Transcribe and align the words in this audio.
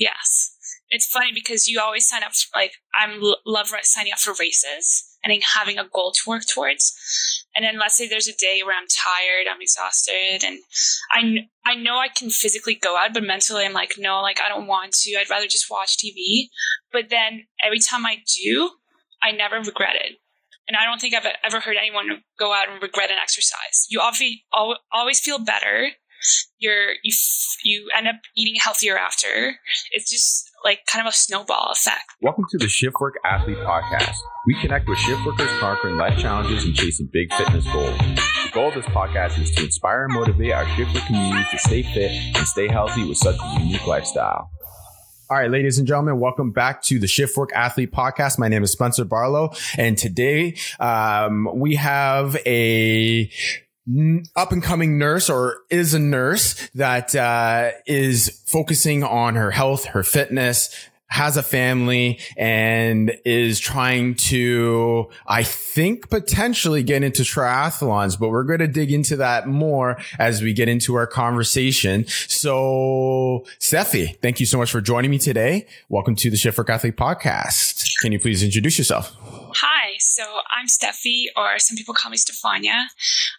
Yes. 0.00 0.56
It's 0.88 1.06
funny 1.06 1.30
because 1.32 1.68
you 1.68 1.78
always 1.78 2.08
sign 2.08 2.24
up 2.24 2.32
for, 2.32 2.58
like 2.58 2.72
I'm 2.98 3.20
love 3.46 3.68
signing 3.82 4.12
up 4.12 4.18
for 4.18 4.34
races 4.40 5.06
and 5.22 5.32
having 5.54 5.78
a 5.78 5.86
goal 5.92 6.12
to 6.12 6.28
work 6.28 6.42
towards. 6.52 6.96
And 7.54 7.64
then 7.64 7.78
let's 7.78 7.96
say 7.96 8.08
there's 8.08 8.26
a 8.26 8.36
day 8.36 8.62
where 8.64 8.76
I'm 8.76 8.88
tired, 8.88 9.46
I'm 9.48 9.60
exhausted, 9.60 10.42
and 10.44 10.58
I 11.12 11.70
I 11.70 11.74
know 11.76 11.98
I 11.98 12.08
can 12.08 12.30
physically 12.30 12.74
go 12.74 12.96
out, 12.96 13.12
but 13.12 13.22
mentally 13.22 13.64
I'm 13.64 13.72
like, 13.72 13.94
no, 13.98 14.20
like 14.22 14.40
I 14.44 14.48
don't 14.48 14.66
want 14.66 14.92
to. 14.92 15.16
I'd 15.16 15.30
rather 15.30 15.46
just 15.46 15.70
watch 15.70 15.98
TV. 15.98 16.48
But 16.92 17.10
then 17.10 17.44
every 17.64 17.78
time 17.78 18.06
I 18.06 18.22
do, 18.42 18.70
I 19.22 19.32
never 19.32 19.56
regret 19.56 19.96
it. 19.96 20.16
And 20.66 20.76
I 20.76 20.84
don't 20.84 21.00
think 21.00 21.14
I've 21.14 21.26
ever 21.44 21.60
heard 21.60 21.76
anyone 21.76 22.22
go 22.38 22.54
out 22.54 22.68
and 22.68 22.82
regret 22.82 23.10
an 23.10 23.18
exercise. 23.20 23.86
You 23.90 24.00
obviously 24.00 24.44
always 24.92 25.20
feel 25.20 25.38
better. 25.38 25.90
You're 26.58 26.92
you 27.02 27.12
you 27.64 27.88
end 27.96 28.06
up 28.06 28.16
eating 28.36 28.56
healthier 28.60 28.98
after. 28.98 29.56
It's 29.92 30.10
just 30.10 30.50
like 30.64 30.80
kind 30.86 31.06
of 31.06 31.10
a 31.10 31.16
snowball 31.16 31.72
effect. 31.72 32.04
Welcome 32.20 32.44
to 32.50 32.58
the 32.58 32.66
Shiftwork 32.66 33.12
Athlete 33.24 33.56
Podcast. 33.58 34.16
We 34.46 34.54
connect 34.60 34.88
with 34.88 34.98
shift 34.98 35.24
workers 35.24 35.50
conquering 35.58 35.96
life 35.96 36.18
challenges 36.18 36.64
and 36.64 36.74
chasing 36.74 37.08
big 37.10 37.32
fitness 37.32 37.64
goals. 37.72 37.98
The 37.98 38.50
goal 38.52 38.68
of 38.68 38.74
this 38.74 38.84
podcast 38.86 39.38
is 39.40 39.50
to 39.52 39.64
inspire 39.64 40.04
and 40.04 40.12
motivate 40.12 40.52
our 40.52 40.64
shiftwork 40.66 41.06
community 41.06 41.46
to 41.50 41.58
stay 41.58 41.82
fit 41.82 42.10
and 42.36 42.46
stay 42.46 42.68
healthy 42.68 43.08
with 43.08 43.16
such 43.16 43.36
a 43.42 43.60
unique 43.60 43.86
lifestyle. 43.86 44.50
All 45.30 45.36
right, 45.36 45.50
ladies 45.50 45.78
and 45.78 45.86
gentlemen, 45.86 46.18
welcome 46.18 46.50
back 46.50 46.82
to 46.82 46.98
the 46.98 47.06
Shiftwork 47.06 47.52
Athlete 47.54 47.92
Podcast. 47.92 48.38
My 48.38 48.48
name 48.48 48.64
is 48.64 48.72
Spencer 48.72 49.04
Barlow, 49.04 49.52
and 49.78 49.96
today 49.96 50.56
um, 50.80 51.48
we 51.54 51.76
have 51.76 52.36
a 52.44 53.30
up 54.36 54.52
and 54.52 54.62
coming 54.62 54.98
nurse 54.98 55.28
or 55.30 55.58
is 55.70 55.94
a 55.94 55.98
nurse 55.98 56.68
that 56.74 57.14
uh, 57.14 57.70
is 57.86 58.42
focusing 58.46 59.02
on 59.02 59.34
her 59.36 59.50
health, 59.50 59.86
her 59.86 60.02
fitness, 60.02 60.89
has 61.10 61.36
a 61.36 61.42
family 61.42 62.18
and 62.36 63.16
is 63.24 63.58
trying 63.58 64.14
to, 64.14 65.10
I 65.26 65.42
think, 65.42 66.08
potentially 66.08 66.82
get 66.82 67.02
into 67.02 67.22
triathlons, 67.22 68.18
but 68.18 68.30
we're 68.30 68.44
going 68.44 68.60
to 68.60 68.68
dig 68.68 68.92
into 68.92 69.16
that 69.16 69.48
more 69.48 69.98
as 70.18 70.40
we 70.40 70.52
get 70.52 70.68
into 70.68 70.94
our 70.94 71.06
conversation. 71.08 72.06
So, 72.06 73.44
Stefi, 73.58 74.18
thank 74.20 74.38
you 74.40 74.46
so 74.46 74.56
much 74.56 74.70
for 74.70 74.80
joining 74.80 75.10
me 75.10 75.18
today. 75.18 75.66
Welcome 75.88 76.14
to 76.16 76.30
the 76.30 76.36
Shiftwork 76.36 76.70
Athlete 76.70 76.96
podcast. 76.96 77.90
Can 78.02 78.12
you 78.12 78.20
please 78.20 78.42
introduce 78.42 78.78
yourself? 78.78 79.16
Hi, 79.52 79.94
so 79.98 80.22
I'm 80.56 80.66
Stefi, 80.66 81.24
or 81.36 81.58
some 81.58 81.76
people 81.76 81.92
call 81.92 82.12
me 82.12 82.16
Stefania. 82.16 82.82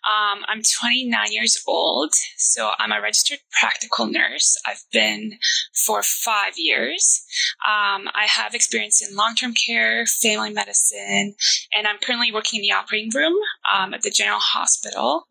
Um, 0.03 0.44
I'm 0.47 0.61
29 0.61 1.31
years 1.31 1.64
old, 1.66 2.14
so 2.36 2.72
I'm 2.77 2.92
a 2.92 3.02
registered 3.02 3.39
practical 3.58 4.08
nurse. 4.08 4.58
I've 4.67 4.83
been 4.92 5.38
for 5.86 6.03
five 6.03 6.53
years. 6.58 7.25
Um, 7.67 8.09
I 8.16 8.28
have 8.28 8.56
experience 8.56 9.08
in 9.08 9.16
long 9.16 9.36
term 9.36 9.54
care, 9.54 10.06
family 10.06 10.52
medicine, 10.52 11.36
and 11.76 11.88
I'm 11.88 11.98
currently 12.00 12.31
working 12.31 12.59
in 12.59 12.64
the 12.64 12.76
operating 12.76 13.12
room 13.14 13.34
um, 13.72 13.94
at 13.94 14.02
the 14.02 14.09
General 14.09 14.40
Hospital. 14.40 15.28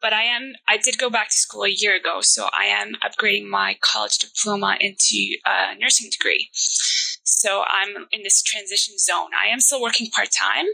But 0.00 0.12
I 0.12 0.22
am, 0.22 0.54
I 0.68 0.76
did 0.76 0.98
go 0.98 1.10
back 1.10 1.28
to 1.28 1.36
school 1.36 1.64
a 1.64 1.70
year 1.70 1.94
ago, 1.94 2.18
so 2.20 2.48
I 2.56 2.64
am 2.64 2.96
upgrading 3.04 3.48
my 3.48 3.76
college 3.80 4.18
diploma 4.18 4.76
into 4.80 5.36
a 5.46 5.78
nursing 5.78 6.10
degree. 6.10 6.50
So 7.28 7.62
I'm 7.68 8.06
in 8.10 8.22
this 8.22 8.42
transition 8.42 8.98
zone. 8.98 9.30
I 9.40 9.48
am 9.48 9.60
still 9.60 9.82
working 9.82 10.08
part 10.10 10.30
time. 10.32 10.66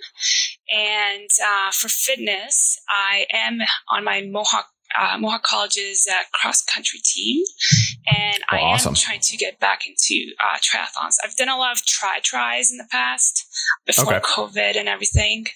And 0.75 1.29
uh, 1.45 1.71
for 1.73 1.89
fitness, 1.89 2.81
I 2.89 3.27
am 3.33 3.59
on 3.91 4.05
my 4.05 4.23
Mohawk 4.23 4.69
uh, 4.99 5.19
Mohawk 5.19 5.43
College's 5.43 6.07
uh, 6.11 6.23
cross 6.33 6.63
country 6.63 7.01
team, 7.05 7.45
and 8.09 8.43
oh, 8.51 8.57
I 8.57 8.61
awesome. 8.61 8.91
am 8.91 8.95
trying 8.95 9.21
to 9.21 9.37
get 9.37 9.59
back 9.59 9.87
into 9.87 10.33
uh, 10.43 10.59
triathlons. 10.59 11.17
I've 11.25 11.37
done 11.37 11.49
a 11.49 11.57
lot 11.57 11.73
of 11.73 11.85
try 11.85 12.19
tries 12.23 12.71
in 12.71 12.79
the 12.79 12.87
past 12.91 13.47
before 13.87 14.15
okay. 14.15 14.21
COVID 14.21 14.77
and 14.77 14.89
everything, 14.89 15.47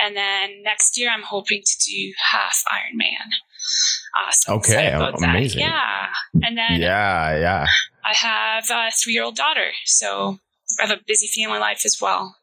and 0.00 0.16
then 0.16 0.62
next 0.62 0.98
year 0.98 1.10
I'm 1.10 1.22
hoping 1.22 1.62
to 1.64 1.90
do 1.90 2.12
half 2.30 2.62
Ironman. 2.72 3.30
Uh, 4.18 4.30
so 4.30 4.54
okay, 4.54 4.92
amazing. 4.92 5.60
That. 5.60 6.10
Yeah, 6.34 6.46
and 6.46 6.56
then 6.56 6.80
yeah, 6.80 7.38
yeah. 7.38 7.66
I 8.04 8.14
have 8.14 8.64
a 8.70 8.90
three 8.90 9.14
year 9.14 9.24
old 9.24 9.36
daughter, 9.36 9.72
so 9.84 10.38
I 10.78 10.86
have 10.86 10.96
a 10.96 11.02
busy 11.06 11.26
family 11.26 11.58
life 11.58 11.82
as 11.84 11.98
well. 12.00 12.36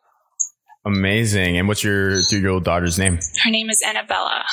Amazing. 0.86 1.58
And 1.58 1.68
what's 1.68 1.84
your 1.84 2.22
three 2.24 2.40
year 2.40 2.50
old 2.50 2.66
daughter's 2.66 3.00
name? 3.00 3.20
Her 3.44 3.50
name 3.50 3.70
is 3.70 3.82
Annabella. 3.82 4.44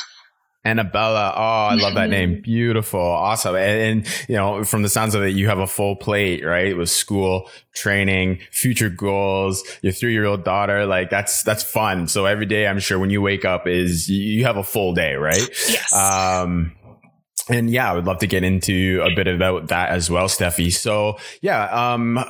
Annabella. 0.64 1.32
Oh, 1.34 1.40
I 1.70 1.74
love 1.74 1.94
that 1.94 2.10
name. 2.10 2.42
Beautiful. 2.42 3.00
Awesome. 3.00 3.54
And, 3.56 4.04
and, 4.06 4.28
you 4.28 4.36
know, 4.36 4.62
from 4.62 4.82
the 4.82 4.90
sounds 4.90 5.14
of 5.14 5.22
it, 5.22 5.30
you 5.30 5.48
have 5.48 5.58
a 5.58 5.66
full 5.66 5.96
plate, 5.96 6.44
right? 6.44 6.76
With 6.76 6.90
school, 6.90 7.48
training, 7.74 8.40
future 8.52 8.90
goals, 8.90 9.62
your 9.80 9.92
three 9.92 10.12
year 10.12 10.26
old 10.26 10.44
daughter. 10.44 10.84
Like 10.84 11.08
that's, 11.08 11.42
that's 11.42 11.62
fun. 11.62 12.08
So 12.08 12.26
every 12.26 12.46
day, 12.46 12.66
I'm 12.66 12.78
sure 12.78 12.98
when 12.98 13.10
you 13.10 13.22
wake 13.22 13.46
up 13.46 13.66
is 13.66 14.10
you 14.10 14.44
have 14.44 14.58
a 14.58 14.62
full 14.64 14.92
day, 14.92 15.14
right? 15.14 15.48
Yes. 15.68 15.94
Um, 15.94 16.72
and 17.48 17.70
yeah, 17.70 17.90
I 17.90 17.94
would 17.94 18.04
love 18.04 18.18
to 18.18 18.26
get 18.26 18.44
into 18.44 19.02
a 19.02 19.14
bit 19.14 19.26
about 19.28 19.68
that 19.68 19.88
as 19.90 20.10
well, 20.10 20.26
Stefi. 20.26 20.72
So 20.72 21.18
yeah, 21.40 21.92
um, 21.94 22.22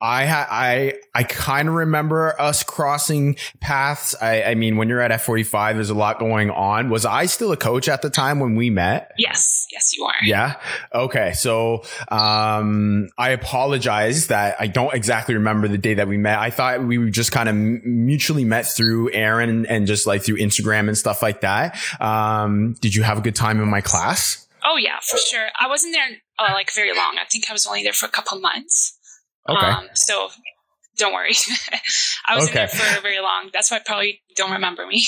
I 0.00 0.26
ha- 0.26 0.48
I 0.50 0.94
I 1.14 1.24
kind 1.24 1.68
of 1.68 1.74
remember 1.74 2.40
us 2.40 2.62
crossing 2.62 3.36
paths. 3.60 4.14
I, 4.20 4.42
I 4.44 4.54
mean, 4.54 4.76
when 4.76 4.88
you're 4.88 5.00
at 5.00 5.10
F45, 5.10 5.74
there's 5.74 5.90
a 5.90 5.94
lot 5.94 6.18
going 6.18 6.50
on. 6.50 6.88
Was 6.88 7.04
I 7.04 7.26
still 7.26 7.52
a 7.52 7.56
coach 7.56 7.88
at 7.88 8.00
the 8.00 8.08
time 8.08 8.40
when 8.40 8.56
we 8.56 8.70
met? 8.70 9.12
Yes, 9.18 9.66
yes, 9.70 9.96
you 9.96 10.04
are. 10.04 10.14
Yeah. 10.22 10.56
Okay. 10.94 11.32
So, 11.32 11.84
um, 12.08 13.08
I 13.18 13.30
apologize 13.30 14.28
that 14.28 14.56
I 14.58 14.68
don't 14.68 14.94
exactly 14.94 15.34
remember 15.34 15.68
the 15.68 15.78
day 15.78 15.94
that 15.94 16.08
we 16.08 16.16
met. 16.16 16.38
I 16.38 16.50
thought 16.50 16.82
we 16.82 17.10
just 17.10 17.32
kind 17.32 17.48
of 17.48 17.54
mutually 17.54 18.44
met 18.44 18.66
through 18.66 19.12
Aaron 19.12 19.66
and 19.66 19.86
just 19.86 20.06
like 20.06 20.22
through 20.22 20.38
Instagram 20.38 20.88
and 20.88 20.96
stuff 20.96 21.22
like 21.22 21.42
that. 21.42 21.78
Um, 22.00 22.74
did 22.80 22.94
you 22.94 23.02
have 23.02 23.18
a 23.18 23.20
good 23.20 23.36
time 23.36 23.60
in 23.60 23.68
my 23.68 23.80
class? 23.80 24.46
Oh 24.64 24.76
yeah, 24.76 24.98
for 25.00 25.18
sure. 25.18 25.48
I 25.58 25.68
wasn't 25.68 25.94
there 25.94 26.08
uh, 26.38 26.52
like 26.52 26.72
very 26.74 26.94
long. 26.94 27.16
I 27.20 27.24
think 27.30 27.44
I 27.48 27.52
was 27.52 27.66
only 27.66 27.82
there 27.82 27.92
for 27.92 28.06
a 28.06 28.10
couple 28.10 28.38
months. 28.40 28.98
Okay. 29.48 29.66
Um, 29.66 29.88
so 29.94 30.28
don't 30.96 31.12
worry. 31.12 31.32
I 32.28 32.36
wasn't 32.36 32.56
okay. 32.56 32.66
there 32.66 32.68
for 32.68 33.02
very 33.02 33.20
long. 33.20 33.50
That's 33.52 33.70
why 33.70 33.78
I 33.78 33.80
probably 33.84 34.20
don't 34.36 34.52
remember 34.52 34.86
me. 34.86 35.04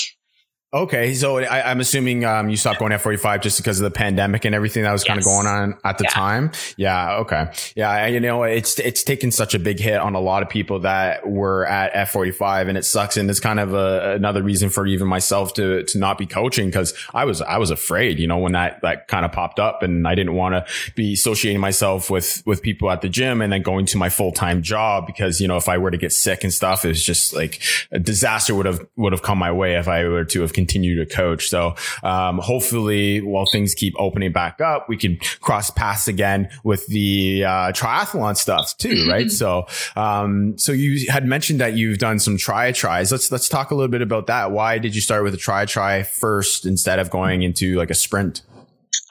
Okay, 0.73 1.13
so 1.13 1.37
I, 1.37 1.69
am 1.69 1.79
assuming 1.79 2.25
um, 2.25 2.49
you 2.49 2.57
stopped 2.57 2.79
going 2.79 2.91
F45 2.91 3.43
just 3.43 3.59
because 3.59 3.79
of 3.79 3.83
the 3.83 3.91
pandemic 3.91 4.43
and 4.43 4.55
everything 4.55 4.81
that 4.81 4.91
was 4.91 5.03
yes. 5.03 5.07
kind 5.07 5.19
of 5.19 5.23
going 5.23 5.45
on 5.45 5.77
at 5.83 5.99
the 5.99 6.05
yeah. 6.05 6.09
time. 6.09 6.51
Yeah. 6.77 7.17
Okay. 7.17 7.51
Yeah. 7.75 8.07
You 8.07 8.19
know, 8.19 8.41
it's 8.41 8.79
it's 8.79 9.03
taken 9.03 9.29
such 9.31 9.53
a 9.53 9.59
big 9.59 9.79
hit 9.79 9.99
on 9.99 10.15
a 10.15 10.19
lot 10.19 10.41
of 10.41 10.49
people 10.49 10.79
that 10.79 11.29
were 11.29 11.67
at 11.67 11.93
F45, 11.93 12.69
and 12.69 12.77
it 12.77 12.85
sucks. 12.85 13.17
And 13.17 13.29
it's 13.29 13.39
kind 13.39 13.59
of 13.59 13.75
a, 13.75 14.15
another 14.15 14.41
reason 14.41 14.71
for 14.71 14.87
even 14.87 15.07
myself 15.07 15.53
to 15.55 15.83
to 15.83 15.99
not 15.99 16.17
be 16.17 16.25
coaching 16.25 16.69
because 16.69 16.95
I 17.13 17.25
was 17.25 17.39
I 17.43 17.59
was 17.59 17.69
afraid. 17.69 18.17
You 18.17 18.25
know, 18.25 18.39
when 18.39 18.53
that 18.53 18.81
that 18.81 19.07
kind 19.07 19.25
of 19.25 19.31
popped 19.31 19.59
up, 19.59 19.83
and 19.83 20.07
I 20.07 20.15
didn't 20.15 20.33
want 20.33 20.55
to 20.55 20.93
be 20.95 21.13
associating 21.13 21.61
myself 21.61 22.09
with 22.09 22.41
with 22.47 22.63
people 22.63 22.89
at 22.89 23.01
the 23.01 23.09
gym 23.09 23.43
and 23.43 23.53
then 23.53 23.61
going 23.61 23.85
to 23.85 23.97
my 23.99 24.09
full 24.09 24.31
time 24.31 24.63
job 24.63 25.05
because 25.05 25.39
you 25.39 25.47
know 25.47 25.57
if 25.57 25.69
I 25.69 25.77
were 25.77 25.91
to 25.91 25.97
get 25.97 26.13
sick 26.13 26.43
and 26.43 26.51
stuff, 26.51 26.83
it's 26.83 27.03
just 27.03 27.35
like 27.35 27.61
a 27.91 27.99
disaster 27.99 28.55
would 28.55 28.65
have 28.65 28.83
would 28.95 29.13
have 29.13 29.21
come 29.21 29.37
my 29.37 29.51
way 29.51 29.75
if 29.75 29.87
I 29.87 30.07
were 30.07 30.25
to 30.25 30.41
have 30.41 30.53
continue 30.63 30.95
to 30.95 31.05
coach. 31.05 31.49
So, 31.49 31.75
um, 32.03 32.39
hopefully 32.39 33.21
while 33.21 33.45
things 33.51 33.75
keep 33.75 33.93
opening 33.97 34.31
back 34.31 34.61
up, 34.61 34.87
we 34.87 34.97
can 34.97 35.17
cross 35.41 35.69
paths 35.69 36.07
again 36.07 36.49
with 36.63 36.87
the, 36.87 37.43
uh, 37.43 37.71
triathlon 37.73 38.37
stuff 38.37 38.77
too, 38.77 39.05
right? 39.09 39.29
so, 39.31 39.67
um, 39.95 40.57
so 40.57 40.71
you 40.71 41.11
had 41.11 41.25
mentioned 41.25 41.59
that 41.59 41.73
you've 41.73 41.97
done 41.97 42.19
some 42.19 42.37
try 42.37 42.71
tries. 42.71 43.11
Let's, 43.11 43.31
let's 43.31 43.49
talk 43.49 43.71
a 43.71 43.75
little 43.75 43.91
bit 43.91 44.01
about 44.01 44.27
that. 44.27 44.51
Why 44.51 44.77
did 44.77 44.95
you 44.95 45.01
start 45.01 45.23
with 45.23 45.33
a 45.33 45.37
try 45.37 45.65
try 45.65 46.03
first 46.03 46.65
instead 46.65 46.99
of 46.99 47.09
going 47.09 47.43
into 47.43 47.75
like 47.75 47.89
a 47.89 47.95
sprint? 47.95 48.41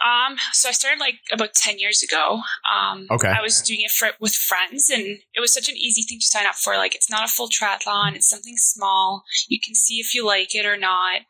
Um, 0.02 0.36
so 0.52 0.68
I 0.68 0.72
started 0.72 1.00
like 1.00 1.20
about 1.32 1.54
10 1.54 1.78
years 1.78 2.02
ago. 2.02 2.40
Um, 2.72 3.06
okay. 3.10 3.28
I 3.28 3.40
was 3.40 3.60
doing 3.60 3.80
it 3.82 3.90
for, 3.90 4.08
with 4.20 4.34
friends 4.34 4.90
and 4.90 5.02
it 5.34 5.40
was 5.40 5.54
such 5.54 5.68
an 5.68 5.76
easy 5.76 6.02
thing 6.02 6.18
to 6.18 6.26
sign 6.26 6.46
up 6.46 6.56
for. 6.56 6.76
Like, 6.76 6.94
it's 6.94 7.10
not 7.10 7.28
a 7.28 7.32
full 7.32 7.48
triathlon. 7.48 8.14
It's 8.14 8.28
something 8.28 8.56
small. 8.56 9.24
You 9.48 9.60
can 9.60 9.74
see 9.74 9.96
if 9.96 10.14
you 10.14 10.26
like 10.26 10.54
it 10.54 10.66
or 10.66 10.76
not. 10.76 11.22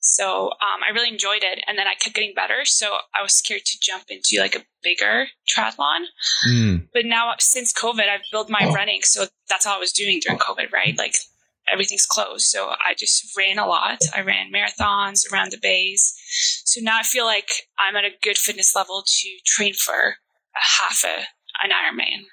So, 0.00 0.46
um, 0.46 0.82
I 0.86 0.92
really 0.92 1.08
enjoyed 1.08 1.42
it. 1.42 1.62
And 1.66 1.78
then 1.78 1.86
I 1.86 1.94
kept 1.94 2.14
getting 2.14 2.34
better. 2.34 2.64
So 2.64 2.98
I 3.14 3.22
was 3.22 3.34
scared 3.34 3.64
to 3.66 3.78
jump 3.80 4.04
into 4.08 4.40
like 4.40 4.54
a 4.54 4.64
bigger 4.82 5.26
triathlon. 5.54 6.04
Mm. 6.48 6.88
But 6.92 7.04
now 7.04 7.34
since 7.38 7.72
COVID, 7.72 8.08
I've 8.08 8.22
built 8.32 8.48
my 8.48 8.64
oh. 8.64 8.72
running. 8.72 9.00
So 9.02 9.26
that's 9.48 9.66
all 9.66 9.76
I 9.76 9.78
was 9.78 9.92
doing 9.92 10.20
during 10.20 10.38
COVID, 10.38 10.72
right? 10.72 10.96
Like 10.96 11.14
everything's 11.72 12.06
closed. 12.06 12.46
So 12.46 12.68
I 12.68 12.94
just 12.96 13.36
ran 13.36 13.58
a 13.58 13.66
lot. 13.66 13.98
I 14.14 14.22
ran 14.22 14.52
marathons 14.52 15.20
around 15.32 15.52
the 15.52 15.58
bays. 15.60 16.14
So 16.64 16.80
now 16.82 16.98
I 16.98 17.02
feel 17.02 17.24
like 17.24 17.48
I'm 17.78 17.96
at 17.96 18.04
a 18.04 18.16
good 18.22 18.38
fitness 18.38 18.74
level 18.74 19.04
to 19.06 19.28
train 19.46 19.74
for 19.74 20.16
a 20.56 20.60
half 20.60 21.04
a, 21.04 21.20
an 21.64 21.70
Ironman. 21.70 22.24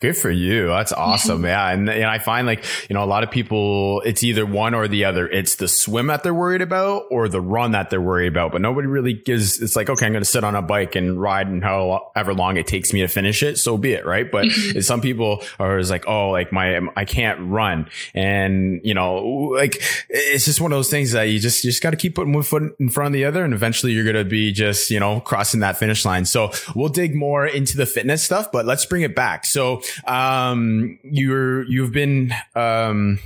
Good 0.00 0.16
for 0.16 0.30
you. 0.30 0.68
That's 0.68 0.92
awesome. 0.92 1.44
yeah. 1.44 1.70
And, 1.70 1.90
and 1.90 2.04
I 2.04 2.20
find 2.20 2.46
like, 2.46 2.64
you 2.88 2.94
know, 2.94 3.02
a 3.02 3.06
lot 3.06 3.24
of 3.24 3.32
people, 3.32 4.00
it's 4.02 4.22
either 4.22 4.46
one 4.46 4.72
or 4.72 4.86
the 4.86 5.06
other. 5.06 5.28
It's 5.28 5.56
the 5.56 5.66
swim 5.66 6.06
that 6.06 6.22
they're 6.22 6.32
worried 6.32 6.62
about 6.62 7.06
or 7.10 7.28
the 7.28 7.40
run 7.40 7.72
that 7.72 7.90
they're 7.90 8.00
worried 8.00 8.28
about. 8.28 8.52
But 8.52 8.60
nobody 8.60 8.86
really 8.86 9.12
gives, 9.12 9.60
it's 9.60 9.74
like, 9.74 9.90
okay, 9.90 10.06
I'm 10.06 10.12
going 10.12 10.22
to 10.22 10.30
sit 10.30 10.44
on 10.44 10.54
a 10.54 10.62
bike 10.62 10.94
and 10.94 11.20
ride 11.20 11.48
and 11.48 11.64
however 11.64 12.32
long 12.32 12.56
it 12.56 12.68
takes 12.68 12.92
me 12.92 13.00
to 13.00 13.08
finish 13.08 13.42
it. 13.42 13.58
So 13.58 13.76
be 13.76 13.94
it. 13.94 14.06
Right. 14.06 14.30
But 14.30 14.44
mm-hmm. 14.44 14.80
some 14.82 15.00
people 15.00 15.42
are 15.58 15.82
like, 15.82 16.06
oh, 16.06 16.30
like 16.30 16.52
my, 16.52 16.78
I 16.94 17.04
can't 17.04 17.50
run. 17.50 17.90
And, 18.14 18.80
you 18.84 18.94
know, 18.94 19.16
like 19.56 19.82
it's 20.08 20.44
just 20.44 20.60
one 20.60 20.70
of 20.70 20.78
those 20.78 20.90
things 20.90 21.10
that 21.10 21.24
you 21.24 21.40
just, 21.40 21.64
you 21.64 21.72
just 21.72 21.82
got 21.82 21.90
to 21.90 21.96
keep 21.96 22.14
putting 22.14 22.32
one 22.32 22.44
foot 22.44 22.62
in 22.78 22.88
front 22.88 23.08
of 23.08 23.12
the 23.14 23.24
other. 23.24 23.44
And 23.44 23.52
eventually 23.52 23.94
you're 23.94 24.04
going 24.04 24.14
to 24.14 24.24
be 24.24 24.52
just, 24.52 24.92
you 24.92 25.00
know, 25.00 25.18
crossing 25.18 25.58
that 25.58 25.76
finish 25.76 26.04
line. 26.04 26.24
So 26.24 26.52
we'll 26.76 26.88
dig 26.88 27.16
more 27.16 27.48
into 27.48 27.76
the 27.76 27.84
fitness 27.84 28.22
stuff, 28.22 28.52
but 28.52 28.64
let's 28.64 28.86
bring 28.86 29.02
it 29.02 29.16
back. 29.16 29.44
So, 29.44 29.82
um, 30.06 30.98
you're 31.02 31.64
you've 31.64 31.92
been 31.92 32.32
um, 32.54 33.18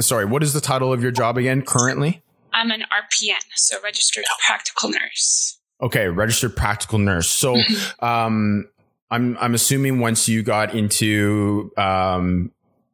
sorry. 0.00 0.24
What 0.24 0.42
is 0.42 0.52
the 0.52 0.60
title 0.60 0.92
of 0.92 1.02
your 1.02 1.12
job 1.12 1.38
again? 1.38 1.62
Currently, 1.62 2.22
I'm 2.52 2.70
an 2.70 2.82
RPN, 2.82 3.42
so 3.54 3.76
registered 3.82 4.24
practical 4.46 4.90
nurse. 4.90 5.58
Okay, 5.82 6.08
registered 6.08 6.56
practical 6.56 6.98
nurse. 6.98 7.28
So, 7.28 7.56
mm-hmm. 7.56 8.04
um, 8.04 8.68
I'm 9.10 9.36
I'm 9.40 9.54
assuming 9.54 10.00
once 10.00 10.28
you 10.28 10.42
got 10.42 10.74
into 10.74 11.72
um, 11.76 12.52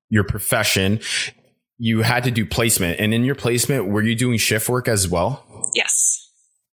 your 0.09 0.25
profession, 0.25 1.01
you 1.79 2.03
had 2.03 2.25
to 2.25 2.31
do 2.31 2.45
placement, 2.47 3.01
and 3.01 3.15
in 3.15 3.25
your 3.25 3.35
placement, 3.35 3.89
were 3.89 4.03
you 4.03 4.15
doing 4.15 4.39
shift 4.39 4.69
work 4.69 4.89
as 4.89 5.09
well? 5.09 5.45
Yes. 5.75 6.31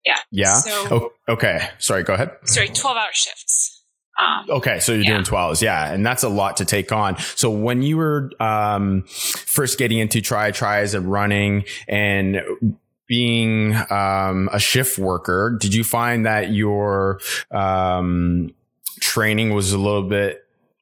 Yeah. 0.05 0.19
Yeah. 0.31 0.55
So, 0.59 0.71
oh, 0.91 1.33
okay. 1.33 1.69
Sorry. 1.79 2.03
Go 2.03 2.15
ahead. 2.15 2.33
Sorry. 2.45 2.69
Twelve 2.69 2.97
hour 2.97 3.11
shifts. 3.13 3.74
Um, 4.17 4.47
okay, 4.49 4.79
so 4.79 4.93
you're 4.93 5.03
yeah. 5.03 5.11
doing 5.11 5.25
12s, 5.25 5.61
yeah, 5.61 5.93
and 5.93 6.07
that's 6.07 6.23
a 6.23 6.29
lot 6.29 6.59
to 6.59 6.65
take 6.65 6.93
on. 6.93 7.19
So 7.35 7.51
when 7.51 7.83
you 7.83 7.97
were 7.97 8.31
um, 8.41 9.03
first 9.09 9.79
getting 9.79 9.99
into 9.99 10.21
try 10.21 10.51
tries 10.53 10.95
and 10.95 11.11
running 11.11 11.65
and 11.89 12.41
being 13.07 13.75
um, 13.91 14.49
a 14.53 14.61
shift 14.61 14.99
worker, 14.99 15.57
did 15.61 15.75
you 15.75 15.83
find 15.83 16.27
that 16.27 16.53
your 16.53 17.21
um, 17.51 18.55
training 19.01 19.53
was 19.53 19.73
a 19.73 19.79
little 19.79 20.09
bit 20.09 20.41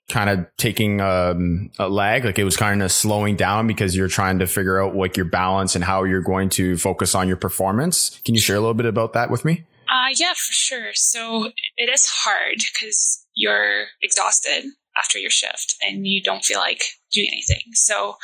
kind 0.08 0.28
of 0.28 0.46
taking 0.58 1.00
um, 1.00 1.70
a 1.78 1.88
lag 1.88 2.24
like 2.24 2.38
it 2.38 2.44
was 2.44 2.56
kind 2.56 2.82
of 2.82 2.92
slowing 2.92 3.34
down 3.34 3.66
because 3.66 3.96
you're 3.96 4.08
trying 4.08 4.40
to 4.40 4.46
figure 4.46 4.82
out 4.82 4.94
what 4.94 5.16
your 5.16 5.24
balance 5.24 5.74
and 5.74 5.82
how 5.82 6.04
you're 6.04 6.20
going 6.20 6.50
to 6.50 6.76
focus 6.76 7.14
on 7.14 7.28
your 7.28 7.36
performance 7.36 8.20
can 8.24 8.34
you 8.34 8.40
share 8.40 8.56
a 8.56 8.60
little 8.60 8.74
bit 8.74 8.84
about 8.84 9.14
that 9.14 9.30
with 9.30 9.42
me 9.44 9.64
uh, 9.92 10.08
yeah, 10.16 10.32
for 10.32 10.52
sure. 10.52 10.94
So 10.94 11.50
it 11.76 11.90
is 11.92 12.06
hard 12.06 12.56
because 12.72 13.21
you're 13.34 13.86
exhausted 14.02 14.64
after 14.96 15.18
your 15.18 15.30
shift 15.30 15.76
and 15.82 16.06
you 16.06 16.22
don't 16.22 16.44
feel 16.44 16.58
like 16.58 16.82
doing 17.12 17.28
anything. 17.32 17.72
So, 17.72 18.16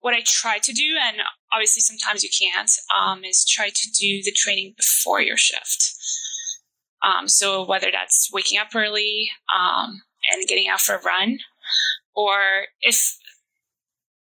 what 0.00 0.14
I 0.14 0.22
try 0.24 0.58
to 0.58 0.72
do, 0.72 0.96
and 1.00 1.18
obviously 1.52 1.80
sometimes 1.80 2.22
you 2.22 2.30
can't, 2.30 2.70
um, 2.96 3.24
is 3.24 3.44
try 3.44 3.68
to 3.68 3.90
do 3.98 4.22
the 4.22 4.32
training 4.34 4.74
before 4.76 5.20
your 5.20 5.36
shift. 5.36 5.94
Um, 7.04 7.28
so, 7.28 7.64
whether 7.66 7.88
that's 7.92 8.30
waking 8.32 8.58
up 8.58 8.68
early 8.74 9.30
um, 9.54 10.02
and 10.32 10.48
getting 10.48 10.68
out 10.68 10.80
for 10.80 10.96
a 10.96 11.02
run, 11.02 11.38
or 12.14 12.66
if 12.80 13.16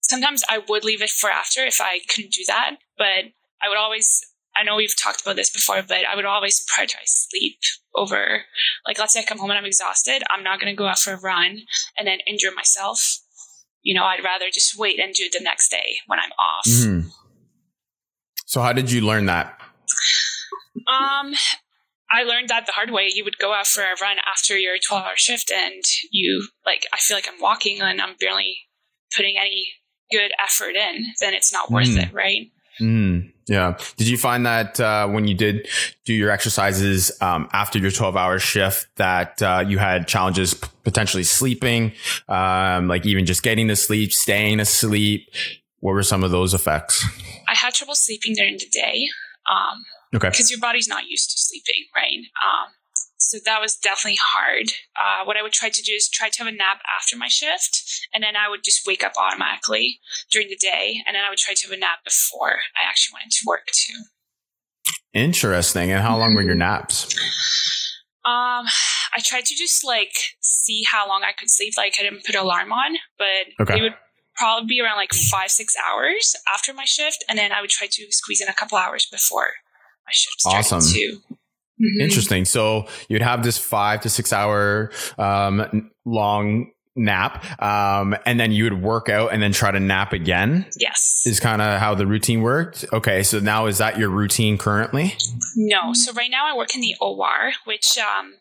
sometimes 0.02 0.44
I 0.50 0.60
would 0.68 0.84
leave 0.84 1.02
it 1.02 1.10
for 1.10 1.30
after 1.30 1.62
if 1.62 1.80
I 1.82 2.00
couldn't 2.10 2.34
do 2.34 2.44
that, 2.48 2.78
but 2.98 3.32
I 3.64 3.70
would 3.70 3.78
always 3.78 4.22
I 4.58 4.64
know 4.64 4.76
we've 4.76 4.96
talked 4.98 5.22
about 5.22 5.36
this 5.36 5.50
before, 5.50 5.82
but 5.88 6.00
I 6.10 6.16
would 6.16 6.26
always 6.26 6.66
prioritize 6.66 7.08
sleep 7.08 7.60
over, 7.96 8.44
like, 8.88 9.00
let's 9.00 9.14
say 9.14 9.22
I 9.22 9.24
come 9.24 9.40
home 9.40 9.50
and 9.50 9.58
I'm 9.58 9.66
exhausted. 9.66 10.24
I'm 10.30 10.44
not 10.44 10.60
going 10.60 10.72
to 10.74 10.78
go 10.78 10.88
out 10.88 11.00
for 11.00 11.14
a 11.14 11.20
run 11.20 11.62
and 11.98 12.08
then 12.08 12.20
injure 12.28 12.52
myself. 12.56 13.20
You 13.82 13.94
know, 13.96 14.04
I'd 14.04 14.24
rather 14.24 14.46
just 14.52 14.78
wait 14.78 15.00
and 15.00 15.14
do 15.14 15.24
it 15.24 15.34
the 15.38 15.44
next 15.44 15.70
day 15.70 15.98
when 16.08 16.20
I'm 16.20 16.32
off. 16.32 16.68
Mm-hmm. 16.68 17.10
So, 18.46 18.62
how 18.62 18.74
did 18.74 18.92
you 18.92 19.02
learn 19.02 19.26
that? 19.26 19.60
Um, 20.88 21.34
I 22.10 22.24
learned 22.24 22.50
that 22.50 22.66
the 22.66 22.72
hard 22.72 22.92
way. 22.92 23.10
You 23.14 23.24
would 23.24 23.38
go 23.38 23.54
out 23.54 23.68
for 23.68 23.82
a 23.82 23.96
run 24.02 24.18
after 24.32 24.58
your 24.58 24.76
12 24.78 25.04
hour 25.04 25.14
shift, 25.16 25.52
and 25.52 25.84
you, 26.12 26.48
like, 26.66 26.86
I 26.94 26.98
feel 26.98 27.18
like 27.18 27.28
I'm 27.28 27.40
walking 27.40 27.82
and 27.82 28.02
I'm 28.02 28.16
barely 28.20 28.58
putting 29.16 29.36
any 29.40 29.68
good 30.12 30.32
effort 30.40 30.76
in, 30.76 31.06
then 31.20 31.34
it's 31.34 31.52
not 31.52 31.72
worth 31.72 31.88
mm. 31.88 32.04
it, 32.04 32.14
right? 32.14 32.52
Mm. 32.80 33.32
Yeah. 33.48 33.78
Did 33.98 34.08
you 34.08 34.18
find 34.18 34.46
that 34.46 34.80
uh, 34.80 35.08
when 35.08 35.28
you 35.28 35.36
did 35.36 35.68
do 36.04 36.14
your 36.14 36.32
exercises 36.32 37.12
um, 37.22 37.48
after 37.54 37.78
your 37.78 37.92
12 37.92 38.16
hour 38.16 38.40
shift 38.40 38.88
that 38.96 39.42
uh, 39.42 39.64
you 39.66 39.78
had 39.78 40.08
challenges 40.08 40.56
p- 40.56 40.68
potentially 40.84 41.24
sleeping, 41.24 41.92
um, 42.28 42.88
like 42.88 43.06
even 43.06 43.26
just 43.26 43.44
getting 43.44 43.68
to 43.68 43.76
sleep, 43.76 44.12
staying 44.12 44.60
asleep? 44.60 45.30
What 45.80 45.94
were 45.94 46.04
some 46.04 46.24
of 46.24 46.32
those 46.32 46.56
effects? 46.56 47.06
I 47.48 47.54
had 47.54 47.74
trouble 47.76 47.94
sleeping 47.94 48.34
during 48.34 48.58
the 48.58 48.68
day. 48.72 49.08
Um, 49.48 49.86
okay. 50.16 50.30
Because 50.30 50.50
your 50.50 50.60
body's 50.60 50.88
not 50.88 51.04
used 51.08 51.30
to 51.30 51.38
sleeping, 51.38 51.86
right? 51.96 52.26
So 53.18 53.38
that 53.46 53.62
was 53.62 53.76
definitely 53.76 54.20
hard. 54.22 54.68
Uh, 54.96 55.26
what 55.26 55.38
I 55.38 55.42
would 55.42 55.54
try 55.54 55.70
to 55.70 55.82
do 55.82 55.94
is 55.94 56.10
try 56.10 56.30
to 56.30 56.44
have 56.44 56.48
a 56.48 56.56
nap 56.56 56.82
after 56.96 57.18
my 57.18 57.28
shift, 57.28 57.82
and 58.14 58.24
then 58.24 58.36
I 58.36 58.50
would 58.50 58.64
just 58.64 58.86
wake 58.86 59.04
up 59.04 59.14
automatically 59.18 60.00
during 60.32 60.50
the 60.50 60.58
day, 60.58 61.02
and 61.08 61.16
then 61.16 61.24
I 61.24 61.30
would 61.30 61.40
try 61.40 61.54
to 61.54 61.68
have 61.68 61.76
a 61.76 61.80
nap 61.80 62.00
before 62.04 62.60
I 62.76 62.88
actually 62.88 63.14
went 63.14 63.26
into 63.26 63.44
work 63.48 63.68
too. 63.74 64.04
Interesting. 65.14 65.92
And 65.92 66.02
how 66.02 66.18
long 66.18 66.36
were 66.36 66.42
your 66.42 66.56
naps? 66.56 67.16
Um, 68.26 68.66
I 69.14 69.22
tried 69.24 69.46
to 69.46 69.56
just 69.56 69.86
like 69.86 70.14
see 70.42 70.84
how 70.92 71.08
long 71.08 71.24
I 71.24 71.32
could 71.32 71.50
sleep. 71.50 71.74
Like 71.78 71.96
I 72.00 72.04
didn't 72.04 72.26
put 72.26 72.36
an 72.36 72.42
alarm 72.42 72.74
on, 72.74 72.98
but 73.18 73.62
okay. 73.62 73.80
it 73.80 73.82
would 73.82 73.96
probably 74.36 74.68
be 74.68 74.82
around 74.82 74.98
like 74.98 75.14
five, 75.14 75.52
six 75.52 75.74
hours 75.90 76.36
after 76.54 76.74
my 76.74 76.86
shift, 76.86 77.24
and 77.30 77.40
then 77.40 77.52
I 77.52 77.62
would 77.62 77.70
try 77.70 77.88
to 77.90 78.08
squeeze 78.10 78.42
in 78.42 78.50
a 78.50 78.54
couple 78.54 78.78
hours 78.78 79.08
before 79.10 79.52
my 80.06 80.12
shift 80.12 80.42
started 80.42 80.60
awesome. 80.60 80.94
too. 80.94 81.35
Mm-hmm. 81.82 82.02
Interesting. 82.02 82.46
So 82.46 82.88
you'd 83.10 83.22
have 83.22 83.44
this 83.44 83.58
five 83.58 84.02
to 84.02 84.10
six 84.10 84.32
hour 84.32 84.92
um, 85.18 85.92
long 86.06 86.72
nap 86.96 87.62
um, 87.62 88.16
and 88.26 88.40
then 88.40 88.52
you 88.52 88.64
would 88.64 88.82
work 88.82 89.10
out 89.10 89.34
and 89.34 89.42
then 89.42 89.52
try 89.52 89.70
to 89.70 89.80
nap 89.80 90.14
again 90.14 90.66
yes 90.78 91.24
is 91.26 91.40
kind 91.40 91.62
of 91.62 91.80
how 91.80 91.94
the 91.94 92.08
routine 92.08 92.42
worked 92.42 92.86
okay 92.94 93.22
so 93.22 93.40
now 93.40 93.66
is 93.66 93.80
that 93.80 94.00
your 94.00 94.10
routine 94.10 94.58
currently 94.58 95.14
no 95.58 95.94
so 95.94 96.14
right 96.14 96.32
now 96.32 96.46
i 96.50 96.56
work 96.56 96.74
in 96.74 96.80
the 96.80 96.96
or 97.02 97.52
which 97.66 97.98
um, 97.98 98.36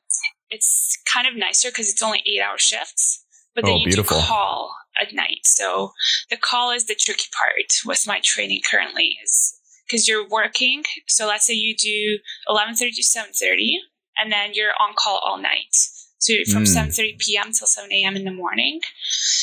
it's 0.51 0.97
kind 1.13 1.27
of 1.27 1.35
nicer 1.37 1.69
because 1.69 1.91
it's 1.91 2.03
only 2.03 2.23
eight 2.27 2.41
hour 2.41 2.57
shifts 2.57 3.25
but 3.57 3.65
then 3.65 3.75
oh, 3.75 3.79
you 3.79 3.87
beautiful. 3.87 4.21
do 4.21 4.27
call 4.27 4.77
at 5.01 5.13
night 5.13 5.41
so 5.43 5.91
the 6.31 6.37
call 6.37 6.71
is 6.71 6.87
the 6.87 6.95
tricky 6.95 7.27
part 7.37 7.73
with 7.85 8.07
my 8.07 8.21
training 8.23 8.61
currently 8.71 9.17
is 9.25 9.59
because 9.87 10.09
you're 10.09 10.29
working. 10.29 10.83
So 11.09 11.27
let's 11.27 11.47
say 11.47 11.55
you 11.55 11.75
do 11.77 12.19
11:30 12.49 12.95
to 12.95 13.03
7:30, 13.03 13.79
and 14.19 14.33
then 14.33 14.51
you're 14.55 14.73
on 14.81 14.95
call 14.97 15.21
all 15.25 15.39
night. 15.39 15.75
So 16.19 16.35
from 16.51 16.65
mm. 16.65 16.75
7:30 16.75 17.19
p.m. 17.19 17.53
till 17.53 17.67
7 17.67 17.93
a.m. 17.93 18.17
in 18.17 18.25
the 18.25 18.33
morning. 18.33 18.81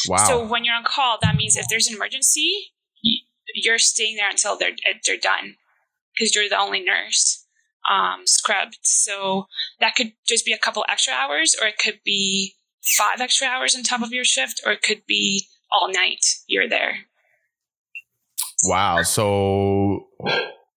Wow. 0.08 0.26
So 0.28 0.46
when 0.46 0.64
you're 0.66 0.76
on 0.76 0.84
call, 0.84 1.18
that 1.22 1.36
means 1.36 1.56
if 1.56 1.68
there's 1.70 1.88
an 1.88 1.96
emergency, 1.96 2.72
you're 3.54 3.80
staying 3.80 4.16
there 4.16 4.30
until 4.30 4.58
they're 4.58 4.76
they're 5.06 5.18
done 5.18 5.56
because 6.14 6.36
you're 6.36 6.50
the 6.50 6.58
only 6.58 6.82
nurse 6.82 7.46
um, 7.90 8.22
scrubbed. 8.26 8.78
So 8.82 9.48
that 9.80 9.96
could 9.96 10.14
just 10.28 10.46
be 10.46 10.54
a 10.54 10.58
couple 10.58 10.86
extra 10.90 11.14
hours, 11.14 11.56
or 11.60 11.68
it 11.68 11.78
could 11.78 12.00
be 12.04 12.56
five 12.98 13.22
extra 13.22 13.48
hours 13.48 13.76
on 13.76 13.84
top 13.84 14.02
of 14.02 14.12
your 14.12 14.26
shift, 14.26 14.62
or 14.66 14.72
it 14.72 14.82
could 14.82 15.04
be 15.08 15.48
all 15.72 15.92
night 15.92 16.26
you're 16.48 16.70
there. 16.70 17.08
Wow. 18.64 19.04
So 19.04 20.08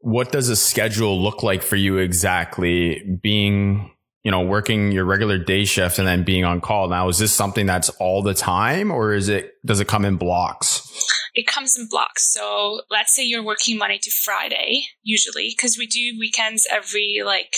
what 0.00 0.33
does 0.33 0.49
a 0.49 0.57
schedule 0.57 1.23
look 1.23 1.43
like 1.43 1.62
for 1.62 1.76
you 1.76 1.99
exactly 1.99 3.19
being, 3.23 3.91
you 4.23 4.31
know, 4.31 4.43
working 4.43 4.93
your 4.93 5.05
regular 5.05 5.38
day 5.38 5.64
shift 5.64 5.99
and 5.99 6.07
then 6.07 6.25
being 6.25 6.45
on 6.45 6.61
call? 6.61 6.88
Now, 6.88 7.09
is 7.09 7.19
this 7.19 7.33
something 7.33 7.67
that's 7.67 7.88
all 7.91 8.23
the 8.23 8.35
time 8.35 8.91
or 8.91 9.14
is 9.14 9.29
it, 9.29 9.53
does 9.64 9.81
it 9.81 9.88
come 9.88 10.05
in 10.05 10.17
blocks? 10.17 10.91
It 11.35 11.47
comes 11.47 11.76
in 11.76 11.88
blocks. 11.88 12.33
So 12.33 12.83
let's 12.91 13.14
say 13.14 13.25
you're 13.25 13.45
working 13.45 13.76
Monday 13.76 13.99
to 14.03 14.11
Friday, 14.11 14.85
usually, 15.03 15.53
because 15.57 15.76
we 15.76 15.87
do 15.87 16.17
weekends 16.19 16.67
every, 16.71 17.23
like, 17.25 17.57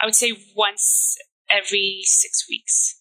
I 0.00 0.06
would 0.06 0.14
say 0.14 0.32
once 0.56 1.16
every 1.50 2.00
six 2.04 2.48
weeks. 2.48 2.93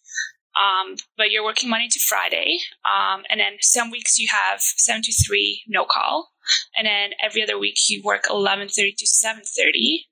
Um, 0.53 0.95
but 1.17 1.31
you're 1.31 1.43
working 1.43 1.69
Monday 1.69 1.87
to 1.89 1.99
Friday. 2.07 2.57
Um, 2.85 3.23
and 3.29 3.39
then 3.39 3.53
some 3.61 3.89
weeks 3.89 4.19
you 4.19 4.27
have 4.31 4.59
7 4.61 5.01
to 5.01 5.11
3 5.27 5.63
no 5.67 5.85
call. 5.85 6.31
And 6.77 6.85
then 6.85 7.11
every 7.23 7.41
other 7.41 7.57
week 7.57 7.77
you 7.89 8.01
work 8.03 8.25
11.30 8.25 8.95
to 8.97 9.05
7.30. 9.05 9.41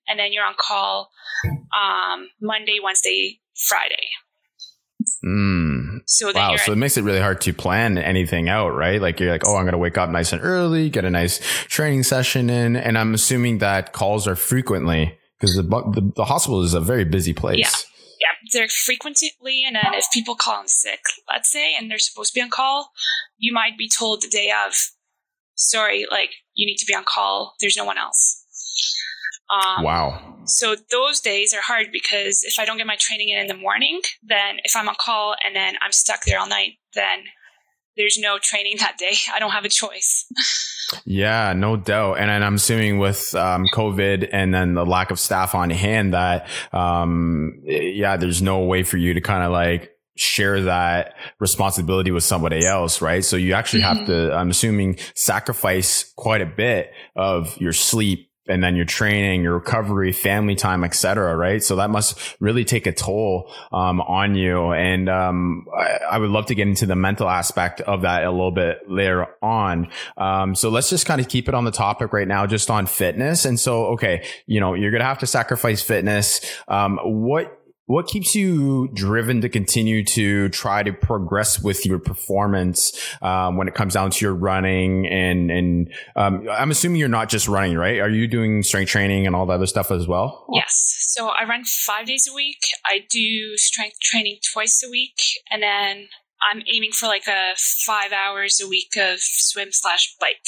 And 0.07 0.19
then 0.19 0.33
you're 0.33 0.45
on 0.45 0.55
call 0.57 1.09
um, 1.45 2.29
Monday, 2.41 2.77
Wednesday, 2.83 3.39
Friday. 3.67 4.07
Mm. 5.23 5.99
So 6.05 6.31
wow. 6.33 6.55
So 6.55 6.71
it 6.71 6.77
makes 6.77 6.97
it 6.97 7.03
really 7.03 7.19
hard 7.19 7.41
to 7.41 7.53
plan 7.53 7.97
anything 7.97 8.49
out, 8.49 8.69
right? 8.69 9.01
Like 9.01 9.19
you're 9.19 9.31
like, 9.31 9.43
oh, 9.45 9.55
I'm 9.55 9.63
going 9.63 9.73
to 9.73 9.77
wake 9.77 9.97
up 9.97 10.09
nice 10.09 10.31
and 10.33 10.41
early, 10.43 10.89
get 10.89 11.05
a 11.05 11.09
nice 11.09 11.39
training 11.67 12.03
session 12.03 12.49
in. 12.49 12.75
And 12.75 12.97
I'm 12.97 13.13
assuming 13.13 13.59
that 13.59 13.93
calls 13.93 14.27
are 14.27 14.35
frequently 14.35 15.17
because 15.39 15.55
the, 15.55 15.63
the, 15.63 16.11
the 16.15 16.25
hospital 16.25 16.61
is 16.61 16.73
a 16.73 16.79
very 16.79 17.05
busy 17.05 17.33
place. 17.33 17.59
Yeah 17.59 17.90
yeah, 18.21 18.35
they're 18.53 18.67
frequently, 18.67 19.63
and 19.65 19.75
then 19.75 19.93
if 19.93 20.05
people 20.13 20.35
call 20.35 20.61
in 20.61 20.67
sick, 20.67 21.01
let's 21.27 21.51
say, 21.51 21.73
and 21.75 21.89
they're 21.89 21.97
supposed 21.97 22.33
to 22.33 22.37
be 22.37 22.43
on 22.43 22.49
call, 22.49 22.91
you 23.37 23.51
might 23.51 23.77
be 23.77 23.89
told 23.89 24.21
the 24.21 24.27
day 24.27 24.51
of, 24.51 24.73
sorry, 25.55 26.05
like 26.09 26.29
you 26.53 26.67
need 26.67 26.77
to 26.77 26.85
be 26.85 26.93
on 26.93 27.03
call. 27.03 27.55
There's 27.59 27.77
no 27.77 27.85
one 27.85 27.97
else. 27.97 28.45
Um, 29.51 29.83
wow. 29.83 30.37
So 30.45 30.75
those 30.91 31.19
days 31.19 31.53
are 31.53 31.61
hard 31.61 31.87
because 31.91 32.43
if 32.43 32.59
I 32.59 32.65
don't 32.65 32.77
get 32.77 32.87
my 32.87 32.97
training 32.99 33.29
in 33.29 33.39
in 33.39 33.47
the 33.47 33.55
morning, 33.55 34.01
then 34.23 34.57
if 34.63 34.75
I'm 34.75 34.87
on 34.87 34.95
call 34.99 35.35
and 35.43 35.55
then 35.55 35.75
I'm 35.81 35.91
stuck 35.91 36.23
there 36.25 36.39
all 36.39 36.47
night, 36.47 36.73
then 36.93 37.23
there's 37.97 38.17
no 38.19 38.37
training 38.41 38.75
that 38.79 38.97
day. 38.97 39.15
I 39.33 39.39
don't 39.39 39.51
have 39.51 39.65
a 39.65 39.69
choice. 39.69 40.27
Yeah, 41.05 41.53
no 41.53 41.77
doubt. 41.77 42.19
And, 42.19 42.29
and 42.29 42.43
I'm 42.43 42.55
assuming 42.55 42.99
with 42.99 43.33
um, 43.35 43.65
COVID 43.73 44.29
and 44.31 44.53
then 44.53 44.73
the 44.73 44.85
lack 44.85 45.11
of 45.11 45.19
staff 45.19 45.55
on 45.55 45.69
hand 45.69 46.13
that, 46.13 46.47
um, 46.73 47.61
yeah, 47.63 48.17
there's 48.17 48.41
no 48.41 48.59
way 48.59 48.83
for 48.83 48.97
you 48.97 49.13
to 49.13 49.21
kind 49.21 49.43
of 49.43 49.51
like 49.51 49.91
share 50.15 50.61
that 50.63 51.15
responsibility 51.39 52.11
with 52.11 52.23
somebody 52.23 52.65
else, 52.65 53.01
right? 53.01 53.23
So 53.23 53.35
you 53.35 53.53
actually 53.53 53.83
mm-hmm. 53.83 53.97
have 53.97 54.07
to, 54.07 54.33
I'm 54.33 54.49
assuming, 54.49 54.97
sacrifice 55.15 56.11
quite 56.15 56.41
a 56.41 56.45
bit 56.45 56.91
of 57.15 57.59
your 57.59 57.73
sleep 57.73 58.30
and 58.51 58.63
then 58.63 58.75
your 58.75 58.85
training, 58.85 59.43
your 59.43 59.53
recovery, 59.53 60.11
family 60.11 60.55
time, 60.55 60.83
etc. 60.83 61.35
Right. 61.35 61.63
So 61.63 61.77
that 61.77 61.89
must 61.89 62.35
really 62.39 62.65
take 62.65 62.85
a 62.85 62.91
toll 62.91 63.51
um, 63.71 64.01
on 64.01 64.35
you. 64.35 64.71
And 64.73 65.09
um, 65.09 65.65
I, 65.77 65.99
I, 66.11 66.17
would 66.17 66.29
love 66.29 66.47
to 66.47 66.55
get 66.55 66.67
into 66.67 66.85
the 66.85 66.95
mental 66.95 67.29
aspect 67.29 67.81
of 67.81 68.01
that 68.01 68.23
a 68.23 68.31
little 68.31 68.51
bit 68.51 68.89
later 68.89 69.27
on. 69.41 69.89
Um, 70.17 70.55
so 70.55 70.69
let's 70.69 70.89
just 70.89 71.05
kind 71.05 71.21
of 71.21 71.27
keep 71.27 71.47
it 71.47 71.55
on 71.55 71.63
the 71.63 71.71
topic 71.71 72.13
right 72.13 72.27
now, 72.27 72.45
just 72.45 72.69
on 72.69 72.85
fitness. 72.85 73.45
And 73.45 73.59
so, 73.59 73.87
okay, 73.87 74.27
you 74.45 74.59
know, 74.59 74.73
you're 74.73 74.91
gonna 74.91 75.05
have 75.05 75.19
to 75.19 75.27
sacrifice 75.27 75.81
fitness. 75.81 76.41
Um, 76.67 76.99
what 77.03 77.60
what 77.91 78.07
keeps 78.07 78.33
you 78.35 78.87
driven 78.93 79.41
to 79.41 79.49
continue 79.49 80.01
to 80.01 80.47
try 80.49 80.81
to 80.81 80.93
progress 80.93 81.61
with 81.61 81.85
your 81.85 81.99
performance 81.99 82.97
um, 83.21 83.57
when 83.57 83.67
it 83.67 83.75
comes 83.75 83.95
down 83.95 84.09
to 84.11 84.23
your 84.25 84.33
running 84.33 85.05
and 85.07 85.51
and 85.51 85.93
um, 86.15 86.47
I'm 86.49 86.71
assuming 86.71 86.99
you're 86.99 87.09
not 87.09 87.27
just 87.27 87.49
running, 87.49 87.77
right? 87.77 87.99
Are 87.99 88.09
you 88.09 88.27
doing 88.27 88.63
strength 88.63 88.89
training 88.89 89.27
and 89.27 89.35
all 89.35 89.45
the 89.45 89.53
other 89.53 89.65
stuff 89.65 89.91
as 89.91 90.07
well? 90.07 90.45
Yes. 90.53 90.95
So 90.99 91.27
I 91.27 91.43
run 91.43 91.65
five 91.65 92.05
days 92.05 92.27
a 92.31 92.33
week. 92.33 92.61
I 92.85 92.99
do 93.09 93.57
strength 93.57 93.99
training 93.99 94.37
twice 94.53 94.81
a 94.87 94.89
week, 94.89 95.19
and 95.51 95.61
then 95.61 96.07
I'm 96.41 96.63
aiming 96.73 96.91
for 96.93 97.07
like 97.07 97.27
a 97.27 97.55
five 97.85 98.13
hours 98.13 98.61
a 98.63 98.69
week 98.69 98.95
of 98.97 99.19
swim 99.19 99.69
slash 99.71 100.15
bike. 100.17 100.47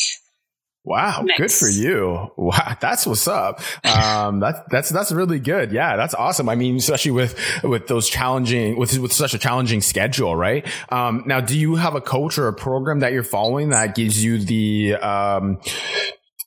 Wow, 0.86 1.22
mix. 1.24 1.38
good 1.38 1.52
for 1.52 1.70
you. 1.70 2.32
Wow, 2.36 2.76
that's 2.82 3.08
what's 3.08 3.28
up. 3.28 3.62
Um, 3.86 4.42
that's 4.42 4.60
that's 4.70 4.90
that's 4.90 5.12
really 5.14 5.40
good. 5.40 5.72
Yeah, 5.72 5.96
that's 5.96 6.14
awesome. 6.14 6.50
I 6.50 6.56
mean, 6.56 6.76
especially 6.76 7.12
with 7.12 7.40
with 7.64 7.88
those 7.88 8.10
challenging 8.10 8.78
with 8.78 8.98
with 9.00 9.14
such 9.14 9.34
a 9.34 9.40
challenging 9.40 9.82
schedule, 9.82 10.36
right? 10.36 10.68
Um, 10.90 11.24
now, 11.26 11.40
do 11.40 11.58
you 11.58 11.76
have 11.76 11.96
a 11.96 12.02
coach 12.02 12.38
or 12.38 12.50
a 12.50 12.54
program 12.54 13.00
that 13.00 13.14
you're 13.14 13.24
following 13.24 13.70
that 13.70 13.96
gives 13.96 14.22
you 14.22 14.40
the 14.40 14.96
um, 14.96 15.62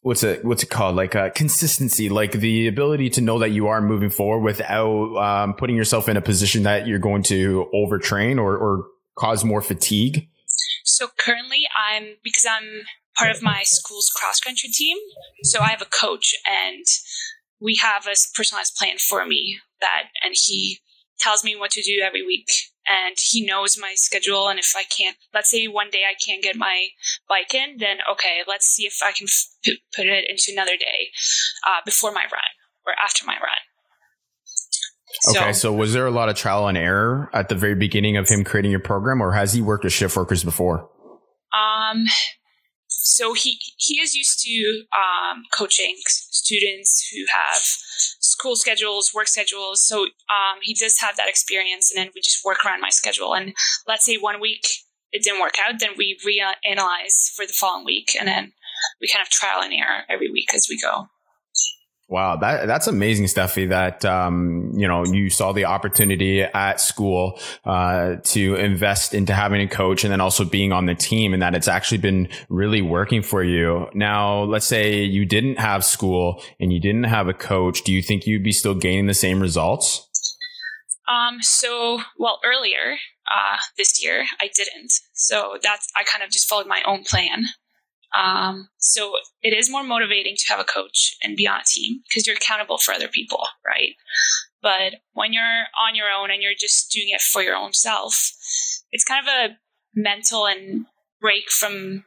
what's 0.03 0.23
it 0.23 0.45
what's 0.45 0.63
it 0.63 0.71
called 0.71 0.95
like 0.95 1.17
uh, 1.17 1.31
consistency 1.31 2.09
like 2.09 2.31
the 2.31 2.69
ability 2.69 3.11
to 3.11 3.21
know 3.21 3.41
that 3.41 3.51
you 3.51 3.67
are 3.67 3.81
moving 3.81 4.11
forward 4.11 4.45
without 4.45 5.17
um, 5.17 5.55
putting 5.55 5.75
yourself 5.75 6.09
in 6.09 6.17
a 6.17 6.21
position 6.21 6.63
that 6.63 6.87
you're 6.87 7.01
going 7.01 7.25
to 7.25 7.69
overtrain 7.75 8.39
or, 8.39 8.57
or 8.57 8.85
cause 9.17 9.45
more 9.45 9.61
fatigue 9.61 10.29
so 10.85 11.09
currently 11.19 11.65
i'm 11.77 12.15
because 12.23 12.47
i'm 12.49 12.83
part 13.19 13.31
of 13.31 13.43
my 13.43 13.63
school's 13.65 14.11
cross 14.11 14.41
country 14.41 14.71
team. 14.71 14.97
So 15.43 15.61
I 15.61 15.69
have 15.69 15.83
a 15.83 15.87
coach 15.87 16.35
and 16.47 16.85
we 17.61 17.77
have 17.77 18.07
a 18.07 18.15
personalized 18.35 18.75
plan 18.77 18.99
for 18.99 19.27
me 19.27 19.59
that, 19.81 20.05
and 20.25 20.35
he 20.37 20.79
tells 21.19 21.43
me 21.43 21.57
what 21.57 21.71
to 21.73 21.83
do 21.83 22.03
every 22.05 22.25
week. 22.25 22.49
And 22.89 23.17
he 23.19 23.45
knows 23.45 23.77
my 23.81 23.95
schedule. 23.97 24.49
And 24.49 24.61
if 24.61 24.73
I 24.77 24.85
can't, 24.85 25.17
let's 25.35 25.51
say 25.51 25.67
one 25.67 25.91
day 25.91 26.03
I 26.09 26.15
can't 26.25 26.43
get 26.43 26.57
my 26.57 26.89
bike 27.29 27.53
in, 27.53 27.79
then 27.79 27.99
okay, 28.13 28.43
let's 28.47 28.67
see 28.67 28.85
if 28.85 28.99
I 29.05 29.13
can 29.13 29.27
f- 29.27 29.75
put 29.97 30.07
it 30.07 30.27
into 30.29 30.53
another 30.53 30.77
day 30.77 31.11
uh, 31.67 31.81
before 31.85 32.13
my 32.13 32.23
run 32.23 32.53
or 32.87 32.93
after 33.03 33.27
my 33.27 33.35
run. 33.35 33.59
Okay, 35.29 35.53
so, 35.53 35.71
so 35.71 35.73
was 35.73 35.93
there 35.95 36.07
a 36.07 36.11
lot 36.11 36.29
of 36.29 36.37
trial 36.37 36.69
and 36.69 36.77
error 36.77 37.31
at 37.33 37.49
the 37.49 37.55
very 37.55 37.75
beginning 37.75 38.17
of 38.17 38.29
him 38.29 38.45
creating 38.45 38.71
your 38.71 38.81
program, 38.81 39.21
or 39.23 39.33
has 39.33 39.53
he 39.53 39.63
worked 39.63 39.85
with 39.85 39.93
shift 39.93 40.17
workers 40.17 40.45
before? 40.45 40.89
Um, 41.55 42.05
so 43.07 43.35
he 43.35 43.61
he 43.77 44.01
is 44.01 44.15
used 44.15 44.41
to 44.41 44.83
um, 44.93 45.45
coaching 45.53 45.95
students 46.07 47.09
who 47.13 47.25
have 47.33 47.63
school 48.21 48.57
schedules, 48.57 49.13
work 49.15 49.29
schedules. 49.29 49.87
So 49.87 50.03
um, 50.05 50.59
he 50.63 50.75
does 50.75 50.99
have 51.01 51.17
that 51.17 51.29
experience, 51.29 51.91
and 51.91 52.03
then 52.03 52.11
we 52.15 52.21
just 52.21 52.45
work 52.45 52.65
around 52.65 52.81
my 52.81 52.91
schedule. 52.91 53.35
And 53.35 53.55
let's 53.87 54.05
say 54.05 54.17
one 54.17 54.41
week 54.41 54.67
it 55.13 55.23
didn't 55.23 55.41
work 55.41 55.55
out, 55.65 55.79
then 55.79 55.91
we 55.97 56.19
reanalyze 56.27 57.31
for 57.35 57.47
the 57.47 57.53
following 57.53 57.85
week, 57.85 58.17
and 58.19 58.27
then 58.27 58.53
we 59.01 59.09
kind 59.09 59.23
of 59.23 59.31
trial 59.31 59.63
and 59.63 59.73
error 59.73 60.03
every 60.09 60.31
week 60.31 60.53
as 60.53 60.67
we 60.69 60.79
go. 60.79 61.09
Wow, 62.09 62.37
that 62.37 62.67
that's 62.67 62.87
amazing, 62.87 63.27
Stefi. 63.27 63.69
That 63.69 64.05
um, 64.05 64.71
you 64.77 64.87
know 64.87 65.05
you 65.05 65.29
saw 65.29 65.51
the 65.53 65.65
opportunity 65.65 66.41
at 66.43 66.81
school 66.81 67.41
uh, 67.65 68.17
to 68.23 68.55
invest 68.55 69.13
into 69.13 69.35
having 69.35 69.61
a 69.61 69.67
coach, 69.67 70.05
and 70.05 70.13
then 70.13 70.21
also 70.21 70.45
being 70.45 70.71
on 70.71 70.87
the 70.87 70.95
team, 70.95 71.33
and 71.33 71.43
that 71.43 71.57
it's 71.57 71.67
actually 71.67 71.99
been 71.99 72.29
really 72.49 72.81
working 72.81 73.23
for 73.23 73.43
you. 73.43 73.89
Now, 73.93 74.45
let's 74.45 74.67
say 74.67 75.03
you 75.03 75.27
didn't 75.27 75.59
have 75.59 75.85
school 75.85 76.43
and 76.61 76.73
you 76.73 76.79
didn't 76.79 77.05
have 77.05 77.27
a 77.27 77.35
coach. 77.35 77.83
Do 77.83 77.93
you 77.93 78.03
think 78.03 78.25
you'd 78.25 78.45
be 78.45 78.53
still 78.53 78.75
gaining 78.75 79.07
the 79.07 79.15
same 79.15 79.41
results? 79.41 80.09
Um. 81.09 81.39
So, 81.41 82.03
well, 82.19 82.39
earlier 82.45 82.99
uh, 83.31 83.57
this 83.77 84.03
year 84.03 84.25
I 84.41 84.49
didn't. 84.55 84.93
So 85.13 85.57
that's 85.63 85.91
I 85.97 86.05
kind 86.05 86.25
of 86.25 86.31
just 86.31 86.49
followed 86.49 86.67
my 86.67 86.83
own 86.87 87.03
plan. 87.05 87.47
Um, 88.15 88.69
so 88.79 89.15
it 89.43 89.57
is 89.57 89.71
more 89.71 89.83
motivating 89.83 90.37
to 90.37 90.45
have 90.49 90.61
a 90.61 90.65
coach 90.65 91.17
and 91.23 91.37
be 91.37 91.47
on 91.47 91.61
a 91.61 91.65
team 91.65 92.03
because 92.09 92.27
you're 92.27 92.37
accountable 92.37 92.79
for 92.79 92.93
other 92.93 93.09
people, 93.09 93.43
right? 93.67 93.95
But 94.63 95.01
when 95.13 95.33
you're 95.33 95.67
on 95.79 95.95
your 95.95 96.07
own 96.11 96.31
and 96.31 96.43
you're 96.43 96.53
just 96.59 96.91
doing 96.91 97.09
it 97.11 97.21
for 97.21 97.43
your 97.43 97.57
own 97.57 97.73
self, 97.73 98.33
it's 98.91 99.05
kind 99.05 99.27
of 99.27 99.33
a 99.33 99.57
mental 99.95 100.47
and 100.47 100.87
break 101.21 101.51
from 101.51 102.05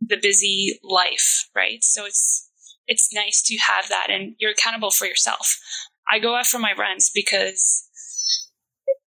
the 0.00 0.18
busy 0.20 0.78
life, 0.82 1.48
right? 1.54 1.82
So 1.82 2.04
it's 2.04 2.50
it's 2.86 3.14
nice 3.14 3.42
to 3.46 3.56
have 3.56 3.88
that 3.88 4.08
and 4.10 4.34
you're 4.38 4.50
accountable 4.50 4.90
for 4.90 5.06
yourself. 5.06 5.58
I 6.10 6.18
go 6.18 6.36
out 6.36 6.46
for 6.46 6.58
my 6.58 6.74
runs 6.78 7.10
because 7.14 7.88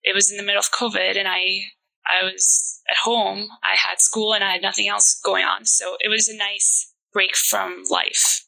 it 0.03 0.15
was 0.15 0.31
in 0.31 0.37
the 0.37 0.45
middle 0.45 0.61
of 0.61 0.71
COVID 0.71 1.19
and 1.19 1.27
I 1.27 1.59
I 2.07 2.25
was 2.25 2.81
at 2.91 2.97
home. 2.97 3.49
I 3.63 3.77
had 3.77 4.01
school 4.01 4.35
and 4.35 4.45
I 4.45 4.53
had 4.53 4.63
nothing 4.63 4.89
else 4.89 5.19
going 5.25 5.45
on. 5.45 5.65
So 5.65 5.97
it 6.01 6.09
was 6.09 6.29
a 6.29 6.37
nice 6.37 6.93
break 7.13 7.37
from 7.37 7.85
life. 7.91 8.45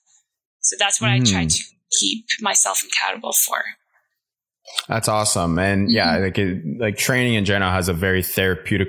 So 0.60 0.76
that's 0.78 1.00
what 1.00 1.08
mm. 1.08 1.20
I 1.20 1.24
try 1.24 1.42
hmm. 1.42 1.48
to 1.48 1.62
keep 1.98 2.26
myself 2.40 2.82
accountable 2.82 3.32
for. 3.32 3.62
That's 4.88 5.08
awesome. 5.08 5.58
And 5.58 5.90
yeah, 5.90 6.14
mm-hmm. 6.14 6.24
like 6.24 6.38
it, 6.38 6.62
like 6.78 6.96
training 6.96 7.34
in 7.34 7.44
general 7.44 7.72
has 7.72 7.88
a 7.88 7.92
very 7.92 8.22
therapeutic 8.22 8.88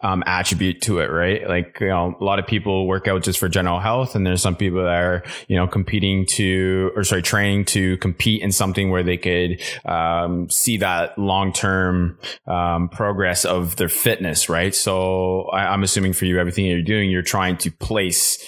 um, 0.00 0.22
attribute 0.26 0.80
to 0.82 1.00
it, 1.00 1.10
right? 1.10 1.46
Like, 1.46 1.78
you 1.80 1.88
know, 1.88 2.16
a 2.18 2.24
lot 2.24 2.38
of 2.38 2.46
people 2.46 2.86
work 2.86 3.08
out 3.08 3.22
just 3.22 3.38
for 3.38 3.48
general 3.48 3.78
health 3.78 4.14
and 4.14 4.26
there's 4.26 4.42
some 4.42 4.56
people 4.56 4.78
that 4.78 4.88
are, 4.88 5.22
you 5.48 5.56
know, 5.56 5.66
competing 5.66 6.26
to, 6.26 6.92
or 6.96 7.04
sorry, 7.04 7.22
training 7.22 7.66
to 7.66 7.96
compete 7.98 8.42
in 8.42 8.52
something 8.52 8.90
where 8.90 9.02
they 9.02 9.16
could 9.16 9.62
um, 9.84 10.48
see 10.48 10.78
that 10.78 11.18
long-term 11.18 12.18
um, 12.46 12.88
progress 12.88 13.44
of 13.44 13.76
their 13.76 13.88
fitness, 13.88 14.48
right? 14.48 14.74
So 14.74 15.44
I, 15.52 15.66
I'm 15.66 15.82
assuming 15.82 16.14
for 16.14 16.24
you, 16.24 16.38
everything 16.38 16.66
you're 16.66 16.82
doing, 16.82 17.10
you're 17.10 17.22
trying 17.22 17.58
to 17.58 17.70
place 17.70 18.38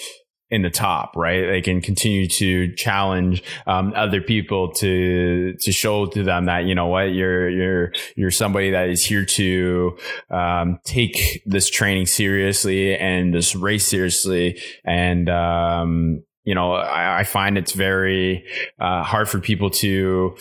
in 0.49 0.63
the 0.63 0.71
top, 0.71 1.13
right? 1.17 1.47
They 1.47 1.61
can 1.61 1.81
continue 1.81 2.29
to 2.29 2.73
challenge 2.75 3.43
um, 3.67 3.93
other 3.97 4.21
people 4.21 4.73
to 4.75 5.55
to 5.61 5.73
show 5.73 6.07
to 6.07 6.23
them 6.23 6.47
that 6.47 6.67
you 6.67 6.75
know 6.75 6.87
what 6.87 7.13
you're 7.13 7.49
you're 7.49 7.93
you're 8.17 8.31
somebody 8.31 8.71
that 8.71 8.89
is 8.89 9.05
here 9.05 9.25
to 9.25 9.99
um, 10.31 10.79
take 10.85 11.43
this 11.47 11.69
training 11.69 12.07
seriously 12.07 12.97
and 12.97 13.35
this 13.35 13.57
race 13.57 13.87
seriously, 13.87 14.61
and 14.85 15.29
um, 15.29 16.23
you 16.45 16.55
know 16.55 16.75
I, 16.75 17.21
I, 17.21 17.25
find 17.25 17.59
it's 17.59 17.73
very 17.73 18.45
uh, 18.79 19.03
hard 19.03 19.29
for 19.29 19.41
people 19.41 19.71
to 19.71 20.37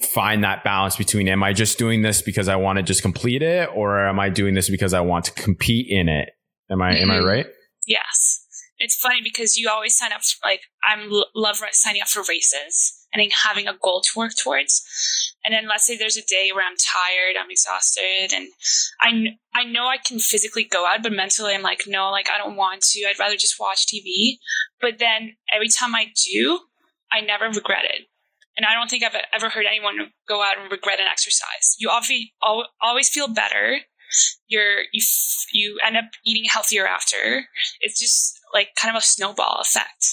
find 0.00 0.42
that 0.42 0.64
balance 0.64 0.96
between 0.96 1.28
am 1.28 1.44
I 1.44 1.52
just 1.52 1.78
doing 1.78 2.02
this 2.02 2.22
because 2.22 2.48
I 2.48 2.56
want 2.56 2.78
to 2.78 2.82
just 2.82 3.02
complete 3.02 3.42
it 3.42 3.68
or 3.72 4.04
am 4.06 4.18
I 4.18 4.30
doing 4.30 4.54
this 4.54 4.68
because 4.68 4.94
I 4.94 5.00
want 5.00 5.26
to 5.26 5.32
compete 5.32 5.86
in 5.88 6.08
it? 6.08 6.30
Am 6.70 6.82
I 6.82 6.94
mm-hmm. 6.94 7.10
am 7.10 7.10
I 7.10 7.18
right? 7.20 7.46
Yes 7.86 8.17
it's 8.78 8.96
funny 8.96 9.20
because 9.22 9.56
you 9.56 9.68
always 9.68 9.96
sign 9.96 10.12
up 10.12 10.22
for, 10.22 10.46
like 10.46 10.62
I'm 10.86 11.10
love 11.34 11.58
signing 11.72 12.02
up 12.02 12.08
for 12.08 12.22
races 12.28 12.94
and 13.12 13.22
having 13.44 13.66
a 13.66 13.76
goal 13.82 14.02
to 14.02 14.18
work 14.18 14.32
towards. 14.42 14.84
And 15.44 15.54
then 15.54 15.66
let's 15.68 15.86
say 15.86 15.96
there's 15.96 16.16
a 16.16 16.26
day 16.26 16.50
where 16.52 16.64
I'm 16.66 16.76
tired, 16.76 17.36
I'm 17.40 17.50
exhausted, 17.50 18.32
and 18.34 18.48
I 19.00 19.36
I 19.54 19.64
know 19.64 19.86
I 19.86 19.96
can 19.96 20.18
physically 20.18 20.64
go 20.64 20.86
out, 20.86 21.02
but 21.02 21.12
mentally 21.12 21.54
I'm 21.54 21.62
like, 21.62 21.82
no, 21.86 22.10
like 22.10 22.28
I 22.30 22.38
don't 22.38 22.56
want 22.56 22.82
to. 22.82 23.04
I'd 23.08 23.18
rather 23.18 23.36
just 23.36 23.58
watch 23.58 23.86
TV. 23.86 24.38
But 24.80 24.98
then 24.98 25.36
every 25.54 25.68
time 25.68 25.94
I 25.94 26.12
do, 26.32 26.60
I 27.12 27.20
never 27.20 27.46
regret 27.46 27.84
it. 27.84 28.02
and 28.56 28.66
I 28.66 28.74
don't 28.74 28.90
think 28.90 29.04
I've 29.04 29.16
ever 29.32 29.48
heard 29.48 29.66
anyone 29.66 30.12
go 30.28 30.42
out 30.42 30.58
and 30.60 30.70
regret 30.70 31.00
an 31.00 31.06
exercise. 31.10 31.76
You 31.78 31.90
obviously 31.90 32.34
always 32.82 33.08
feel 33.08 33.28
better. 33.28 33.78
You're 34.48 34.82
you 34.92 35.02
you 35.52 35.78
end 35.86 35.96
up 35.96 36.06
eating 36.26 36.44
healthier 36.50 36.86
after. 36.86 37.44
It's 37.80 38.00
just 38.00 38.37
like 38.52 38.68
kind 38.80 38.94
of 38.94 39.00
a 39.00 39.04
snowball 39.04 39.60
effect. 39.60 40.06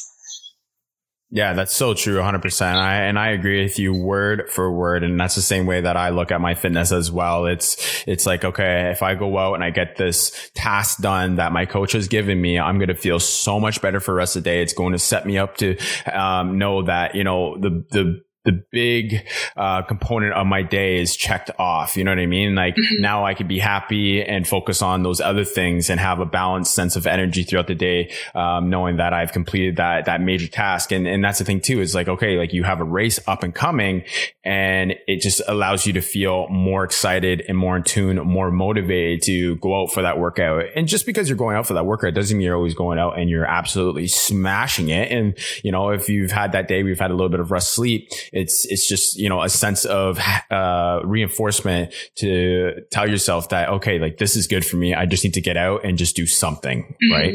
Yeah, 1.31 1.53
that's 1.53 1.73
so 1.73 1.93
true, 1.93 2.17
100%. 2.17 2.61
I, 2.61 3.01
and 3.01 3.17
I 3.19 3.31
agree 3.31 3.63
with 3.63 3.79
you 3.79 3.93
word 3.93 4.49
for 4.49 4.71
word. 4.71 5.03
And 5.03 5.19
that's 5.19 5.35
the 5.35 5.41
same 5.41 5.65
way 5.65 5.81
that 5.81 5.97
I 5.97 6.09
look 6.09 6.31
at 6.31 6.39
my 6.39 6.53
fitness 6.53 6.91
as 6.91 7.11
well. 7.11 7.45
It's, 7.47 8.03
it's 8.07 8.25
like, 8.25 8.45
okay, 8.45 8.91
if 8.91 9.03
I 9.03 9.15
go 9.15 9.37
out 9.37 9.55
and 9.55 9.63
I 9.63 9.71
get 9.71 9.97
this 9.97 10.51
task 10.53 10.99
done 10.99 11.35
that 11.35 11.51
my 11.51 11.65
coach 11.65 11.93
has 11.93 12.07
given 12.07 12.39
me, 12.39 12.59
I'm 12.59 12.77
going 12.77 12.87
to 12.89 12.95
feel 12.95 13.19
so 13.19 13.59
much 13.59 13.81
better 13.81 13.99
for 13.99 14.11
the 14.11 14.17
rest 14.17 14.35
of 14.35 14.43
the 14.43 14.49
day. 14.49 14.61
It's 14.61 14.71
going 14.71 14.93
to 14.93 14.99
set 14.99 15.25
me 15.25 15.37
up 15.37 15.57
to, 15.57 15.77
um, 16.13 16.57
know 16.57 16.83
that, 16.83 17.15
you 17.15 17.23
know, 17.23 17.57
the, 17.57 17.83
the, 17.89 18.21
the 18.45 18.63
big 18.71 19.27
uh, 19.57 19.81
component 19.81 20.33
of 20.33 20.45
my 20.45 20.61
day 20.61 20.99
is 20.99 21.15
checked 21.15 21.49
off. 21.57 21.97
You 21.97 22.03
know 22.03 22.11
what 22.11 22.19
I 22.19 22.27
mean? 22.27 22.53
Like 22.53 22.75
mm-hmm. 22.75 23.01
now 23.01 23.25
I 23.25 23.33
can 23.33 23.47
be 23.47 23.57
happy 23.57 24.23
and 24.23 24.47
focus 24.47 24.81
on 24.83 25.03
those 25.03 25.19
other 25.19 25.43
things 25.43 25.89
and 25.89 25.99
have 25.99 26.19
a 26.19 26.25
balanced 26.25 26.73
sense 26.75 26.95
of 26.95 27.07
energy 27.07 27.43
throughout 27.43 27.67
the 27.67 27.75
day, 27.75 28.13
um, 28.35 28.69
knowing 28.69 28.97
that 28.97 29.13
I've 29.13 29.31
completed 29.31 29.77
that 29.77 30.05
that 30.05 30.21
major 30.21 30.47
task. 30.47 30.91
And 30.91 31.07
and 31.07 31.23
that's 31.23 31.39
the 31.39 31.45
thing 31.45 31.59
too 31.59 31.81
is 31.81 31.95
like 31.95 32.07
okay, 32.07 32.37
like 32.37 32.53
you 32.53 32.63
have 32.63 32.79
a 32.79 32.83
race 32.83 33.19
up 33.27 33.43
and 33.43 33.53
coming, 33.53 34.03
and 34.43 34.93
it 35.07 35.21
just 35.21 35.41
allows 35.47 35.87
you 35.87 35.93
to 35.93 36.01
feel 36.01 36.47
more 36.49 36.83
excited 36.83 37.43
and 37.47 37.57
more 37.57 37.75
in 37.75 37.83
tune, 37.83 38.17
more 38.17 38.51
motivated 38.51 39.23
to 39.23 39.55
go 39.55 39.81
out 39.81 39.91
for 39.91 40.03
that 40.03 40.19
workout. 40.19 40.65
And 40.75 40.87
just 40.87 41.07
because 41.07 41.27
you're 41.27 41.37
going 41.37 41.57
out 41.57 41.65
for 41.65 41.73
that 41.73 41.85
workout 41.85 42.13
doesn't 42.13 42.37
mean 42.37 42.45
you're 42.45 42.55
always 42.55 42.75
going 42.75 42.99
out 42.99 43.17
and 43.17 43.27
you're 43.27 43.45
absolutely 43.45 44.07
smashing 44.07 44.89
it. 44.89 45.11
And 45.11 45.35
you 45.63 45.71
know 45.71 45.89
if 45.89 46.07
you've 46.09 46.31
had 46.31 46.51
that 46.51 46.67
day, 46.67 46.83
we've 46.83 46.99
had 46.99 47.09
a 47.09 47.15
little 47.15 47.29
bit 47.29 47.39
of 47.39 47.49
rest 47.49 47.73
sleep 47.73 48.11
it's 48.35 48.65
it's 48.65 48.87
just 48.87 49.17
you 49.17 49.29
know 49.29 49.41
a 49.41 49.49
sense 49.49 49.85
of 49.85 50.19
uh, 50.51 50.99
reinforcement 51.03 51.93
to 52.17 52.81
tell 52.91 53.09
yourself 53.09 53.49
that 53.49 53.69
okay, 53.69 53.97
like 53.97 54.17
this 54.17 54.35
is 54.35 54.45
good 54.45 54.65
for 54.65 54.75
me. 54.75 54.93
I 54.93 55.05
just 55.05 55.23
need 55.23 55.33
to 55.35 55.41
get 55.41 55.57
out 55.57 55.85
and 55.85 55.97
just 55.97 56.15
do 56.15 56.27
something, 56.27 56.83
mm-hmm. 56.83 57.11
right? 57.11 57.33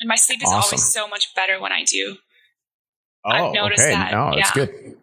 And 0.00 0.08
my 0.08 0.14
sleep 0.14 0.38
is 0.42 0.48
awesome. 0.48 0.76
always 0.76 0.92
so 0.92 1.08
much 1.08 1.34
better 1.34 1.60
when 1.60 1.72
I 1.72 1.82
do. 1.84 2.16
Oh, 3.24 3.30
I've 3.30 3.54
noticed 3.54 3.82
okay. 3.82 3.92
that. 3.92 4.12
No, 4.12 4.32
that's 4.36 4.56
yeah. 4.56 4.66
good. 4.66 4.96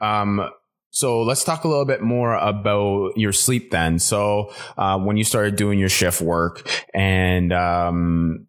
Um, 0.00 0.50
so 0.90 1.22
let's 1.22 1.44
talk 1.44 1.64
a 1.64 1.68
little 1.68 1.84
bit 1.84 2.00
more 2.02 2.34
about 2.34 3.16
your 3.16 3.32
sleep 3.32 3.70
then. 3.70 3.98
So 3.98 4.52
uh, 4.76 4.98
when 4.98 5.16
you 5.16 5.24
started 5.24 5.56
doing 5.56 5.78
your 5.78 5.88
shift 5.90 6.20
work 6.20 6.68
and 6.92 7.52
um, 7.52 8.47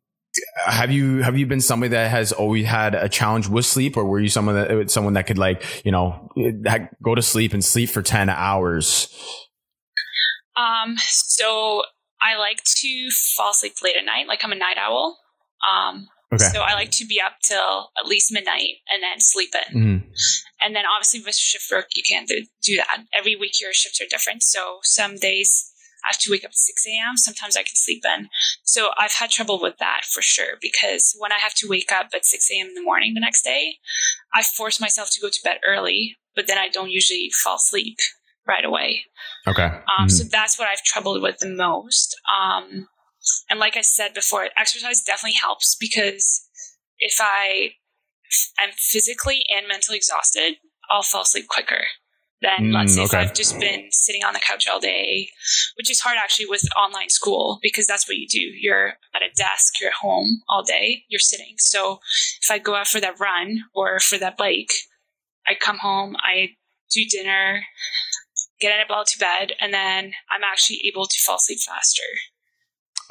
have 0.66 0.92
you 0.92 1.22
have 1.22 1.38
you 1.38 1.46
been 1.46 1.62
somebody 1.62 1.90
that 1.92 2.12
has 2.12 2.32
always 2.32 2.66
had 2.66 2.96
a 2.96 3.10
challenge 3.10 3.48
with 3.48 3.66
sleep, 3.66 3.98
or 3.98 4.06
were 4.06 4.20
you 4.20 4.30
someone 4.30 4.56
that 4.56 4.92
someone 4.92 5.14
that 5.14 5.28
could 5.28 5.38
like 5.38 5.64
you 5.86 5.92
know 5.92 6.30
go 7.04 7.16
to 7.16 7.22
sleep 7.22 7.54
and 7.54 7.64
sleep 7.64 7.90
for 7.90 8.02
ten 8.02 8.30
hours? 8.30 9.14
Um, 10.56 10.96
so 10.98 11.84
I 12.22 12.38
like 12.38 12.64
to 12.64 13.10
fall 13.36 13.52
asleep 13.52 13.74
late 13.84 13.96
at 13.98 14.06
night. 14.06 14.28
Like 14.28 14.44
I'm 14.44 14.52
a 14.52 14.56
night 14.56 14.78
owl. 14.78 15.18
Um, 15.64 16.08
okay. 16.34 16.44
So 16.46 16.62
I 16.62 16.74
like 16.74 16.92
to 16.92 17.06
be 17.06 17.22
up 17.22 17.34
till 17.44 17.90
at 18.02 18.08
least 18.08 18.32
midnight 18.32 18.84
and 18.92 19.02
then 19.02 19.20
sleep 19.20 19.50
in. 19.54 19.82
Mm-hmm. 19.82 20.08
And 20.64 20.76
then 20.76 20.84
obviously 20.86 21.22
with 21.22 21.36
shift 21.36 21.72
work, 21.72 21.88
you 21.96 22.04
can't 22.08 22.28
do, 22.28 22.46
do 22.62 22.76
that. 22.78 23.06
Every 23.14 23.36
week 23.36 23.62
your 23.62 23.74
shifts 23.74 24.02
are 24.02 24.10
different. 24.10 24.44
So 24.44 24.80
some 24.84 25.16
days 25.16 25.72
I 26.06 26.10
have 26.10 26.20
to 26.20 26.32
wake 26.32 26.44
up 26.44 26.50
at 26.50 26.56
6 26.56 26.86
a.m. 26.88 27.18
Sometimes 27.18 27.56
I 27.56 27.64
can 27.64 27.76
sleep 27.76 28.04
in. 28.06 28.30
So 28.64 28.90
I've 28.98 29.14
had 29.14 29.30
trouble 29.30 29.60
with 29.62 29.78
that 29.80 30.02
for 30.10 30.22
sure 30.22 30.58
because 30.62 31.16
when 31.20 31.32
I 31.32 31.38
have 31.38 31.54
to 31.56 31.68
wake 31.68 31.92
up 31.92 32.08
at 32.14 32.26
6 32.26 32.50
a.m. 32.52 32.68
in 32.68 32.74
the 32.74 32.84
morning 32.84 33.14
the 33.14 33.20
next 33.20 33.44
day, 33.44 33.78
I 34.34 34.44
force 34.44 34.80
myself 34.80 35.10
to 35.12 35.22
go 35.22 35.30
to 35.30 35.40
bed 35.44 35.58
early, 35.68 36.18
but 36.36 36.48
then 36.48 36.58
I 36.58 36.70
don't 36.70 36.92
usually 36.92 37.30
fall 37.44 37.56
asleep 37.56 37.98
right 38.48 38.66
away. 38.66 39.04
Okay. 39.48 39.64
Um, 39.64 39.72
mm-hmm. 39.74 40.08
So 40.10 40.24
that's 40.24 40.58
what 40.58 40.68
I've 40.68 40.84
troubled 40.84 41.22
with 41.22 41.40
the 41.40 41.50
most. 41.50 42.16
Um, 42.30 42.88
and 43.50 43.60
like 43.60 43.78
I 43.78 43.82
said 43.82 44.14
before, 44.14 44.50
exercise 44.58 45.02
definitely 45.02 45.38
helps 45.42 45.76
because 45.80 46.48
if 47.00 47.18
I 47.20 47.72
am 48.62 48.70
physically 48.76 49.44
and 49.50 49.68
mentally 49.68 49.98
exhausted, 49.98 50.56
I'll 50.90 51.04
fall 51.04 51.22
asleep 51.22 51.48
quicker 51.48 51.84
than 52.42 52.72
mm, 52.72 52.74
let's 52.74 52.96
say 52.96 53.04
okay. 53.04 53.22
if 53.22 53.30
I've 53.30 53.36
just 53.36 53.60
been 53.60 53.88
sitting 53.92 54.24
on 54.24 54.34
the 54.34 54.40
couch 54.40 54.68
all 54.68 54.80
day, 54.80 55.30
which 55.76 55.92
is 55.92 56.00
hard 56.00 56.18
actually 56.18 56.46
with 56.48 56.64
online 56.78 57.10
school 57.10 57.60
because 57.62 57.86
that's 57.88 58.08
what 58.08 58.18
you 58.18 58.28
do. 58.28 58.40
You're 58.40 58.94
at 59.14 59.22
a 59.22 59.34
desk, 59.36 59.80
you're 59.80 59.90
at 59.90 59.96
home 59.96 60.42
all 60.48 60.64
day, 60.64 61.04
you're 61.10 61.20
sitting. 61.20 61.56
So 61.58 62.00
if 62.42 62.50
I 62.50 62.60
go 62.60 62.76
out 62.76 62.88
for 62.88 63.00
that 63.00 63.20
run 63.20 63.64
or 63.74 64.00
for 64.00 64.18
that 64.18 64.38
bike, 64.38 64.72
I 65.48 65.56
come 65.60 65.80
home, 65.80 66.16
I 66.20 66.50
do 66.92 67.06
dinner, 67.10 67.64
get 68.60 68.76
in 68.76 68.82
a 68.84 68.88
ball 68.88 69.04
to 69.06 69.20
bed, 69.20 69.54
and 69.60 69.74
then 69.74 70.14
I'm 70.32 70.44
actually 70.44 70.82
able 70.88 71.06
to 71.06 71.22
fall 71.26 71.38
asleep 71.38 71.60
faster. 71.60 72.04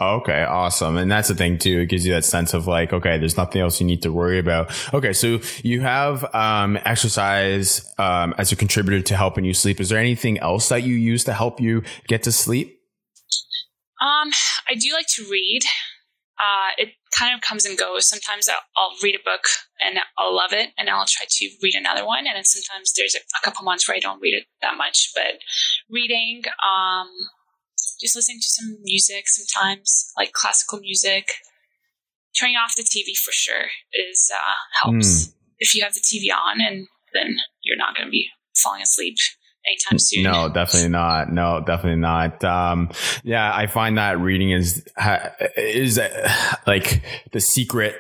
Okay, 0.00 0.44
awesome. 0.44 0.96
And 0.96 1.11
that's 1.11 1.26
the 1.26 1.34
thing 1.34 1.58
too. 1.58 1.80
It 1.80 1.87
gives 1.87 2.06
you 2.06 2.12
that 2.12 2.24
sense 2.24 2.54
of 2.54 2.68
like, 2.68 2.92
okay, 2.92 3.18
there's 3.18 3.37
nothing 3.37 3.61
else 3.61 3.80
you 3.80 3.87
need 3.87 4.02
to 4.02 4.12
worry 4.12 4.38
about. 4.38 4.70
Okay, 4.94 5.12
so 5.12 5.40
you 5.64 5.80
have 5.80 6.24
um, 6.34 6.78
exercise 6.84 7.92
um, 7.98 8.32
as 8.38 8.52
a 8.52 8.56
contributor 8.56 9.02
to 9.02 9.16
helping 9.16 9.44
you 9.44 9.52
sleep. 9.52 9.80
Is 9.80 9.88
there 9.88 9.98
anything 9.98 10.38
else 10.38 10.68
that 10.68 10.84
you 10.84 10.94
use 10.94 11.24
to 11.24 11.32
help 11.32 11.61
you 11.61 11.82
get 12.06 12.22
to 12.24 12.32
sleep? 12.32 12.78
Um, 14.00 14.30
I 14.70 14.74
do 14.74 14.92
like 14.92 15.08
to 15.16 15.24
read. 15.28 15.62
Uh, 16.38 16.70
it 16.78 16.90
kind 17.18 17.34
of 17.34 17.40
comes 17.40 17.64
and 17.64 17.76
goes. 17.76 18.08
Sometimes 18.08 18.48
I'll, 18.48 18.62
I'll, 18.76 18.96
read 19.02 19.16
a 19.16 19.24
book 19.24 19.42
and 19.80 19.98
I'll 20.16 20.32
love 20.32 20.52
it, 20.52 20.70
and 20.78 20.88
I'll 20.88 21.06
try 21.08 21.26
to 21.28 21.50
read 21.61 21.74
another 21.74 22.06
one. 22.06 22.28
And 22.28 22.37
then 22.37 22.44
sometimes 22.44 22.92
there's 22.96 23.16
a, 23.16 23.18
a 23.18 23.44
couple 23.44 23.64
months 23.64 23.88
where 23.88 23.96
I 23.96 23.98
don't 23.98 24.20
read 24.20 24.34
it 24.34 24.44
that 24.62 24.76
much. 24.76 25.11
But 25.16 25.42
reading, 25.90 26.42
um, 26.62 27.08
just 28.01 28.17
listening 28.17 28.38
to 28.41 28.47
some 28.47 28.79
music 28.83 29.25
sometimes, 29.29 30.12
like 30.17 30.33
classical 30.33 30.81
music. 30.81 31.29
Turning 32.38 32.57
off 32.57 32.77
the 32.77 32.83
TV 32.83 33.17
for 33.17 33.33
sure 33.33 33.67
is 33.93 34.31
uh, 34.33 34.55
helps. 34.83 35.27
Mm. 35.27 35.33
If 35.59 35.75
you 35.75 35.83
have 35.83 35.95
the 35.95 36.01
TV 36.01 36.33
on, 36.33 36.61
and 36.61 36.87
then 37.12 37.37
you're 37.62 37.77
not 37.77 37.97
going 37.97 38.07
to 38.07 38.11
be 38.11 38.29
falling 38.55 38.83
asleep 38.83 39.17
anytime 39.67 39.99
soon. 39.99 40.25
No, 40.25 40.49
definitely 40.49 40.91
not. 40.91 41.33
No, 41.33 41.62
definitely 41.64 42.01
not. 42.01 42.43
Um, 42.45 42.91
yeah, 43.25 43.53
I 43.55 43.67
find 43.67 43.99
that 43.99 44.21
reading 44.21 44.51
is 44.51 44.87
is 45.57 45.99
uh, 45.99 46.33
like 46.67 47.03
the 47.33 47.41
secret 47.41 47.97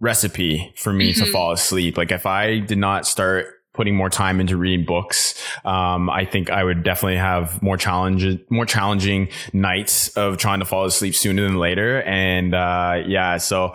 recipe 0.00 0.72
for 0.76 0.92
me 0.92 1.12
mm-hmm. 1.12 1.24
to 1.24 1.30
fall 1.30 1.52
asleep. 1.52 1.96
Like 1.96 2.12
if 2.12 2.26
I 2.26 2.58
did 2.58 2.78
not 2.78 3.06
start 3.06 3.61
putting 3.74 3.96
more 3.96 4.10
time 4.10 4.40
into 4.40 4.56
reading 4.56 4.84
books. 4.84 5.34
Um, 5.64 6.10
I 6.10 6.26
think 6.26 6.50
I 6.50 6.62
would 6.62 6.82
definitely 6.82 7.16
have 7.16 7.62
more 7.62 7.76
challenges, 7.76 8.38
more 8.50 8.66
challenging 8.66 9.28
nights 9.52 10.08
of 10.16 10.36
trying 10.36 10.58
to 10.58 10.66
fall 10.66 10.84
asleep 10.84 11.14
sooner 11.14 11.42
than 11.42 11.56
later. 11.56 12.02
And, 12.02 12.54
uh, 12.54 13.02
yeah, 13.06 13.38
so 13.38 13.74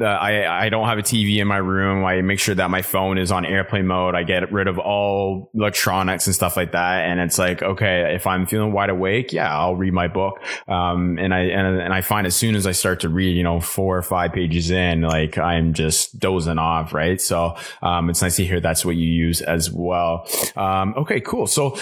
uh, 0.00 0.04
I, 0.04 0.66
I 0.66 0.68
don't 0.70 0.86
have 0.88 0.98
a 0.98 1.02
TV 1.02 1.38
in 1.38 1.46
my 1.46 1.58
room. 1.58 2.04
I 2.04 2.22
make 2.22 2.40
sure 2.40 2.54
that 2.54 2.70
my 2.70 2.80
phone 2.80 3.18
is 3.18 3.30
on 3.30 3.44
airplane 3.44 3.86
mode. 3.86 4.14
I 4.14 4.22
get 4.22 4.50
rid 4.50 4.66
of 4.66 4.78
all 4.78 5.50
electronics 5.54 6.26
and 6.26 6.34
stuff 6.34 6.56
like 6.56 6.72
that. 6.72 7.04
And 7.04 7.20
it's 7.20 7.38
like, 7.38 7.62
okay, 7.62 8.14
if 8.14 8.26
I'm 8.26 8.46
feeling 8.46 8.72
wide 8.72 8.90
awake, 8.90 9.32
yeah, 9.32 9.54
I'll 9.54 9.76
read 9.76 9.92
my 9.92 10.08
book. 10.08 10.42
Um, 10.66 11.18
and 11.18 11.34
I, 11.34 11.40
and, 11.40 11.80
and 11.80 11.92
I 11.92 12.00
find 12.00 12.26
as 12.26 12.34
soon 12.34 12.54
as 12.54 12.66
I 12.66 12.72
start 12.72 13.00
to 13.00 13.10
read, 13.10 13.36
you 13.36 13.42
know, 13.42 13.60
four 13.60 13.98
or 13.98 14.02
five 14.02 14.32
pages 14.32 14.70
in, 14.70 15.02
like 15.02 15.36
I'm 15.36 15.74
just 15.74 16.18
dozing 16.18 16.58
off. 16.58 16.94
Right. 16.94 17.20
So, 17.20 17.56
um, 17.82 18.08
it's 18.08 18.22
nice 18.22 18.36
to 18.36 18.44
hear 18.44 18.60
that's 18.60 18.84
what 18.84 18.96
you 18.96 19.06
use 19.06 19.33
use 19.34 19.42
as 19.42 19.70
well. 19.70 20.26
Um, 20.56 20.94
okay, 20.96 21.20
cool. 21.20 21.46
So 21.46 21.76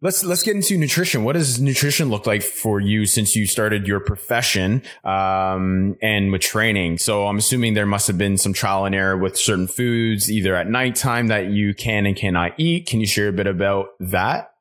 let's 0.00 0.24
let's 0.24 0.42
get 0.42 0.56
into 0.56 0.76
nutrition. 0.76 1.24
What 1.24 1.34
does 1.34 1.60
nutrition 1.60 2.10
look 2.10 2.26
like 2.26 2.42
for 2.42 2.80
you 2.80 3.06
since 3.06 3.36
you 3.36 3.46
started 3.46 3.86
your 3.86 4.00
profession 4.00 4.82
um, 5.04 5.96
and 6.02 6.32
with 6.32 6.42
training? 6.42 6.98
So 6.98 7.26
I'm 7.26 7.38
assuming 7.38 7.74
there 7.74 7.86
must 7.86 8.06
have 8.06 8.18
been 8.18 8.36
some 8.36 8.52
trial 8.52 8.84
and 8.84 8.94
error 8.94 9.16
with 9.16 9.36
certain 9.36 9.66
foods, 9.66 10.30
either 10.30 10.54
at 10.54 10.68
nighttime 10.68 11.28
that 11.28 11.50
you 11.50 11.74
can 11.74 12.06
and 12.06 12.16
cannot 12.16 12.52
eat. 12.58 12.86
Can 12.86 13.00
you 13.00 13.06
share 13.06 13.28
a 13.28 13.32
bit 13.32 13.46
about 13.46 13.88
that? 14.00 14.52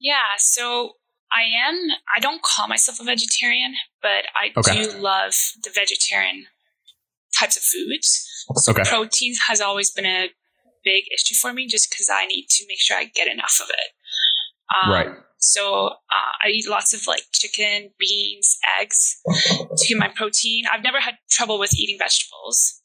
Yeah. 0.00 0.36
So 0.38 0.92
I 1.32 1.42
am. 1.42 1.74
I 2.14 2.20
don't 2.20 2.42
call 2.42 2.68
myself 2.68 3.00
a 3.00 3.04
vegetarian, 3.04 3.74
but 4.02 4.24
I 4.34 4.58
okay. 4.58 4.84
do 4.84 4.98
love 4.98 5.34
the 5.62 5.70
vegetarian 5.74 6.46
types 7.38 7.56
of 7.56 7.62
foods. 7.62 8.24
So 8.56 8.72
okay. 8.72 8.82
protein 8.84 9.34
has 9.46 9.60
always 9.60 9.90
been 9.90 10.06
a 10.06 10.30
big 10.84 11.04
issue 11.12 11.34
for 11.34 11.52
me 11.52 11.66
just 11.66 11.90
because 11.90 12.08
I 12.12 12.26
need 12.26 12.46
to 12.50 12.64
make 12.68 12.80
sure 12.80 12.96
I 12.96 13.04
get 13.04 13.28
enough 13.28 13.58
of 13.62 13.70
it. 13.70 13.90
Um, 14.74 14.92
right. 14.92 15.16
So 15.38 15.86
uh, 15.86 16.32
I 16.44 16.48
eat 16.48 16.68
lots 16.68 16.92
of 16.92 17.06
like 17.06 17.22
chicken, 17.32 17.90
beans, 17.98 18.58
eggs 18.80 19.20
to 19.26 19.88
get 19.88 19.98
my 19.98 20.08
protein. 20.08 20.64
I've 20.70 20.82
never 20.82 21.00
had 21.00 21.14
trouble 21.30 21.58
with 21.58 21.74
eating 21.74 21.96
vegetables 21.98 22.80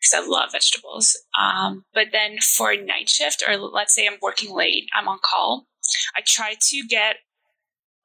because 0.00 0.14
um, 0.14 0.24
I 0.24 0.26
love 0.26 0.52
vegetables. 0.52 1.16
Um, 1.38 1.84
but 1.92 2.06
then 2.12 2.38
for 2.56 2.74
night 2.74 3.08
shift, 3.08 3.44
or 3.46 3.56
let's 3.56 3.94
say 3.94 4.06
I'm 4.06 4.18
working 4.22 4.54
late, 4.54 4.86
I'm 4.96 5.08
on 5.08 5.18
call. 5.22 5.66
I 6.16 6.22
try 6.24 6.54
to 6.58 6.82
get 6.88 7.16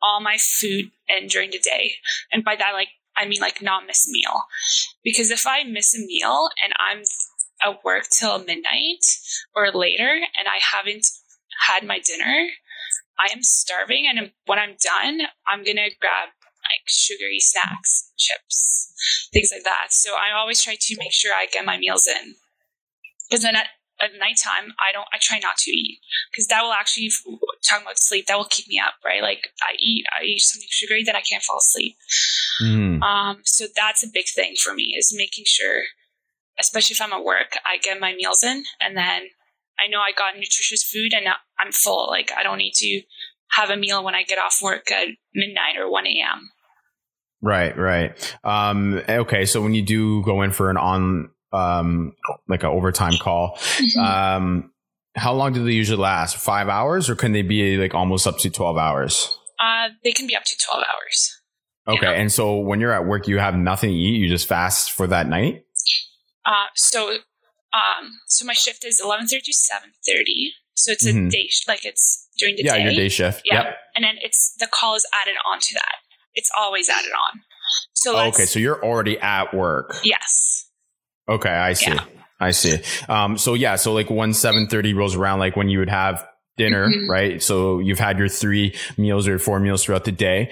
all 0.01 0.21
my 0.21 0.37
food 0.37 0.91
in 1.07 1.27
during 1.27 1.51
the 1.51 1.59
day, 1.59 1.93
and 2.31 2.43
by 2.43 2.55
that, 2.57 2.71
like 2.73 2.89
I 3.15 3.25
mean 3.25 3.41
like 3.41 3.61
not 3.61 3.85
miss 3.87 4.07
a 4.07 4.11
meal, 4.11 4.43
because 5.03 5.31
if 5.31 5.47
I 5.47 5.63
miss 5.63 5.95
a 5.95 6.05
meal 6.05 6.49
and 6.63 6.73
I'm 6.77 7.03
at 7.63 7.83
work 7.83 8.03
till 8.11 8.39
midnight 8.39 9.03
or 9.55 9.71
later 9.71 10.09
and 10.37 10.47
I 10.47 10.59
haven't 10.59 11.05
had 11.67 11.85
my 11.85 11.99
dinner, 11.99 12.47
I 13.19 13.31
am 13.33 13.43
starving. 13.43 14.05
And 14.07 14.31
when 14.45 14.59
I'm 14.59 14.75
done, 14.81 15.27
I'm 15.47 15.63
going 15.63 15.77
to 15.77 15.89
grab 15.99 16.29
like 16.63 16.87
sugary 16.87 17.39
snacks, 17.39 18.11
chips, 18.17 18.93
things 19.33 19.49
like 19.51 19.63
that. 19.63 19.87
So 19.89 20.13
I 20.13 20.37
always 20.37 20.61
try 20.61 20.75
to 20.79 20.95
make 20.97 21.13
sure 21.13 21.33
I 21.33 21.47
get 21.51 21.65
my 21.65 21.77
meals 21.77 22.07
in. 22.07 22.35
Because 23.29 23.43
then 23.43 23.55
at, 23.55 23.67
at 24.01 24.11
nighttime, 24.13 24.73
I 24.79 24.91
don't, 24.93 25.07
I 25.13 25.17
try 25.19 25.39
not 25.39 25.57
to 25.57 25.71
eat 25.71 25.99
because 26.31 26.47
that 26.47 26.61
will 26.61 26.71
actually, 26.71 27.09
talking 27.67 27.85
about 27.85 27.99
sleep, 27.99 28.27
that 28.27 28.37
will 28.37 28.45
keep 28.45 28.67
me 28.67 28.79
up, 28.79 28.93
right? 29.03 29.21
Like 29.21 29.49
I 29.61 29.75
eat, 29.79 30.05
I 30.17 30.23
eat 30.23 30.39
something 30.39 30.67
sugary, 30.69 31.03
then 31.03 31.15
I 31.15 31.21
can't 31.21 31.43
fall 31.43 31.57
asleep. 31.57 31.97
Mm. 32.61 33.01
Um, 33.01 33.41
so 33.43 33.65
that's 33.75 34.03
a 34.03 34.07
big 34.11 34.25
thing 34.33 34.55
for 34.61 34.73
me 34.73 34.95
is 34.97 35.13
making 35.15 35.43
sure, 35.45 35.83
especially 36.59 36.95
if 36.95 37.01
I'm 37.01 37.13
at 37.13 37.23
work, 37.23 37.57
I 37.65 37.77
get 37.77 37.99
my 37.99 38.13
meals 38.13 38.43
in 38.43 38.63
and 38.81 38.97
then 38.97 39.23
I 39.79 39.87
know 39.89 39.99
I 39.99 40.11
got 40.11 40.35
nutritious 40.35 40.83
food 40.83 41.13
and 41.13 41.27
I'm 41.59 41.71
full. 41.71 42.07
Like 42.07 42.31
I 42.37 42.43
don't 42.43 42.57
need 42.57 42.73
to 42.75 43.01
have 43.51 43.69
a 43.69 43.77
meal 43.77 44.03
when 44.03 44.15
I 44.15 44.23
get 44.23 44.37
off 44.37 44.59
work 44.61 44.91
at 44.91 45.07
midnight 45.33 45.77
or 45.77 45.89
1 45.89 46.05
a.m. 46.05 46.49
Right, 47.41 47.77
right. 47.77 48.37
Um, 48.43 49.01
okay, 49.07 49.45
so 49.45 49.61
when 49.61 49.73
you 49.73 49.81
do 49.81 50.23
go 50.23 50.41
in 50.41 50.51
for 50.51 50.69
an 50.69 50.77
on 50.77 51.29
um 51.51 52.13
like 52.47 52.63
an 52.63 52.69
overtime 52.69 53.13
call, 53.19 53.57
mm-hmm. 53.57 53.99
um, 53.99 54.71
how 55.15 55.33
long 55.33 55.53
do 55.53 55.63
they 55.63 55.71
usually 55.71 56.01
last? 56.01 56.37
Five 56.37 56.67
hours, 56.67 57.09
or 57.09 57.15
can 57.15 57.31
they 57.31 57.41
be 57.41 57.77
like 57.77 57.95
almost 57.95 58.27
up 58.27 58.39
to 58.39 58.49
twelve 58.49 58.77
hours? 58.77 59.37
Uh, 59.57 59.89
they 60.03 60.11
can 60.11 60.27
be 60.27 60.35
up 60.35 60.43
to 60.43 60.57
twelve 60.57 60.83
hours. 60.83 61.37
Okay, 61.87 62.05
you 62.05 62.11
know? 62.11 62.13
and 62.13 62.31
so 62.31 62.57
when 62.57 62.81
you're 62.81 62.91
at 62.91 63.05
work, 63.05 63.27
you 63.27 63.39
have 63.39 63.55
nothing 63.55 63.89
to 63.89 63.95
eat. 63.95 64.19
You 64.19 64.27
just 64.27 64.47
fast 64.47 64.91
for 64.91 65.07
that 65.07 65.27
night. 65.27 65.63
Uh, 66.45 66.67
so 66.75 67.17
um, 67.73 68.19
so 68.27 68.45
my 68.45 68.53
shift 68.53 68.83
is 68.85 68.99
eleven 69.03 69.27
thirty 69.27 69.41
to 69.45 69.53
seven 69.53 69.91
thirty. 70.05 70.53
So 70.73 70.91
it's 70.93 71.05
a 71.05 71.11
mm-hmm. 71.11 71.27
day, 71.27 71.49
like 71.67 71.85
it's 71.85 72.27
during 72.37 72.55
the 72.55 72.63
yeah, 72.63 72.73
day. 72.73 72.79
Yeah, 72.79 72.85
your 72.85 72.93
day 72.93 73.09
shift. 73.09 73.41
Yeah. 73.45 73.63
Yep. 73.63 73.75
And 73.95 74.03
then 74.03 74.15
it's 74.21 74.55
the 74.59 74.67
call 74.67 74.95
is 74.95 75.05
added 75.13 75.35
onto 75.45 75.73
that. 75.73 75.95
It's 76.33 76.49
always 76.57 76.89
added 76.89 77.11
on. 77.11 77.41
So 77.93 78.17
okay, 78.27 78.45
so 78.45 78.59
you're 78.59 78.83
already 78.83 79.19
at 79.19 79.53
work. 79.53 79.97
Yes. 80.03 80.69
Okay, 81.27 81.49
I 81.49 81.73
see. 81.73 81.91
Yeah. 81.91 82.03
I 82.39 82.51
see. 82.51 82.79
Um, 83.09 83.37
so 83.37 83.53
yeah, 83.53 83.75
so 83.75 83.93
like 83.93 84.09
when 84.09 84.33
seven 84.33 84.67
thirty 84.67 84.93
rolls 84.93 85.15
around, 85.15 85.39
like 85.39 85.55
when 85.55 85.69
you 85.69 85.79
would 85.79 85.89
have 85.89 86.25
dinner, 86.57 86.87
mm-hmm. 86.87 87.09
right? 87.09 87.43
So 87.43 87.79
you've 87.79 87.99
had 87.99 88.17
your 88.17 88.29
three 88.29 88.73
meals 88.97 89.27
or 89.27 89.37
four 89.37 89.59
meals 89.59 89.83
throughout 89.83 90.05
the 90.05 90.11
day. 90.11 90.51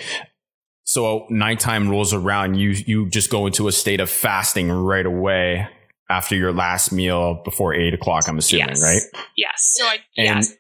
So 0.83 1.25
nighttime 1.29 1.89
rolls 1.89 2.13
around, 2.13 2.55
you 2.55 2.71
you 2.71 3.09
just 3.09 3.29
go 3.29 3.47
into 3.47 3.67
a 3.67 3.71
state 3.71 4.01
of 4.01 4.09
fasting 4.09 4.69
right 4.69 5.05
away 5.05 5.67
after 6.09 6.35
your 6.35 6.53
last 6.53 6.91
meal 6.91 7.41
before 7.43 7.73
eight 7.73 7.93
o'clock. 7.93 8.27
I'm 8.27 8.37
assuming, 8.37 8.69
yes. 8.69 8.81
right? 8.81 9.23
Yes. 9.35 9.73
So 9.75 9.85
I 9.85 9.97
and 10.17 10.43
yes 10.43 10.55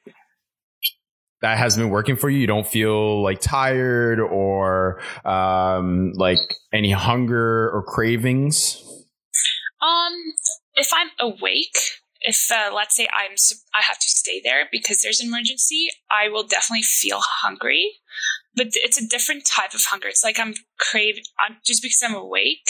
that 1.41 1.57
has 1.57 1.77
been 1.77 1.89
working 1.89 2.15
for 2.15 2.29
you? 2.29 2.39
You 2.39 2.47
don't 2.47 2.67
feel 2.67 3.21
like 3.21 3.39
tired 3.39 4.19
or 4.19 5.01
um, 5.23 6.13
like 6.15 6.39
any 6.73 6.91
hunger 6.91 7.69
or 7.69 7.83
cravings? 7.83 8.83
Um, 9.81 10.13
if 10.75 10.89
I'm 10.93 11.09
awake, 11.19 11.77
if 12.21 12.49
uh, 12.51 12.73
let's 12.73 12.95
say 12.95 13.07
I'm 13.13 13.35
I 13.75 13.83
have 13.83 13.99
to 13.99 14.09
stay 14.09 14.41
there 14.43 14.67
because 14.71 15.01
there's 15.01 15.19
an 15.19 15.27
emergency, 15.27 15.87
I 16.09 16.29
will 16.29 16.43
definitely 16.43 16.83
feel 16.83 17.19
hungry. 17.21 17.93
But 18.55 18.67
it's 18.73 18.99
a 18.99 19.07
different 19.07 19.45
type 19.45 19.75
of 19.75 19.81
hunger. 19.91 20.07
It's 20.07 20.23
like 20.23 20.39
I'm 20.39 20.55
craving. 20.79 21.23
I'm 21.39 21.57
just 21.63 21.83
because 21.83 22.01
I'm 22.03 22.15
awake. 22.15 22.67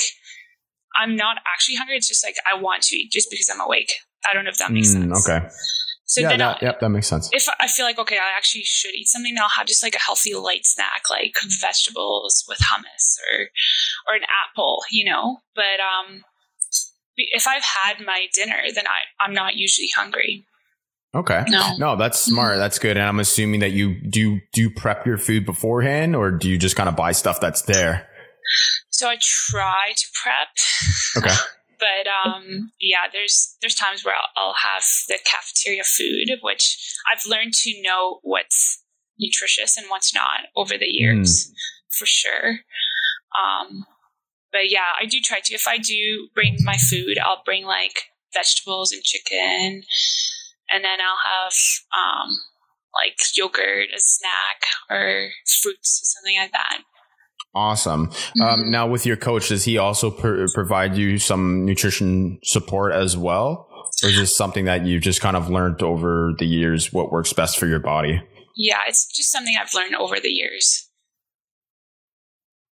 I'm 1.00 1.16
not 1.16 1.38
actually 1.54 1.76
hungry. 1.76 1.96
It's 1.96 2.08
just 2.08 2.26
like 2.26 2.36
I 2.52 2.60
want 2.60 2.84
to 2.84 2.96
eat 2.96 3.12
just 3.12 3.30
because 3.30 3.50
I'm 3.54 3.62
awake. 3.62 3.94
I 4.30 4.34
don't 4.34 4.44
know 4.44 4.50
if 4.50 4.58
that 4.58 4.72
makes 4.72 4.90
mm, 4.90 5.10
sense. 5.12 5.30
Okay. 5.30 5.48
So 6.06 6.22
yeah, 6.22 6.30
then 6.30 6.40
that, 6.40 6.62
yep, 6.62 6.80
that 6.80 6.90
makes 6.90 7.08
sense. 7.08 7.30
If 7.34 7.48
I 7.60 7.68
feel 7.68 7.86
like 7.86 8.00
okay, 8.00 8.16
I 8.16 8.38
actually 8.38 8.64
should 8.64 8.96
eat 8.96 9.08
something, 9.08 9.36
I'll 9.38 9.50
have 9.50 9.68
just 9.68 9.84
like 9.84 9.96
a 9.96 10.00
healthy 10.00 10.34
light 10.34 10.66
snack, 10.66 11.04
like 11.10 11.36
vegetables 11.60 12.46
with 12.48 12.60
hummus 12.60 13.18
or 13.30 13.40
or 14.08 14.16
an 14.16 14.24
apple, 14.24 14.84
you 14.90 15.06
know. 15.06 15.40
But 15.54 15.82
um, 15.82 16.24
if 17.18 17.46
I've 17.46 17.64
had 17.64 18.06
my 18.06 18.28
dinner, 18.34 18.64
then 18.74 18.88
I 18.88 19.02
I'm 19.24 19.34
not 19.34 19.56
usually 19.56 19.90
hungry. 19.96 20.46
Okay. 21.14 21.44
No. 21.48 21.76
No, 21.78 21.96
that's 21.96 22.20
smart. 22.20 22.54
Mm-hmm. 22.54 22.60
That's 22.60 22.80
good. 22.80 22.96
And 22.96 23.06
I'm 23.06 23.20
assuming 23.20 23.60
that 23.62 23.72
you 23.72 24.00
do 24.02 24.40
do 24.54 24.62
you 24.62 24.70
prep 24.70 25.06
your 25.06 25.18
food 25.18 25.46
beforehand 25.46 26.16
or 26.16 26.32
do 26.32 26.50
you 26.50 26.58
just 26.58 26.76
kind 26.76 26.88
of 26.88 26.96
buy 26.96 27.12
stuff 27.12 27.42
that's 27.42 27.64
there? 27.64 28.08
So 28.90 29.08
I 29.10 29.18
try 29.22 29.94
to 29.96 30.08
prep. 30.14 31.24
Okay. 31.24 31.36
but 31.80 32.08
um, 32.10 32.72
yeah, 32.80 33.08
there's 33.12 33.56
there's 33.62 33.76
times 33.76 34.04
where 34.04 34.16
I'll, 34.16 34.30
I'll, 34.36 34.56
have 34.56 34.84
the 35.08 35.20
cafeteria 35.26 35.84
food, 35.84 36.40
which 36.42 36.78
I've 37.12 37.26
learned 37.26 37.54
to 37.54 37.82
know 37.82 38.20
what's 38.24 38.84
nutritious 39.20 39.78
and 39.78 39.88
what's 39.90 40.14
not 40.14 40.42
over 40.56 40.78
the 40.78 40.88
years, 40.88 41.48
mm. 41.48 41.54
for 41.98 42.06
sure. 42.06 42.60
Um, 43.38 43.86
but 44.52 44.72
yeah, 44.72 44.96
I 45.00 45.06
do 45.06 45.20
try 45.22 45.40
to. 45.44 45.54
If 45.54 45.68
I 45.68 45.78
do 45.78 46.30
bring 46.34 46.58
my 46.64 46.78
food, 46.78 47.18
I'll 47.20 47.44
bring 47.46 47.66
like 47.66 48.04
vegetables 48.34 48.92
and 48.92 49.04
chicken, 49.04 49.84
and 50.72 50.84
then 50.84 51.00
I'll 51.00 51.22
have 51.24 51.54
um, 51.96 52.30
like 52.96 53.20
yogurt, 53.36 53.90
a 53.96 54.00
snack, 54.00 54.62
or 54.90 55.30
fruits, 55.62 56.02
or 56.02 56.06
something 56.06 56.40
like 56.40 56.52
that. 56.52 56.80
Awesome. 57.58 58.02
Um, 58.02 58.08
mm-hmm. 58.10 58.41
Um, 58.41 58.72
now, 58.72 58.88
with 58.88 59.06
your 59.06 59.17
coach, 59.17 59.50
does 59.50 59.63
he 59.63 59.80
also 59.80 60.12
provide 60.12 60.96
you 60.96 61.17
some 61.17 61.65
nutrition 61.65 62.39
support 62.43 62.93
as 62.93 63.17
well? 63.17 63.67
Or 64.04 64.10
is 64.10 64.17
this 64.17 64.38
something 64.38 64.65
that 64.65 64.86
you've 64.86 65.02
just 65.02 65.22
kind 65.22 65.36
of 65.36 65.50
learned 65.50 65.82
over 65.82 66.34
the 66.38 66.46
years 66.46 66.93
what 66.93 67.12
works 67.12 67.34
best 67.34 67.58
for 67.58 67.65
your 67.65 67.80
body? 67.80 68.22
Yeah, 68.56 68.82
it's 68.88 69.08
just 69.08 69.32
something 69.32 69.56
I've 69.60 69.74
learned 69.74 69.96
over 69.96 70.20
the 70.20 70.30
years. 70.30 70.88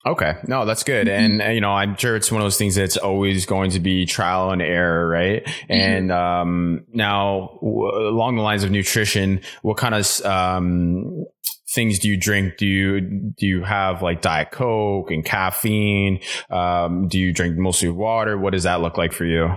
Okay. 0.07 0.35
No, 0.47 0.67
that's 0.67 0.83
good. 0.83 1.07
Mm-hmm. 1.07 1.41
And, 1.41 1.55
you 1.55 1.63
know, 1.63 1.73
I'm 1.73 1.97
sure 1.97 2.15
it's 2.15 2.31
one 2.31 2.43
of 2.43 2.45
those 2.45 2.59
things 2.59 2.75
that's 2.75 2.99
always 2.99 3.47
going 3.47 3.71
to 3.71 3.81
be 3.81 4.05
trial 4.05 4.51
and 4.51 4.61
error, 4.61 5.09
right? 5.09 5.45
Mm-hmm. 5.45 5.73
And, 5.73 6.13
um, 6.13 6.85
now 6.93 7.59
w- 7.63 8.09
along 8.09 8.37
the 8.37 8.43
lines 8.43 8.65
of 8.65 8.71
nutrition, 8.71 9.41
what 9.63 9.79
kind 9.79 9.95
of, 9.95 10.21
um, 10.27 11.25
things 11.75 11.99
do 11.99 12.09
you 12.09 12.17
drink? 12.17 12.57
Do 12.57 12.67
you 12.67 13.01
do 13.01 13.47
you 13.47 13.65
have 13.65 14.03
like 14.03 14.23
Diet 14.23 14.51
Coke 14.53 15.11
and 15.11 15.25
caffeine? 15.25 16.21
Um, 16.51 17.09
do 17.09 17.19
you 17.19 17.33
drink 17.33 17.57
mostly 17.57 17.89
water? 17.89 18.39
What 18.39 18.53
does 18.53 18.63
that 18.63 18.81
look 18.81 18.97
like 18.97 19.13
for 19.13 19.25
you? 19.25 19.49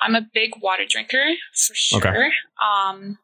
I'm 0.00 0.14
a 0.14 0.26
big 0.32 0.52
water 0.62 0.84
drinker 0.88 1.24
for 1.66 1.74
sure. 1.74 1.98
Okay. 1.98 2.30
Um, 2.62 3.18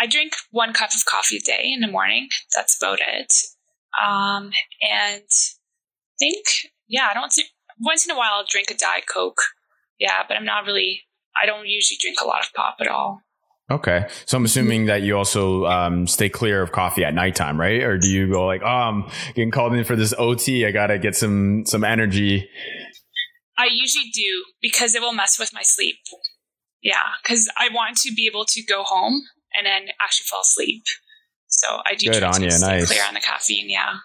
I 0.00 0.06
drink 0.06 0.34
one 0.50 0.72
cup 0.72 0.90
of 0.94 1.04
coffee 1.04 1.36
a 1.36 1.40
day 1.40 1.70
in 1.72 1.80
the 1.80 1.88
morning. 1.88 2.28
That's 2.54 2.76
about 2.80 3.00
it. 3.00 3.32
Um, 4.02 4.52
and 4.82 5.22
I 5.22 6.16
think 6.18 6.46
yeah, 6.88 7.08
I 7.10 7.14
don't 7.14 7.32
see, 7.32 7.44
once 7.80 8.06
in 8.06 8.14
a 8.14 8.18
while 8.18 8.30
I'll 8.32 8.46
drink 8.48 8.70
a 8.70 8.74
Diet 8.74 9.04
Coke. 9.06 9.40
Yeah, 9.98 10.22
but 10.26 10.36
I'm 10.36 10.44
not 10.44 10.64
really. 10.64 11.02
I 11.40 11.46
don't 11.46 11.66
usually 11.66 11.98
drink 12.00 12.18
a 12.20 12.26
lot 12.26 12.42
of 12.42 12.52
pop 12.54 12.76
at 12.80 12.88
all. 12.88 13.22
Okay. 13.70 14.06
So 14.24 14.38
I'm 14.38 14.44
assuming 14.44 14.86
that 14.86 15.02
you 15.02 15.16
also 15.16 15.66
um, 15.66 16.06
stay 16.06 16.28
clear 16.30 16.62
of 16.62 16.72
coffee 16.72 17.04
at 17.04 17.12
nighttime, 17.12 17.60
right? 17.60 17.82
Or 17.82 17.98
do 17.98 18.08
you 18.08 18.30
go 18.32 18.46
like, 18.46 18.62
oh, 18.62 18.66
I'm 18.66 19.10
getting 19.34 19.50
called 19.50 19.74
in 19.74 19.84
for 19.84 19.94
this 19.94 20.14
OT. 20.16 20.64
I 20.64 20.70
got 20.70 20.86
to 20.86 20.98
get 20.98 21.14
some, 21.14 21.66
some 21.66 21.84
energy. 21.84 22.48
I 23.58 23.68
usually 23.70 24.10
do 24.14 24.44
because 24.62 24.94
it 24.94 25.02
will 25.02 25.12
mess 25.12 25.38
with 25.38 25.52
my 25.52 25.62
sleep. 25.62 25.96
Yeah. 26.82 27.02
Cause 27.26 27.48
I 27.58 27.68
want 27.74 27.98
to 27.98 28.14
be 28.14 28.26
able 28.26 28.44
to 28.46 28.62
go 28.62 28.84
home 28.84 29.22
and 29.54 29.66
then 29.66 29.88
actually 30.00 30.24
fall 30.30 30.40
asleep. 30.40 30.84
So 31.48 31.80
I 31.84 31.94
do 31.94 32.10
Good 32.10 32.20
try 32.20 32.28
on 32.28 32.34
to 32.36 32.44
you. 32.44 32.50
stay 32.50 32.66
nice. 32.66 32.88
clear 32.88 33.02
on 33.06 33.14
the 33.14 33.20
caffeine. 33.20 33.68
Yeah. 33.68 33.96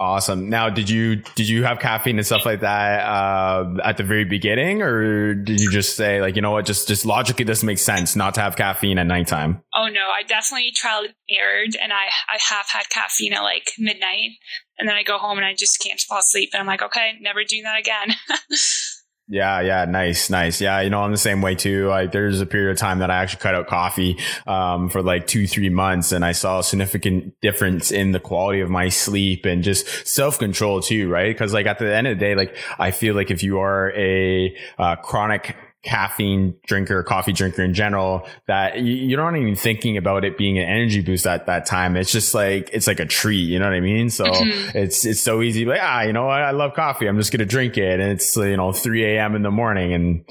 Awesome. 0.00 0.48
Now, 0.48 0.70
did 0.70 0.88
you 0.88 1.16
did 1.16 1.46
you 1.46 1.62
have 1.64 1.78
caffeine 1.78 2.16
and 2.16 2.24
stuff 2.26 2.46
like 2.46 2.60
that 2.60 3.06
uh, 3.06 3.76
at 3.84 3.98
the 3.98 4.02
very 4.02 4.24
beginning, 4.24 4.80
or 4.80 5.34
did 5.34 5.60
you 5.60 5.70
just 5.70 5.94
say 5.94 6.22
like, 6.22 6.36
you 6.36 6.42
know 6.42 6.52
what, 6.52 6.64
just 6.64 6.88
just 6.88 7.04
logically 7.04 7.44
doesn't 7.44 7.66
make 7.66 7.76
sense 7.76 8.16
not 8.16 8.32
to 8.36 8.40
have 8.40 8.56
caffeine 8.56 8.96
at 8.96 9.06
nighttime? 9.06 9.62
Oh 9.74 9.88
no, 9.88 10.00
I 10.00 10.22
definitely 10.22 10.72
tried 10.74 11.08
errored, 11.28 11.76
and 11.76 11.92
I 11.92 12.06
I 12.32 12.38
have 12.48 12.64
had 12.70 12.88
caffeine 12.88 13.34
at 13.34 13.42
like 13.42 13.72
midnight, 13.78 14.30
and 14.78 14.88
then 14.88 14.96
I 14.96 15.02
go 15.02 15.18
home 15.18 15.36
and 15.36 15.46
I 15.46 15.52
just 15.52 15.78
can't 15.82 16.00
fall 16.00 16.20
asleep, 16.20 16.48
and 16.54 16.60
I'm 16.62 16.66
like, 16.66 16.80
okay, 16.80 17.12
never 17.20 17.44
doing 17.44 17.64
that 17.64 17.78
again. 17.78 18.16
Yeah, 19.32 19.60
yeah, 19.60 19.84
nice, 19.84 20.28
nice. 20.28 20.60
Yeah, 20.60 20.80
you 20.80 20.90
know, 20.90 21.02
I'm 21.02 21.12
the 21.12 21.16
same 21.16 21.40
way 21.40 21.54
too. 21.54 21.86
Like, 21.86 22.10
there's 22.10 22.40
a 22.40 22.46
period 22.46 22.72
of 22.72 22.78
time 22.78 22.98
that 22.98 23.12
I 23.12 23.22
actually 23.22 23.38
cut 23.38 23.54
out 23.54 23.68
coffee 23.68 24.18
um, 24.44 24.88
for 24.88 25.02
like 25.02 25.28
two, 25.28 25.46
three 25.46 25.68
months, 25.68 26.10
and 26.10 26.24
I 26.24 26.32
saw 26.32 26.58
a 26.58 26.64
significant 26.64 27.40
difference 27.40 27.92
in 27.92 28.10
the 28.10 28.18
quality 28.18 28.60
of 28.60 28.70
my 28.70 28.88
sleep 28.88 29.46
and 29.46 29.62
just 29.62 29.86
self 30.04 30.40
control 30.40 30.82
too, 30.82 31.08
right? 31.08 31.32
Because 31.32 31.54
like 31.54 31.66
at 31.66 31.78
the 31.78 31.94
end 31.94 32.08
of 32.08 32.18
the 32.18 32.20
day, 32.20 32.34
like 32.34 32.56
I 32.76 32.90
feel 32.90 33.14
like 33.14 33.30
if 33.30 33.44
you 33.44 33.60
are 33.60 33.92
a 33.92 34.52
uh, 34.80 34.96
chronic 34.96 35.54
caffeine 35.82 36.54
drinker, 36.66 37.02
coffee 37.02 37.32
drinker 37.32 37.62
in 37.62 37.74
general, 37.74 38.26
that 38.46 38.82
you're 38.82 39.20
not 39.20 39.36
even 39.36 39.56
thinking 39.56 39.96
about 39.96 40.24
it 40.24 40.36
being 40.36 40.58
an 40.58 40.64
energy 40.64 41.00
boost 41.00 41.26
at 41.26 41.46
that 41.46 41.66
time. 41.66 41.96
It's 41.96 42.12
just 42.12 42.34
like, 42.34 42.70
it's 42.72 42.86
like 42.86 43.00
a 43.00 43.06
treat. 43.06 43.48
You 43.48 43.58
know 43.58 43.66
what 43.66 43.74
I 43.74 43.80
mean? 43.80 44.10
So 44.10 44.24
mm-hmm. 44.24 44.76
it's, 44.76 45.04
it's 45.04 45.20
so 45.20 45.42
easy. 45.42 45.64
Like, 45.64 45.80
ah, 45.82 46.02
you 46.02 46.12
know 46.12 46.26
what? 46.26 46.42
I 46.42 46.50
love 46.50 46.74
coffee. 46.74 47.06
I'm 47.06 47.16
just 47.16 47.32
going 47.32 47.40
to 47.40 47.46
drink 47.46 47.78
it. 47.78 48.00
And 48.00 48.12
it's, 48.12 48.36
you 48.36 48.56
know, 48.56 48.72
3 48.72 49.16
a.m. 49.16 49.34
in 49.34 49.42
the 49.42 49.50
morning 49.50 49.92
and 49.92 50.24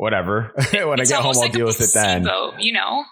whatever. 0.00 0.52
when 0.72 1.00
it's 1.00 1.12
I 1.12 1.16
get 1.16 1.22
home, 1.22 1.34
I'll 1.34 1.40
like 1.40 1.52
deal 1.52 1.66
with 1.66 1.80
it 1.80 1.90
then. 1.92 2.24
So 2.24 2.54
you 2.58 2.72
know, 2.72 3.04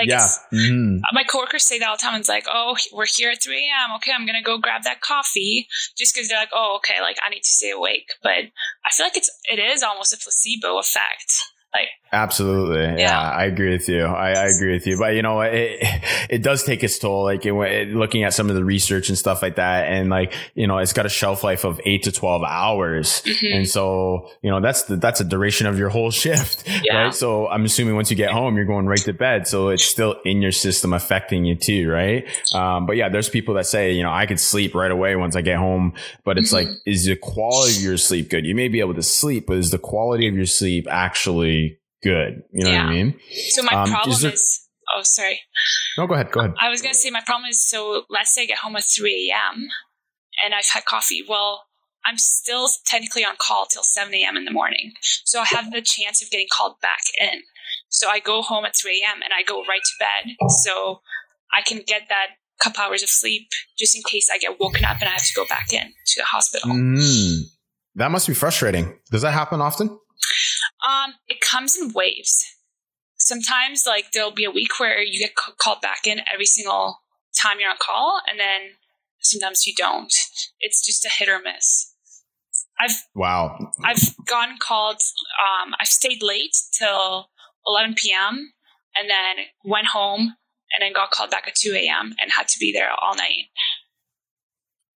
like 0.00 0.08
yeah. 0.08 0.26
Mm-hmm. 0.52 0.98
My 1.12 1.24
coworkers 1.24 1.64
say 1.64 1.78
that 1.78 1.88
all 1.88 1.96
the 1.96 2.02
time. 2.02 2.18
It's 2.20 2.28
like, 2.28 2.46
oh, 2.50 2.76
we're 2.92 3.06
here 3.06 3.30
at 3.30 3.42
3 3.42 3.54
a.m. 3.54 3.96
Okay, 3.96 4.12
I'm 4.12 4.26
gonna 4.26 4.42
go 4.42 4.58
grab 4.58 4.82
that 4.84 5.00
coffee, 5.00 5.68
just 5.96 6.14
because 6.14 6.28
they're 6.28 6.38
like, 6.38 6.54
oh, 6.54 6.78
okay, 6.78 7.00
like 7.00 7.16
I 7.24 7.28
need 7.28 7.42
to 7.42 7.48
stay 7.48 7.70
awake. 7.70 8.12
But 8.22 8.50
I 8.84 8.90
feel 8.90 9.06
like 9.06 9.16
it's 9.16 9.30
it 9.50 9.58
is 9.58 9.82
almost 9.82 10.14
a 10.14 10.18
placebo 10.18 10.78
effect. 10.78 11.44
Like 11.72 11.88
absolutely, 12.12 12.80
yeah. 12.80 12.96
yeah. 12.96 13.20
I 13.20 13.44
agree 13.44 13.70
with 13.70 13.88
you. 13.88 14.02
I, 14.02 14.30
I, 14.30 14.46
agree 14.46 14.72
with 14.72 14.88
you. 14.88 14.98
But 14.98 15.14
you 15.14 15.22
know, 15.22 15.40
it 15.40 15.78
it 16.30 16.42
does 16.42 16.64
take 16.64 16.82
its 16.82 16.98
toll. 16.98 17.22
Like 17.22 17.46
it, 17.46 17.52
it, 17.52 17.88
looking 17.88 18.24
at 18.24 18.34
some 18.34 18.50
of 18.50 18.56
the 18.56 18.64
research 18.64 19.08
and 19.08 19.16
stuff 19.16 19.40
like 19.40 19.54
that, 19.54 19.84
and 19.84 20.10
like 20.10 20.34
you 20.54 20.66
know, 20.66 20.78
it's 20.78 20.92
got 20.92 21.06
a 21.06 21.08
shelf 21.08 21.44
life 21.44 21.64
of 21.64 21.80
eight 21.84 22.02
to 22.04 22.12
twelve 22.12 22.42
hours, 22.42 23.22
mm-hmm. 23.22 23.58
and 23.58 23.68
so 23.68 24.30
you 24.42 24.50
know 24.50 24.60
that's 24.60 24.84
the, 24.84 24.96
that's 24.96 25.20
a 25.20 25.24
duration 25.24 25.68
of 25.68 25.78
your 25.78 25.90
whole 25.90 26.10
shift, 26.10 26.68
yeah. 26.82 27.04
right? 27.04 27.14
So 27.14 27.46
I'm 27.46 27.64
assuming 27.64 27.94
once 27.94 28.10
you 28.10 28.16
get 28.16 28.32
home, 28.32 28.56
you're 28.56 28.64
going 28.64 28.86
right 28.86 28.98
to 29.02 29.12
bed, 29.12 29.46
so 29.46 29.68
it's 29.68 29.84
still 29.84 30.16
in 30.24 30.42
your 30.42 30.52
system 30.52 30.92
affecting 30.92 31.44
you 31.44 31.54
too, 31.54 31.88
right? 31.88 32.26
Um, 32.52 32.86
but 32.86 32.96
yeah, 32.96 33.08
there's 33.08 33.28
people 33.28 33.54
that 33.54 33.66
say 33.66 33.92
you 33.92 34.02
know 34.02 34.12
I 34.12 34.26
could 34.26 34.40
sleep 34.40 34.74
right 34.74 34.90
away 34.90 35.14
once 35.14 35.36
I 35.36 35.42
get 35.42 35.58
home, 35.58 35.92
but 36.24 36.36
it's 36.36 36.52
mm-hmm. 36.52 36.70
like 36.70 36.78
is 36.84 37.04
the 37.04 37.14
quality 37.14 37.76
of 37.76 37.82
your 37.82 37.96
sleep 37.96 38.28
good? 38.28 38.44
You 38.44 38.56
may 38.56 38.66
be 38.66 38.80
able 38.80 38.94
to 38.94 39.04
sleep, 39.04 39.46
but 39.46 39.56
is 39.56 39.70
the 39.70 39.78
quality 39.78 40.26
of 40.26 40.34
your 40.34 40.46
sleep 40.46 40.88
actually 40.90 41.59
good. 42.02 42.42
You 42.52 42.64
know 42.64 42.70
yeah. 42.70 42.84
what 42.84 42.90
I 42.90 42.94
mean? 42.94 43.20
So 43.50 43.62
my 43.62 43.72
um, 43.72 43.88
problem 43.88 44.12
is, 44.12 44.20
there, 44.22 44.32
is, 44.32 44.68
oh, 44.94 45.00
sorry. 45.02 45.40
No, 45.98 46.06
go 46.06 46.14
ahead. 46.14 46.30
Go 46.30 46.40
ahead. 46.40 46.54
I 46.60 46.68
was 46.68 46.82
going 46.82 46.94
to 46.94 46.98
say 46.98 47.10
my 47.10 47.22
problem 47.24 47.48
is 47.50 47.66
so 47.66 48.04
let's 48.10 48.34
say 48.34 48.42
I 48.42 48.46
get 48.46 48.58
home 48.58 48.76
at 48.76 48.84
3 48.84 49.32
a.m. 49.32 49.68
and 50.44 50.54
I've 50.54 50.68
had 50.72 50.84
coffee. 50.84 51.24
Well, 51.28 51.64
I'm 52.04 52.16
still 52.16 52.68
technically 52.86 53.24
on 53.24 53.34
call 53.38 53.66
till 53.66 53.82
7 53.82 54.14
a.m. 54.14 54.36
in 54.36 54.44
the 54.44 54.50
morning. 54.50 54.92
So 55.24 55.40
I 55.40 55.46
have 55.50 55.70
the 55.70 55.82
chance 55.82 56.22
of 56.22 56.30
getting 56.30 56.48
called 56.56 56.76
back 56.80 57.02
in. 57.20 57.42
So 57.88 58.08
I 58.08 58.20
go 58.20 58.42
home 58.42 58.64
at 58.64 58.74
3 58.80 59.02
a.m. 59.04 59.22
and 59.22 59.32
I 59.38 59.42
go 59.42 59.62
right 59.68 59.82
to 59.82 59.92
bed. 59.98 60.48
So 60.64 61.00
I 61.54 61.62
can 61.62 61.82
get 61.86 62.02
that 62.08 62.28
couple 62.60 62.82
hours 62.82 63.02
of 63.02 63.08
sleep 63.08 63.48
just 63.78 63.96
in 63.96 64.02
case 64.06 64.28
I 64.32 64.38
get 64.38 64.60
woken 64.60 64.84
up 64.84 64.98
and 65.00 65.08
I 65.08 65.12
have 65.12 65.24
to 65.24 65.32
go 65.34 65.44
back 65.46 65.72
in 65.72 65.82
to 65.82 66.20
the 66.20 66.24
hospital. 66.24 66.70
Mm, 66.70 67.44
that 67.96 68.10
must 68.10 68.28
be 68.28 68.34
frustrating. 68.34 68.98
Does 69.10 69.22
that 69.22 69.32
happen 69.32 69.60
often? 69.60 69.98
Um, 70.86 71.14
it 71.28 71.40
comes 71.40 71.76
in 71.76 71.92
waves. 71.92 72.44
Sometimes, 73.16 73.84
like 73.86 74.12
there'll 74.12 74.30
be 74.30 74.44
a 74.44 74.50
week 74.50 74.78
where 74.78 75.02
you 75.02 75.18
get 75.20 75.32
c- 75.38 75.52
called 75.60 75.80
back 75.80 76.06
in 76.06 76.20
every 76.32 76.46
single 76.46 77.00
time 77.40 77.58
you're 77.60 77.70
on 77.70 77.76
call, 77.78 78.20
and 78.28 78.40
then 78.40 78.72
sometimes 79.20 79.66
you 79.66 79.74
don't. 79.76 80.12
It's 80.58 80.84
just 80.84 81.04
a 81.04 81.10
hit 81.10 81.28
or 81.28 81.40
miss. 81.42 81.94
I've 82.80 82.96
wow. 83.14 83.72
I've 83.84 84.02
gotten 84.26 84.56
called. 84.58 84.96
Um, 84.96 85.74
I've 85.78 85.88
stayed 85.88 86.22
late 86.22 86.56
till 86.78 87.28
11 87.66 87.94
p.m. 87.96 88.52
and 88.96 89.10
then 89.10 89.44
went 89.64 89.88
home 89.88 90.34
and 90.72 90.82
then 90.82 90.92
got 90.92 91.10
called 91.10 91.30
back 91.30 91.46
at 91.46 91.54
2 91.54 91.74
a.m. 91.74 92.14
and 92.20 92.32
had 92.32 92.48
to 92.48 92.58
be 92.58 92.72
there 92.72 92.90
all 92.90 93.14
night. 93.16 93.46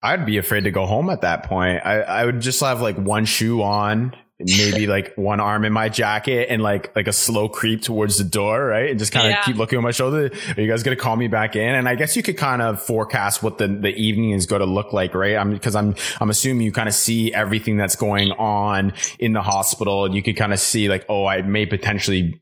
I'd 0.02 0.26
be 0.26 0.36
afraid 0.38 0.64
to 0.64 0.70
go 0.70 0.86
home 0.86 1.08
at 1.10 1.22
that 1.22 1.44
point. 1.44 1.84
I, 1.84 2.00
I 2.00 2.24
would 2.24 2.40
just 2.40 2.60
have 2.60 2.80
like 2.80 2.96
one 2.96 3.24
shoe 3.24 3.62
on 3.62 4.14
maybe 4.40 4.86
like 4.86 5.14
one 5.14 5.38
arm 5.38 5.64
in 5.64 5.72
my 5.72 5.88
jacket 5.88 6.48
and 6.50 6.62
like 6.62 6.94
like 6.96 7.06
a 7.06 7.12
slow 7.12 7.48
creep 7.48 7.82
towards 7.82 8.18
the 8.18 8.24
door, 8.24 8.66
right? 8.66 8.90
And 8.90 8.98
just 8.98 9.12
kind 9.12 9.26
of 9.26 9.30
yeah. 9.30 9.42
keep 9.42 9.56
looking 9.56 9.76
on 9.76 9.84
my 9.84 9.92
shoulder. 9.92 10.30
Are 10.56 10.60
you 10.60 10.68
guys 10.68 10.82
gonna 10.82 10.96
call 10.96 11.16
me 11.16 11.28
back 11.28 11.54
in? 11.54 11.74
And 11.74 11.88
I 11.88 11.94
guess 11.94 12.16
you 12.16 12.22
could 12.22 12.36
kind 12.36 12.60
of 12.60 12.82
forecast 12.82 13.42
what 13.42 13.58
the 13.58 13.68
the 13.68 13.94
evening 13.94 14.30
is 14.30 14.46
going 14.46 14.60
to 14.60 14.66
look 14.66 14.92
like, 14.92 15.14
right? 15.14 15.36
I'm 15.36 15.50
because 15.50 15.76
I'm 15.76 15.94
I'm 16.20 16.30
assuming 16.30 16.64
you 16.64 16.72
kind 16.72 16.88
of 16.88 16.94
see 16.94 17.32
everything 17.32 17.76
that's 17.76 17.96
going 17.96 18.32
on 18.32 18.92
in 19.18 19.32
the 19.32 19.42
hospital, 19.42 20.04
and 20.04 20.14
you 20.14 20.22
could 20.22 20.36
kind 20.36 20.52
of 20.52 20.58
see 20.58 20.88
like, 20.88 21.04
oh, 21.08 21.26
I 21.26 21.42
may 21.42 21.66
potentially 21.66 22.40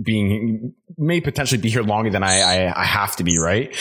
being 0.00 0.74
may 0.96 1.20
potentially 1.20 1.60
be 1.60 1.70
here 1.70 1.82
longer 1.82 2.10
than 2.10 2.22
I, 2.22 2.40
I, 2.40 2.82
I 2.82 2.84
have 2.84 3.16
to 3.16 3.24
be, 3.24 3.38
right? 3.38 3.74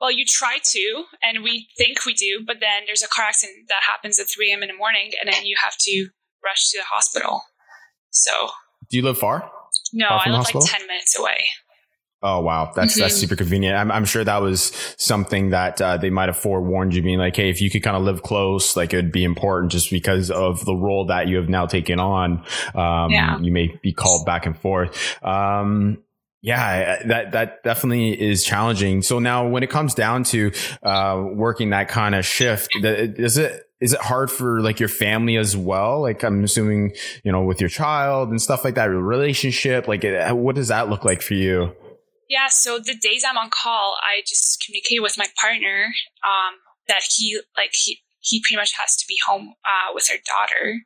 Well, 0.00 0.10
you 0.10 0.24
try 0.24 0.58
to, 0.62 1.04
and 1.22 1.44
we 1.44 1.68
think 1.76 2.06
we 2.06 2.14
do, 2.14 2.42
but 2.46 2.56
then 2.60 2.84
there's 2.86 3.02
a 3.02 3.08
car 3.08 3.26
accident 3.26 3.68
that 3.68 3.82
happens 3.82 4.18
at 4.18 4.26
3 4.34 4.50
a.m. 4.50 4.62
in 4.62 4.68
the 4.68 4.76
morning, 4.76 5.10
and 5.20 5.30
then 5.32 5.44
you 5.44 5.56
have 5.62 5.76
to 5.80 6.08
rush 6.44 6.70
to 6.70 6.78
the 6.78 6.84
hospital. 6.84 7.42
So. 8.10 8.32
Do 8.90 8.96
you 8.96 9.02
live 9.02 9.18
far? 9.18 9.50
No, 9.92 10.08
far 10.08 10.22
I 10.26 10.30
live 10.30 10.54
like 10.54 10.64
10 10.64 10.86
minutes 10.86 11.18
away. 11.18 11.38
Oh 12.22 12.40
wow, 12.40 12.70
that's 12.74 12.92
mm-hmm. 12.94 13.00
that's 13.00 13.16
super 13.16 13.34
convenient. 13.34 13.76
I'm, 13.76 13.90
I'm 13.90 14.04
sure 14.04 14.22
that 14.22 14.42
was 14.42 14.72
something 14.98 15.50
that 15.50 15.80
uh, 15.80 15.96
they 15.96 16.10
might 16.10 16.28
have 16.28 16.36
forewarned 16.36 16.94
you, 16.94 17.00
being 17.02 17.18
like, 17.18 17.34
"Hey, 17.34 17.48
if 17.48 17.62
you 17.62 17.70
could 17.70 17.82
kind 17.82 17.96
of 17.96 18.02
live 18.02 18.22
close, 18.22 18.76
like 18.76 18.92
it'd 18.92 19.10
be 19.10 19.24
important, 19.24 19.72
just 19.72 19.90
because 19.90 20.30
of 20.30 20.62
the 20.66 20.74
role 20.74 21.06
that 21.06 21.28
you 21.28 21.36
have 21.38 21.48
now 21.48 21.64
taken 21.64 21.98
on. 21.98 22.44
Um, 22.74 23.10
yeah. 23.10 23.38
You 23.38 23.50
may 23.50 23.74
be 23.82 23.94
called 23.94 24.26
back 24.26 24.44
and 24.44 24.58
forth. 24.58 25.16
Um, 25.24 26.02
yeah, 26.42 27.02
that 27.06 27.32
that 27.32 27.62
definitely 27.62 28.20
is 28.20 28.44
challenging. 28.44 29.02
So 29.02 29.18
now, 29.18 29.48
when 29.48 29.62
it 29.62 29.70
comes 29.70 29.94
down 29.94 30.24
to 30.24 30.52
uh, 30.82 31.22
working 31.34 31.70
that 31.70 31.88
kind 31.88 32.14
of 32.14 32.24
shift, 32.24 32.70
is 32.74 33.38
it 33.38 33.66
is 33.80 33.92
it 33.92 34.00
hard 34.00 34.30
for 34.30 34.60
like 34.60 34.78
your 34.80 34.88
family 34.88 35.36
as 35.36 35.56
well? 35.56 36.02
Like 36.02 36.22
I'm 36.22 36.44
assuming, 36.44 36.94
you 37.24 37.32
know, 37.32 37.42
with 37.42 37.60
your 37.60 37.70
child 37.70 38.28
and 38.30 38.40
stuff 38.40 38.64
like 38.64 38.74
that, 38.74 38.84
relationship, 38.84 39.88
like 39.88 40.04
what 40.30 40.54
does 40.54 40.68
that 40.68 40.88
look 40.88 41.04
like 41.04 41.22
for 41.22 41.34
you? 41.34 41.74
Yeah. 42.30 42.46
So 42.48 42.78
the 42.78 42.94
days 42.94 43.24
I'm 43.28 43.36
on 43.36 43.50
call, 43.50 43.96
I 44.00 44.22
just 44.26 44.62
communicate 44.64 45.02
with 45.02 45.18
my 45.18 45.26
partner, 45.38 45.86
um, 46.24 46.54
that 46.86 47.02
he, 47.16 47.40
like, 47.56 47.72
he, 47.72 47.98
he 48.20 48.40
pretty 48.40 48.56
much 48.56 48.72
has 48.78 48.96
to 48.96 49.04
be 49.08 49.16
home, 49.26 49.54
uh, 49.64 49.92
with 49.92 50.08
our 50.10 50.18
daughter. 50.24 50.76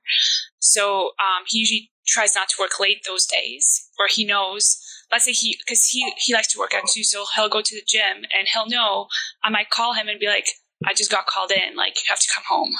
So, 0.58 1.10
um, 1.20 1.44
he 1.46 1.58
usually 1.58 1.90
tries 2.06 2.34
not 2.34 2.48
to 2.48 2.56
work 2.58 2.80
late 2.80 3.04
those 3.06 3.26
days, 3.26 3.90
or 3.98 4.06
he 4.10 4.24
knows, 4.24 4.78
let's 5.14 5.26
say 5.26 5.32
he, 5.32 5.56
cause 5.68 5.86
he, 5.86 6.12
he 6.18 6.34
likes 6.34 6.52
to 6.52 6.58
work 6.58 6.72
out 6.74 6.82
too. 6.92 7.04
So 7.04 7.24
he'll 7.36 7.48
go 7.48 7.60
to 7.60 7.74
the 7.74 7.84
gym 7.86 8.24
and 8.36 8.48
he'll 8.52 8.68
know 8.68 9.06
I 9.44 9.50
might 9.50 9.70
call 9.70 9.94
him 9.94 10.08
and 10.08 10.18
be 10.18 10.26
like, 10.26 10.46
I 10.84 10.92
just 10.92 11.10
got 11.10 11.26
called 11.26 11.52
in, 11.52 11.76
like, 11.76 11.94
you 11.96 12.02
have 12.08 12.18
to 12.18 12.28
come 12.34 12.44
home. 12.48 12.74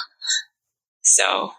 So 1.01 1.53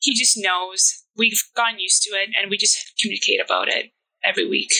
he 0.00 0.14
just 0.14 0.38
knows. 0.38 1.04
We've 1.16 1.40
gotten 1.54 1.78
used 1.78 2.02
to 2.04 2.10
it 2.16 2.30
and 2.40 2.50
we 2.50 2.56
just 2.56 2.94
communicate 3.00 3.40
about 3.44 3.68
it 3.68 3.92
every 4.24 4.48
week. 4.48 4.72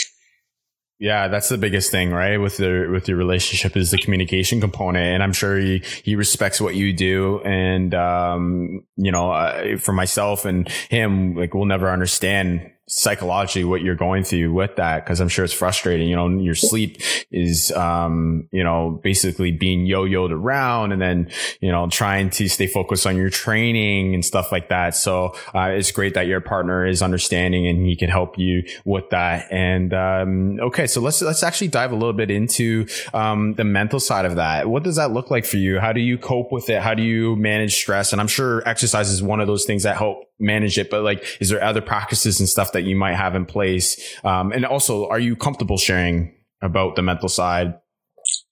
Yeah, 0.99 1.29
that's 1.29 1.51
the 1.51 1.59
biggest 1.59 1.91
thing, 1.91 2.13
right? 2.13 2.39
With 2.39 2.57
the 2.57 2.89
with 2.91 3.09
your 3.09 3.19
relationship 3.19 3.77
is 3.77 3.91
the 3.91 3.99
communication 3.99 4.61
component, 4.61 5.05
and 5.05 5.23
I'm 5.23 5.33
sure 5.33 5.59
he 5.59 5.83
he 6.05 6.15
respects 6.15 6.61
what 6.61 6.77
you 6.77 6.93
do. 6.93 7.41
And 7.45 7.93
um, 7.95 8.87
you 8.97 9.11
know, 9.11 9.33
uh, 9.33 9.77
for 9.77 9.93
myself 9.93 10.45
and 10.45 10.69
him, 10.89 11.35
like 11.35 11.53
we'll 11.53 11.67
never 11.67 11.91
understand 11.91 12.71
psychologically 12.87 13.65
what 13.65 13.81
you're 13.81 13.95
going 13.95 14.25
through 14.25 14.53
with 14.53 14.77
that 14.77 15.05
because 15.05 15.21
I'm 15.21 15.29
sure 15.29 15.45
it's 15.45 15.55
frustrating. 15.55 16.07
You 16.09 16.17
know, 16.17 16.29
your 16.29 16.55
sleep 16.55 17.01
is, 17.31 17.73
um, 17.73 18.49
you 18.53 18.63
know, 18.63 19.01
basically 19.03 19.53
being 19.53 19.87
yo-yoed 19.87 20.31
around 20.31 20.93
and 20.93 21.01
then, 21.01 21.31
you 21.61 21.73
know, 21.73 21.89
trying 21.89 22.29
to 22.31 22.49
stay 22.49 22.67
focused 22.67 23.07
on 23.07 23.17
your 23.17 23.31
training 23.31 24.15
and 24.15 24.25
stuff 24.25 24.53
like 24.53 24.69
that. 24.69 24.95
So, 24.95 25.35
uh, 25.55 25.71
it's 25.71 25.93
great 25.93 26.15
that 26.15 26.27
your 26.27 26.41
partner 26.41 26.87
is 26.87 27.01
understanding 27.01 27.67
and 27.67 27.87
he 27.87 27.97
can 27.97 28.11
help 28.11 28.39
you 28.39 28.65
with 28.85 29.09
that. 29.11 29.51
And, 29.51 29.95
um, 29.95 30.61
okay. 30.61 30.87
So 30.87 31.01
let's, 31.01 31.23
let's 31.23 31.43
actually 31.43 31.69
dive 31.69 31.91
a 31.91 31.97
little 31.97 32.13
bit 32.13 32.31
into, 32.31 32.87
um, 33.15 33.55
the 33.55 33.65
mental 33.65 33.99
side 33.99 34.27
of 34.27 34.37
that. 34.37 34.69
What 34.69 34.83
does 34.83 34.97
that 34.97 35.11
look 35.11 35.31
like 35.31 35.47
for 35.47 35.57
you? 35.57 35.81
How 35.81 35.93
do 35.93 36.01
you 36.01 36.19
cope 36.19 36.53
with 36.53 36.69
it? 36.69 36.83
How 36.83 36.93
do 36.93 37.03
you 37.03 37.35
manage 37.37 37.75
stress? 37.75 38.13
And 38.13 38.21
I'm 38.21 38.29
sure 38.29 38.67
exercise 38.69 39.09
is 39.11 39.23
one 39.23 39.41
of 39.41 39.47
those 39.47 39.65
things 39.65 39.85
that 39.85 39.97
help 39.97 40.29
manage 40.39 40.79
it, 40.79 40.91
but 40.91 41.03
like, 41.03 41.25
is 41.41 41.51
there 41.51 41.63
other 41.63 41.81
practices 41.81 42.41
and 42.41 42.49
stuff 42.49 42.73
that 42.73 42.83
you 42.83 42.97
might 42.97 43.15
have 43.15 43.35
in 43.35 43.47
place? 43.47 44.01
Um, 44.25 44.53
and 44.53 44.65
also, 44.65 45.09
are 45.09 45.21
you 45.21 45.37
comfortable 45.37 45.79
sharing 45.79 46.35
about 46.63 46.97
the 46.97 47.03
mental 47.03 47.29
side? 47.29 47.75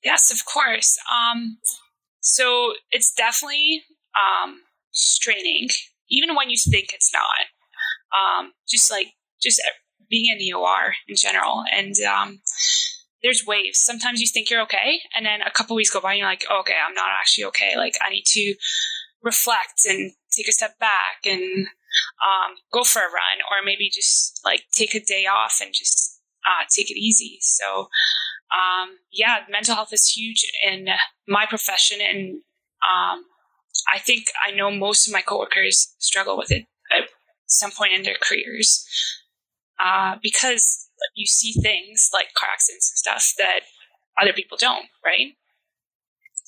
Yes, 0.05 0.31
of 0.31 0.45
course. 0.45 0.99
Um, 1.11 1.59
so 2.21 2.73
it's 2.91 3.13
definitely 3.13 3.83
um, 4.17 4.61
straining, 4.91 5.69
even 6.11 6.35
when 6.37 6.51
you 6.51 6.57
think 6.57 6.93
it's 6.93 7.13
not. 7.13 7.47
Um, 8.13 8.53
just 8.69 8.91
like 8.91 9.09
just 9.43 9.61
being 10.11 10.31
in 10.31 10.39
the 10.39 10.53
OR 10.53 10.95
in 11.09 11.17
general, 11.17 11.65
and 11.73 11.95
um, 12.07 12.41
there's 13.23 13.45
waves. 13.47 13.79
Sometimes 13.81 14.21
you 14.21 14.27
think 14.27 14.51
you're 14.51 14.61
okay, 14.63 15.01
and 15.17 15.25
then 15.25 15.41
a 15.41 15.51
couple 15.51 15.75
weeks 15.75 15.91
go 15.91 16.01
by, 16.01 16.13
and 16.13 16.19
you're 16.19 16.29
like, 16.29 16.45
oh, 16.51 16.61
okay, 16.61 16.75
I'm 16.87 16.95
not 16.95 17.09
actually 17.19 17.45
okay. 17.45 17.77
Like 17.77 17.95
I 18.05 18.11
need 18.11 18.25
to 18.27 18.55
reflect 19.23 19.83
and 19.87 20.13
take 20.31 20.49
a 20.49 20.53
step 20.53 20.79
back 20.79 21.25
and 21.25 21.67
um, 22.23 22.57
go 22.73 22.85
for 22.85 23.01
a 23.01 23.13
run 23.13 23.39
or 23.51 23.65
maybe 23.65 23.91
just 23.93 24.41
like 24.45 24.65
take 24.73 24.95
a 24.95 25.01
day 25.01 25.27
off 25.27 25.59
and 25.61 25.73
just 25.75 26.21
uh, 26.47 26.65
take 26.75 26.91
it 26.91 26.99
easy. 26.99 27.39
So, 27.41 27.89
um, 28.53 28.99
yeah, 29.13 29.39
mental 29.51 29.75
health 29.75 29.93
is 29.93 30.13
huge 30.17 30.45
in 30.67 30.89
my 31.29 31.47
profession. 31.47 31.99
And 32.01 32.43
um, 32.83 33.25
I 33.93 33.99
think 33.99 34.27
I 34.47 34.53
know 34.53 34.71
most 34.71 35.07
of 35.07 35.13
my 35.13 35.23
coworkers 35.23 35.95
struggle 35.99 36.37
with 36.37 36.51
it 36.51 36.67
at 36.91 37.09
some 37.47 37.71
point 37.71 37.93
in 37.95 38.03
their 38.03 38.17
careers 38.21 38.87
uh, 39.83 40.17
because 40.23 40.89
you 41.15 41.27
see 41.27 41.53
things 41.53 42.11
like 42.13 42.35
car 42.35 42.51
accidents 42.53 42.91
and 42.91 42.99
stuff 42.99 43.33
that 43.39 43.61
other 44.21 44.33
people 44.33 44.57
don't, 44.59 44.87
right? 45.05 45.35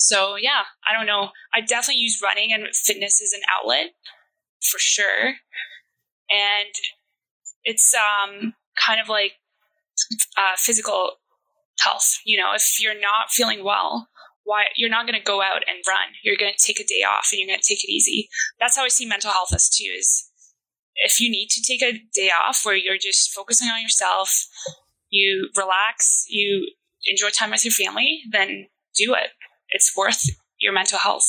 So 0.04 0.36
yeah, 0.36 0.64
I 0.86 0.96
don't 0.96 1.06
know. 1.06 1.30
I 1.54 1.62
definitely 1.62 2.02
use 2.02 2.20
running 2.22 2.52
and 2.52 2.64
fitness 2.74 3.22
as 3.22 3.32
an 3.32 3.40
outlet 3.50 3.92
for 4.70 4.78
sure. 4.78 5.34
And 6.30 6.74
it's 7.64 7.94
um, 7.94 8.52
kind 8.78 9.00
of 9.00 9.08
like 9.08 9.32
uh, 10.36 10.56
physical 10.56 11.12
health. 11.80 12.18
You 12.26 12.36
know, 12.36 12.52
if 12.54 12.78
you're 12.80 13.00
not 13.00 13.30
feeling 13.30 13.64
well, 13.64 14.08
why 14.44 14.64
you're 14.76 14.90
not 14.90 15.06
going 15.06 15.18
to 15.18 15.24
go 15.24 15.40
out 15.40 15.62
and 15.66 15.82
run. 15.88 16.12
You're 16.22 16.36
going 16.36 16.52
to 16.54 16.66
take 16.66 16.78
a 16.78 16.84
day 16.84 17.02
off 17.02 17.30
and 17.32 17.38
you're 17.38 17.48
going 17.48 17.60
to 17.60 17.66
take 17.66 17.82
it 17.82 17.90
easy. 17.90 18.28
That's 18.60 18.76
how 18.76 18.84
I 18.84 18.88
see 18.88 19.06
mental 19.06 19.30
health 19.30 19.54
as 19.54 19.70
too. 19.70 19.90
Is 19.98 20.30
if 20.96 21.18
you 21.18 21.30
need 21.30 21.48
to 21.48 21.62
take 21.62 21.82
a 21.82 22.02
day 22.12 22.28
off 22.28 22.60
where 22.64 22.76
you're 22.76 22.98
just 23.00 23.32
focusing 23.32 23.68
on 23.68 23.80
yourself, 23.80 24.46
you 25.08 25.48
relax, 25.56 26.26
you 26.28 26.72
enjoy 27.06 27.30
time 27.30 27.52
with 27.52 27.64
your 27.64 27.72
family, 27.72 28.20
then 28.30 28.66
do 28.94 29.14
it. 29.14 29.30
It's 29.74 29.94
worth 29.96 30.24
your 30.60 30.72
mental 30.72 30.98
health. 30.98 31.26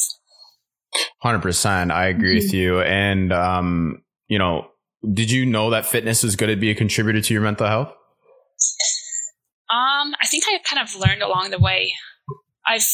100%. 1.24 1.92
I 1.92 2.08
agree 2.08 2.38
mm-hmm. 2.38 2.46
with 2.46 2.54
you. 2.54 2.82
And, 2.82 3.34
um, 3.34 4.04
you 4.28 4.38
know, 4.40 4.68
did 5.14 5.30
you 5.32 5.46
know 5.46 5.72
that 5.72 5.86
fitness 5.86 6.24
is 6.24 6.36
going 6.36 6.52
to 6.52 6.56
be 6.56 6.70
a 6.70 6.76
contributor 6.76 7.22
to 7.22 7.34
your 7.34 7.44
mental 7.44 7.68
health? 7.68 7.90
Um, 9.68 10.14
I 10.22 10.28
think 10.30 10.44
I 10.48 10.60
kind 10.64 10.82
of 10.82 10.96
learned 10.96 11.24
along 11.24 11.50
the 11.50 11.60
way. 11.60 11.94
I've 12.66 12.88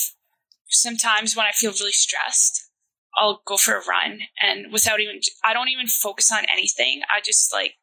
sometimes 0.70 1.36
when 1.36 1.46
I 1.46 1.52
feel 1.52 1.72
really 1.72 1.92
stressed, 1.92 2.70
I'll 3.18 3.42
go 3.46 3.58
for 3.58 3.76
a 3.76 3.86
run 3.86 4.20
and 4.42 4.72
without 4.72 5.02
even 5.02 5.20
I 5.44 5.54
don't 5.54 5.68
even 5.68 5.88
focus 5.88 6.32
on 6.32 6.46
anything. 6.52 7.02
I 7.14 7.20
just 7.20 7.54
like 7.54 7.74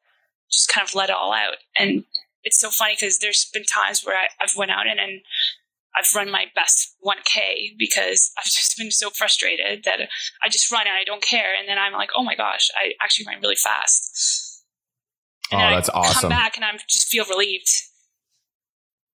just 0.51 0.71
kind 0.73 0.89
of 0.89 0.95
let 0.95 1.11
it 1.11 1.17
all 1.17 1.33
out. 1.33 1.57
And 1.77 2.05
it's 2.45 2.59
so 2.59 2.71
funny 2.71 2.97
because 2.99 3.19
there's 3.19 3.51
been 3.53 3.65
times 3.65 4.03
where 4.05 4.17
I, 4.17 4.29
have 4.39 4.57
went 4.57 4.71
out 4.71 4.87
and, 4.87 4.99
and 4.99 5.21
I've 5.97 6.09
run 6.15 6.31
my 6.31 6.47
best 6.55 6.97
1K 7.05 7.77
because 7.79 8.33
I've 8.39 8.45
just 8.59 8.77
been 8.77 8.91
so 8.91 9.11
frustrated 9.11 9.85
that 9.85 10.01
I 10.45 10.49
just 10.49 10.71
run 10.71 10.83
and 10.83 10.91
I 10.91 11.05
don't 11.05 11.23
care. 11.23 11.55
And 11.59 11.69
then 11.69 11.79
I'm 11.79 11.93
like, 11.93 12.11
oh 12.17 12.23
my 12.23 12.35
gosh, 12.35 12.69
I 12.77 12.93
actually 13.03 13.27
ran 13.27 13.41
really 13.41 13.57
fast. 13.57 14.65
And 15.51 15.61
oh, 15.61 15.77
that's 15.77 15.89
I 15.89 15.93
awesome. 15.95 16.21
Come 16.21 16.31
back 16.31 16.57
and 16.57 16.65
I 16.65 16.71
just 16.89 17.09
feel 17.09 17.25
relieved. 17.29 17.69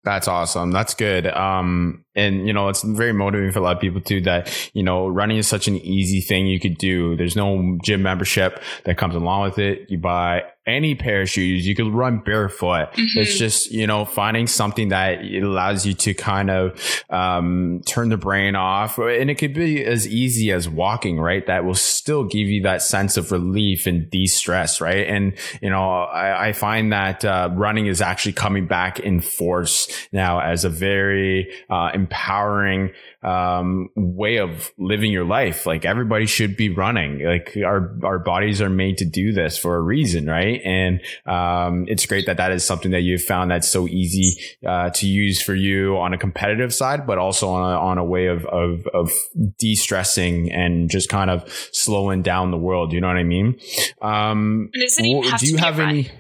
That's 0.04 0.28
awesome. 0.28 0.72
That's 0.72 0.94
good. 0.94 1.28
Um, 1.28 2.04
and 2.14 2.46
you 2.46 2.52
know, 2.52 2.68
it's 2.68 2.84
very 2.84 3.14
motivating 3.14 3.54
for 3.54 3.60
a 3.60 3.62
lot 3.62 3.76
of 3.76 3.82
people 3.82 4.02
too 4.02 4.20
that, 4.22 4.70
you 4.74 4.84
know, 4.84 5.08
running 5.08 5.38
is 5.38 5.48
such 5.48 5.70
an 5.70 5.78
easy 5.78 6.20
thing 6.20 6.46
you 6.48 6.60
could 6.60 6.78
do. 6.78 7.16
There's 7.16 7.38
no 7.38 7.78
gym 7.84 8.02
membership 8.02 8.62
that 8.84 8.98
comes 8.98 9.16
along 9.16 9.44
with 9.44 9.60
it. 9.60 9.90
You 9.90 10.00
buy 10.00 10.44
any 10.66 10.96
pair 10.96 11.22
of 11.24 11.30
shoes. 11.30 11.68
You 11.68 11.76
could 11.76 11.94
run 11.94 12.20
barefoot. 12.20 12.94
Mm-hmm. 12.94 13.20
It's 13.20 13.38
just, 13.38 13.72
you 13.72 13.86
know, 13.86 14.06
finding 14.06 14.48
something 14.48 14.90
that 14.90 15.24
allows 15.24 15.86
you 15.86 15.94
to 15.94 16.14
kind 16.14 16.50
of, 16.50 17.04
um, 17.10 17.82
turn 17.86 18.10
the 18.10 18.18
brain 18.18 18.56
off. 18.56 18.98
And 18.98 19.30
it 19.30 19.36
could 19.36 19.54
be 19.54 19.84
as 19.84 20.08
easy 20.08 20.52
as 20.52 20.70
walking, 20.70 21.20
right? 21.20 21.46
That 21.46 21.66
will 21.66 21.76
still 21.76 22.24
give 22.24 22.48
you 22.48 22.62
that 22.64 22.82
sense 22.82 23.18
of 23.18 23.32
relief 23.32 23.86
and 23.88 24.10
de-stress, 24.10 24.80
right? 24.80 25.08
And, 25.08 25.34
you 25.62 25.70
know, 25.70 26.04
I, 26.04 26.48
I 26.48 26.54
find 26.54 26.94
that, 26.94 27.26
uh, 27.26 27.50
running 27.54 27.88
is 27.88 28.02
actually 28.02 28.34
coming 28.34 28.68
back 28.68 29.00
in 29.00 29.22
force 29.22 29.88
now 30.12 30.40
as 30.40 30.64
a 30.64 30.70
very, 30.70 31.52
uh, 31.70 31.92
empowering, 31.94 32.92
um, 33.24 33.90
way 33.96 34.38
of 34.38 34.72
living 34.78 35.12
your 35.12 35.26
life. 35.26 35.66
Like 35.66 35.86
everybody 35.86 36.26
should 36.26 36.58
be 36.58 36.70
running. 36.70 37.24
Like 37.24 37.58
our, 37.66 37.98
our 38.04 38.20
bodies 38.20 38.62
are 38.62 38.70
made 38.70 38.98
to 39.00 39.06
do 39.06 39.32
this 39.32 39.58
for 39.58 39.76
a 39.76 39.82
reason, 39.82 40.26
right? 40.28 40.62
And, 40.64 41.02
um, 41.26 41.86
it's 41.88 42.06
great 42.06 42.26
that 42.26 42.38
that 42.38 42.52
is 42.52 42.64
something 42.64 42.92
that 42.92 43.02
you've 43.02 43.24
found 43.24 43.52
that's 43.52 43.70
so 43.70 43.88
easy, 43.88 44.42
uh, 44.68 44.90
to 44.92 45.08
use 45.08 45.42
for 45.42 45.56
you 45.56 45.98
on 45.98 46.14
a 46.14 46.18
competitive 46.18 46.74
side, 46.74 47.08
but 47.08 47.18
also 47.18 47.50
on 47.50 47.74
a, 47.74 47.78
on 47.78 47.98
a 47.98 48.04
way 48.04 48.28
of, 48.28 48.46
of, 48.46 48.86
of 48.94 49.12
de-stressing 49.58 50.52
and 50.52 50.90
just 50.90 51.10
kind 51.10 51.30
of 51.30 51.50
slowing 51.72 52.22
down 52.22 52.52
the 52.52 52.58
world. 52.58 52.94
You 52.94 53.02
know 53.02 53.08
what 53.08 53.18
I 53.18 53.24
mean? 53.24 53.60
Um, 54.02 54.70
do 54.74 55.48
you 55.48 55.58
have 55.58 55.80
any? 55.80 56.12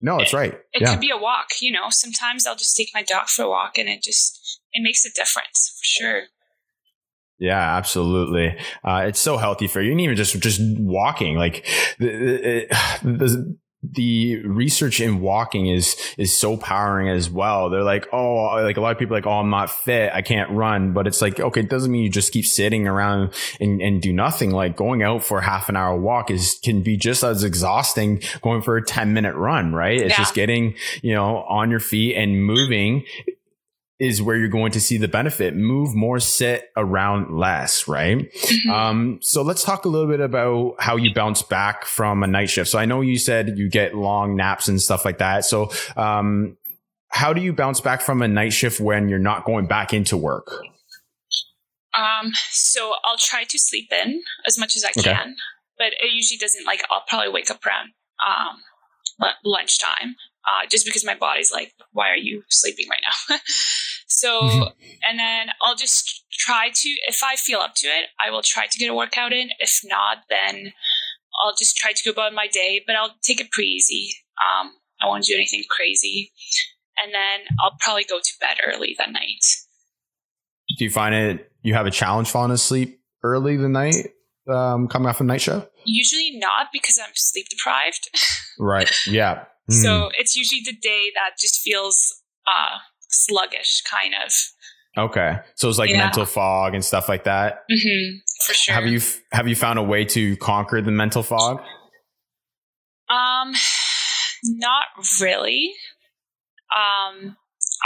No, 0.00 0.18
that's 0.18 0.32
right. 0.32 0.52
It 0.72 0.82
yeah. 0.82 0.90
could 0.90 1.00
be 1.00 1.10
a 1.10 1.16
walk, 1.16 1.46
you 1.60 1.70
know. 1.70 1.86
Sometimes 1.90 2.46
I'll 2.46 2.56
just 2.56 2.76
take 2.76 2.88
my 2.92 3.02
dog 3.02 3.28
for 3.28 3.44
a 3.44 3.48
walk 3.48 3.78
and 3.78 3.88
it 3.88 4.02
just 4.02 4.60
it 4.72 4.82
makes 4.82 5.04
a 5.04 5.10
difference 5.10 5.74
for 5.78 5.84
sure. 5.84 6.22
Yeah, 7.38 7.76
absolutely. 7.76 8.56
Uh, 8.84 9.04
it's 9.08 9.18
so 9.18 9.36
healthy 9.36 9.66
for 9.66 9.80
you. 9.80 9.90
And 9.90 10.00
even 10.00 10.14
just, 10.14 10.38
just 10.38 10.60
walking, 10.78 11.36
like 11.36 11.66
the, 11.98 12.68
the, 13.02 13.56
the 13.82 14.36
research 14.46 15.00
in 15.00 15.20
walking 15.20 15.66
is 15.66 15.96
is 16.16 16.38
so 16.38 16.56
powering 16.56 17.08
as 17.08 17.28
well. 17.28 17.68
They're 17.68 17.82
like, 17.82 18.06
oh, 18.12 18.44
like 18.62 18.76
a 18.76 18.80
lot 18.80 18.92
of 18.92 18.98
people 18.98 19.16
like, 19.16 19.26
oh, 19.26 19.40
I'm 19.40 19.50
not 19.50 19.70
fit, 19.70 20.12
I 20.14 20.22
can't 20.22 20.50
run. 20.50 20.92
But 20.92 21.08
it's 21.08 21.20
like, 21.20 21.40
okay, 21.40 21.60
it 21.60 21.68
doesn't 21.68 21.90
mean 21.90 22.04
you 22.04 22.10
just 22.10 22.32
keep 22.32 22.46
sitting 22.46 22.86
around 22.86 23.32
and, 23.60 23.82
and 23.82 24.00
do 24.00 24.12
nothing. 24.12 24.52
Like 24.52 24.76
going 24.76 25.02
out 25.02 25.24
for 25.24 25.40
half 25.40 25.68
an 25.68 25.76
hour 25.76 25.98
walk 25.98 26.30
is 26.30 26.60
can 26.62 26.82
be 26.82 26.96
just 26.96 27.24
as 27.24 27.42
exhausting 27.42 28.22
going 28.40 28.62
for 28.62 28.76
a 28.76 28.84
10 28.84 29.14
minute 29.14 29.34
run, 29.34 29.74
right? 29.74 29.98
It's 29.98 30.10
yeah. 30.10 30.16
just 30.16 30.34
getting, 30.34 30.76
you 31.02 31.12
know, 31.12 31.38
on 31.48 31.70
your 31.70 31.80
feet 31.80 32.14
and 32.14 32.44
moving 32.44 33.04
is 34.02 34.20
where 34.20 34.36
you're 34.36 34.48
going 34.48 34.72
to 34.72 34.80
see 34.80 34.98
the 34.98 35.06
benefit. 35.06 35.54
Move 35.54 35.94
more, 35.94 36.18
sit 36.18 36.70
around 36.76 37.38
less, 37.38 37.86
right? 37.86 38.18
Mm-hmm. 38.18 38.70
Um, 38.70 39.18
so 39.22 39.42
let's 39.42 39.62
talk 39.62 39.84
a 39.84 39.88
little 39.88 40.08
bit 40.08 40.18
about 40.18 40.74
how 40.80 40.96
you 40.96 41.14
bounce 41.14 41.40
back 41.42 41.84
from 41.84 42.24
a 42.24 42.26
night 42.26 42.50
shift. 42.50 42.68
So 42.68 42.80
I 42.80 42.84
know 42.84 43.00
you 43.00 43.16
said 43.16 43.56
you 43.56 43.70
get 43.70 43.94
long 43.94 44.34
naps 44.34 44.66
and 44.66 44.82
stuff 44.82 45.04
like 45.04 45.18
that. 45.18 45.44
So, 45.44 45.70
um, 45.96 46.56
how 47.10 47.32
do 47.32 47.40
you 47.40 47.52
bounce 47.52 47.80
back 47.80 48.00
from 48.00 48.22
a 48.22 48.28
night 48.28 48.52
shift 48.52 48.80
when 48.80 49.08
you're 49.08 49.20
not 49.20 49.44
going 49.44 49.66
back 49.66 49.94
into 49.94 50.16
work? 50.16 50.50
Um, 51.96 52.32
so 52.50 52.94
I'll 53.04 53.18
try 53.18 53.44
to 53.44 53.58
sleep 53.58 53.92
in 53.92 54.20
as 54.48 54.58
much 54.58 54.74
as 54.74 54.84
I 54.84 54.88
okay. 54.98 55.12
can, 55.12 55.36
but 55.78 55.92
it 56.00 56.12
usually 56.12 56.38
doesn't 56.38 56.66
like, 56.66 56.82
I'll 56.90 57.04
probably 57.06 57.30
wake 57.30 57.52
up 57.52 57.64
around, 57.64 57.90
um, 58.26 58.56
lunchtime 59.44 60.16
uh, 60.44 60.66
just 60.68 60.84
because 60.84 61.04
my 61.04 61.14
body's 61.14 61.52
like, 61.52 61.72
why 61.92 62.10
are 62.10 62.16
you 62.16 62.42
sleeping 62.48 62.86
right 62.88 63.02
now? 63.30 63.36
so, 64.12 64.42
mm-hmm. 64.42 64.62
and 65.08 65.18
then 65.18 65.46
I'll 65.64 65.74
just 65.74 66.24
try 66.32 66.68
to, 66.68 66.88
if 67.08 67.22
I 67.24 67.36
feel 67.36 67.60
up 67.60 67.74
to 67.76 67.86
it, 67.86 68.10
I 68.22 68.30
will 68.30 68.42
try 68.44 68.66
to 68.66 68.78
get 68.78 68.90
a 68.90 68.94
workout 68.94 69.32
in. 69.32 69.48
If 69.58 69.80
not, 69.84 70.18
then 70.28 70.74
I'll 71.42 71.54
just 71.58 71.76
try 71.76 71.92
to 71.92 72.04
go 72.04 72.10
about 72.10 72.34
my 72.34 72.46
day, 72.46 72.82
but 72.86 72.94
I'll 72.94 73.14
take 73.22 73.40
it 73.40 73.50
pretty 73.50 73.70
easy. 73.70 74.14
Um, 74.36 74.72
I 75.00 75.06
won't 75.06 75.24
do 75.24 75.34
anything 75.34 75.62
crazy. 75.70 76.30
And 77.02 77.14
then 77.14 77.40
I'll 77.64 77.76
probably 77.80 78.04
go 78.04 78.18
to 78.22 78.32
bed 78.38 78.58
early 78.66 78.94
that 78.98 79.10
night. 79.10 79.42
Do 80.76 80.84
you 80.84 80.90
find 80.90 81.14
it, 81.14 81.50
you 81.62 81.72
have 81.72 81.86
a 81.86 81.90
challenge 81.90 82.28
falling 82.28 82.52
asleep 82.52 83.00
early 83.22 83.56
the 83.56 83.70
night, 83.70 84.12
um, 84.46 84.88
coming 84.88 85.08
off 85.08 85.22
a 85.22 85.24
night 85.24 85.40
show? 85.40 85.66
Usually 85.86 86.32
not 86.36 86.66
because 86.70 87.00
I'm 87.02 87.12
sleep 87.14 87.46
deprived. 87.48 88.10
right. 88.58 88.90
Yeah. 89.06 89.44
Mm. 89.70 89.82
So 89.82 90.10
it's 90.18 90.36
usually 90.36 90.60
the 90.62 90.76
day 90.76 91.10
that 91.14 91.38
just 91.40 91.60
feels 91.62 92.22
uh, 92.46 92.76
sluggish, 93.12 93.82
kind 93.82 94.14
of. 94.24 94.32
Okay, 94.98 95.38
so 95.54 95.68
it's 95.68 95.78
like 95.78 95.90
yeah. 95.90 95.98
mental 95.98 96.26
fog 96.26 96.74
and 96.74 96.84
stuff 96.84 97.08
like 97.08 97.24
that. 97.24 97.64
Mm-hmm, 97.70 98.18
for 98.46 98.52
sure. 98.52 98.74
Have 98.74 98.86
you 98.86 99.00
have 99.32 99.48
you 99.48 99.56
found 99.56 99.78
a 99.78 99.82
way 99.82 100.04
to 100.06 100.36
conquer 100.36 100.82
the 100.82 100.90
mental 100.90 101.22
fog? 101.22 101.60
Um, 103.08 103.52
not 104.44 104.84
really. 105.20 105.72
Um, 106.74 107.36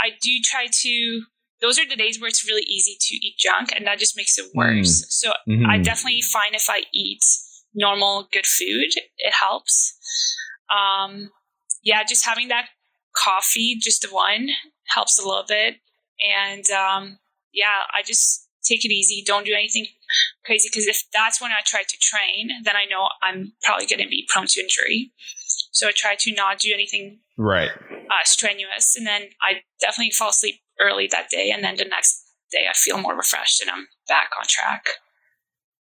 I 0.03 0.11
do 0.21 0.31
try 0.43 0.67
to. 0.69 1.21
Those 1.59 1.79
are 1.79 1.87
the 1.87 1.95
days 1.95 2.21
where 2.21 2.27
it's 2.27 2.45
really 2.45 2.65
easy 2.67 2.97
to 2.99 3.15
eat 3.15 3.35
junk, 3.39 3.69
and 3.75 3.87
that 3.87 3.99
just 3.99 4.15
makes 4.15 4.37
it 4.37 4.45
worse. 4.53 5.01
Mm. 5.01 5.05
So 5.09 5.31
mm-hmm. 5.49 5.65
I 5.65 5.79
definitely 5.79 6.21
find 6.21 6.53
if 6.53 6.69
I 6.69 6.83
eat 6.93 7.23
normal, 7.73 8.27
good 8.31 8.45
food, 8.45 8.91
it 9.17 9.33
helps. 9.33 9.97
Um, 10.69 11.31
yeah, 11.83 12.03
just 12.03 12.25
having 12.25 12.49
that 12.49 12.65
coffee, 13.15 13.77
just 13.81 14.01
the 14.01 14.09
one, 14.09 14.49
helps 14.87 15.19
a 15.19 15.27
little 15.27 15.45
bit. 15.47 15.75
And 16.27 16.63
um, 16.71 17.19
yeah, 17.53 17.85
I 17.93 18.03
just 18.03 18.47
take 18.63 18.83
it 18.85 18.91
easy. 18.91 19.23
Don't 19.25 19.45
do 19.45 19.53
anything 19.53 19.87
crazy 20.45 20.69
because 20.71 20.87
if 20.87 21.03
that's 21.13 21.41
when 21.41 21.51
I 21.51 21.61
try 21.65 21.83
to 21.83 21.97
train, 21.99 22.49
then 22.63 22.75
I 22.75 22.85
know 22.85 23.07
I'm 23.23 23.53
probably 23.63 23.85
going 23.85 24.01
to 24.01 24.07
be 24.07 24.27
prone 24.29 24.47
to 24.47 24.61
injury. 24.61 25.11
So 25.71 25.87
I 25.87 25.91
try 25.95 26.15
to 26.19 26.33
not 26.33 26.59
do 26.59 26.71
anything 26.73 27.19
right 27.37 27.69
uh, 27.69 28.23
strenuous, 28.23 28.95
and 28.95 29.05
then 29.05 29.23
I 29.41 29.61
definitely 29.79 30.11
fall 30.11 30.29
asleep 30.29 30.55
early 30.79 31.07
that 31.11 31.29
day, 31.29 31.51
and 31.53 31.63
then 31.63 31.75
the 31.77 31.85
next 31.85 32.23
day 32.51 32.65
I 32.69 32.73
feel 32.73 32.97
more 32.97 33.15
refreshed 33.15 33.61
and 33.61 33.69
I'm 33.69 33.87
back 34.07 34.29
on 34.39 34.45
track. 34.47 34.85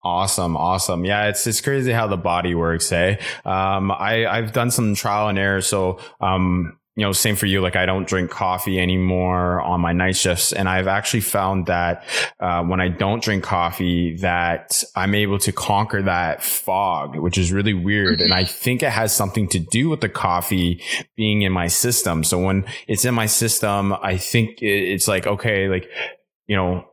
Awesome, 0.05 0.57
awesome. 0.57 1.05
Yeah, 1.05 1.29
it's 1.29 1.47
it's 1.47 1.61
crazy 1.61 1.93
how 1.93 2.07
the 2.07 2.17
body 2.17 2.55
works. 2.55 2.91
Hey, 2.91 3.19
um, 3.45 3.91
I 3.91 4.27
I've 4.27 4.53
done 4.53 4.71
some 4.71 4.95
trial 4.95 5.29
and 5.29 5.39
error. 5.39 5.61
So, 5.61 5.99
um, 6.21 6.79
you 6.97 7.05
know, 7.05 7.13
same 7.13 7.37
for 7.37 7.45
you. 7.45 7.61
Like 7.61 7.77
I 7.77 7.85
don't 7.85 8.09
drink 8.09 8.31
coffee 8.31 8.81
anymore 8.81 9.61
on 9.61 9.83
my 9.83 9.93
night 9.93 10.17
shifts. 10.17 10.55
And 10.55 10.67
I've 10.67 10.87
actually 10.87 11.21
found 11.21 11.67
that, 11.67 12.05
uh, 12.41 12.65
when 12.65 12.81
I 12.81 12.89
don't 12.89 13.23
drink 13.23 13.45
coffee, 13.45 14.17
that 14.17 14.83
I'm 14.95 15.15
able 15.15 15.39
to 15.41 15.53
conquer 15.53 16.03
that 16.03 16.43
fog, 16.43 17.17
which 17.17 17.37
is 17.37 17.53
really 17.53 17.75
weird. 17.75 18.23
And 18.23 18.33
I 18.33 18.45
mm-hmm. 18.45 18.53
think 18.53 18.83
it 18.83 18.91
has 18.91 19.15
something 19.15 19.47
to 19.49 19.59
do 19.59 19.91
with 19.91 20.01
the 20.01 20.09
coffee 20.09 20.83
being 21.17 21.43
in 21.43 21.53
my 21.53 21.67
system. 21.67 22.25
So 22.25 22.39
when 22.39 22.65
it's 22.89 23.05
in 23.05 23.15
my 23.15 23.27
system, 23.27 23.93
I 23.93 24.17
think 24.17 24.63
it's 24.63 25.07
like, 25.07 25.27
okay, 25.27 25.69
like, 25.69 25.91
you 26.47 26.57
know, 26.57 26.87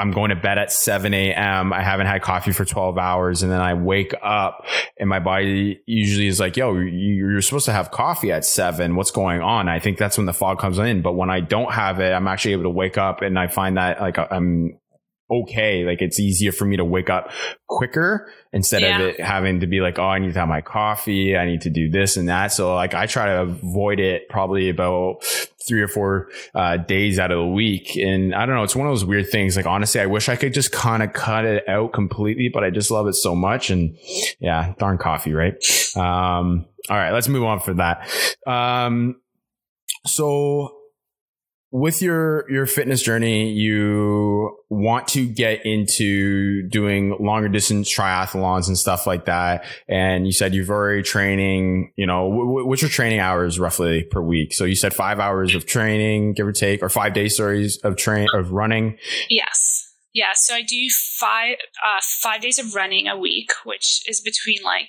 I'm 0.00 0.12
going 0.12 0.30
to 0.30 0.36
bed 0.36 0.56
at 0.56 0.72
7 0.72 1.12
a.m. 1.12 1.74
I 1.74 1.82
haven't 1.82 2.06
had 2.06 2.22
coffee 2.22 2.52
for 2.52 2.64
12 2.64 2.96
hours. 2.96 3.42
And 3.42 3.52
then 3.52 3.60
I 3.60 3.74
wake 3.74 4.14
up 4.22 4.64
and 4.98 5.08
my 5.08 5.18
body 5.18 5.82
usually 5.86 6.26
is 6.26 6.40
like, 6.40 6.56
yo, 6.56 6.74
you're 6.78 7.42
supposed 7.42 7.66
to 7.66 7.72
have 7.72 7.90
coffee 7.90 8.32
at 8.32 8.46
seven. 8.46 8.96
What's 8.96 9.10
going 9.10 9.42
on? 9.42 9.68
I 9.68 9.78
think 9.78 9.98
that's 9.98 10.16
when 10.16 10.24
the 10.24 10.32
fog 10.32 10.58
comes 10.58 10.78
in. 10.78 11.02
But 11.02 11.12
when 11.12 11.28
I 11.28 11.40
don't 11.40 11.72
have 11.72 12.00
it, 12.00 12.12
I'm 12.12 12.26
actually 12.28 12.52
able 12.52 12.62
to 12.62 12.70
wake 12.70 12.96
up 12.96 13.20
and 13.20 13.38
I 13.38 13.48
find 13.48 13.76
that 13.76 14.00
like 14.00 14.16
I'm 14.18 14.78
okay. 15.30 15.84
Like 15.84 16.02
it's 16.02 16.18
easier 16.18 16.52
for 16.52 16.64
me 16.64 16.76
to 16.76 16.84
wake 16.84 17.10
up 17.10 17.30
quicker 17.68 18.30
instead 18.52 18.82
yeah. 18.82 18.98
of 18.98 19.08
it 19.08 19.20
having 19.20 19.60
to 19.60 19.66
be 19.66 19.80
like, 19.80 19.98
oh, 19.98 20.04
I 20.04 20.18
need 20.18 20.32
to 20.32 20.38
have 20.40 20.48
my 20.48 20.60
coffee. 20.60 21.36
I 21.36 21.46
need 21.46 21.60
to 21.62 21.70
do 21.70 21.88
this 21.90 22.16
and 22.16 22.28
that. 22.28 22.52
So 22.52 22.74
like 22.74 22.94
I 22.94 23.06
try 23.06 23.26
to 23.26 23.42
avoid 23.42 24.00
it 24.00 24.28
probably 24.28 24.68
about 24.68 25.24
three 25.66 25.80
or 25.80 25.88
four 25.88 26.28
uh, 26.54 26.78
days 26.78 27.18
out 27.18 27.30
of 27.30 27.38
the 27.38 27.46
week. 27.46 27.96
And 27.96 28.34
I 28.34 28.46
don't 28.46 28.56
know. 28.56 28.62
It's 28.62 28.76
one 28.76 28.86
of 28.86 28.92
those 28.92 29.04
weird 29.04 29.30
things. 29.30 29.56
Like 29.56 29.66
honestly, 29.66 30.00
I 30.00 30.06
wish 30.06 30.28
I 30.28 30.36
could 30.36 30.54
just 30.54 30.72
kind 30.72 31.02
of 31.02 31.12
cut 31.12 31.44
it 31.44 31.68
out 31.68 31.92
completely, 31.92 32.50
but 32.52 32.64
I 32.64 32.70
just 32.70 32.90
love 32.90 33.06
it 33.06 33.14
so 33.14 33.34
much. 33.34 33.70
And 33.70 33.96
yeah, 34.40 34.74
darn 34.78 34.98
coffee, 34.98 35.32
right? 35.32 35.54
Um, 35.96 36.66
all 36.88 36.96
right, 36.96 37.12
let's 37.12 37.28
move 37.28 37.44
on 37.44 37.60
for 37.60 37.74
that. 37.74 38.08
Um, 38.46 39.20
so 40.06 40.79
with 41.72 42.02
your 42.02 42.50
your 42.50 42.66
fitness 42.66 43.00
journey 43.00 43.50
you 43.52 44.56
want 44.70 45.06
to 45.06 45.26
get 45.26 45.64
into 45.64 46.68
doing 46.68 47.16
longer 47.20 47.48
distance 47.48 47.92
triathlons 47.92 48.66
and 48.66 48.76
stuff 48.76 49.06
like 49.06 49.26
that. 49.26 49.64
And 49.88 50.26
you 50.26 50.32
said 50.32 50.54
you've 50.54 50.70
already 50.70 51.02
training 51.02 51.92
you 51.96 52.06
know 52.06 52.28
w- 52.28 52.66
what's 52.66 52.82
your 52.82 52.90
training 52.90 53.20
hours 53.20 53.60
roughly 53.60 54.02
per 54.04 54.20
week? 54.20 54.52
So 54.52 54.64
you 54.64 54.74
said 54.74 54.92
five 54.92 55.20
hours 55.20 55.54
of 55.54 55.66
training 55.66 56.34
give 56.34 56.46
or 56.46 56.52
take 56.52 56.82
or 56.82 56.88
five 56.88 57.14
days 57.14 57.34
stories 57.34 57.78
of 57.78 57.96
train 57.96 58.26
of 58.34 58.50
running? 58.50 58.98
Yes. 59.28 59.94
Yeah 60.12 60.32
so 60.34 60.54
i 60.54 60.62
do 60.62 60.88
five 61.18 61.56
uh 61.84 62.00
five 62.20 62.40
days 62.40 62.58
of 62.58 62.74
running 62.74 63.06
a 63.06 63.16
week 63.16 63.52
which 63.64 64.02
is 64.08 64.20
between 64.20 64.62
like 64.64 64.88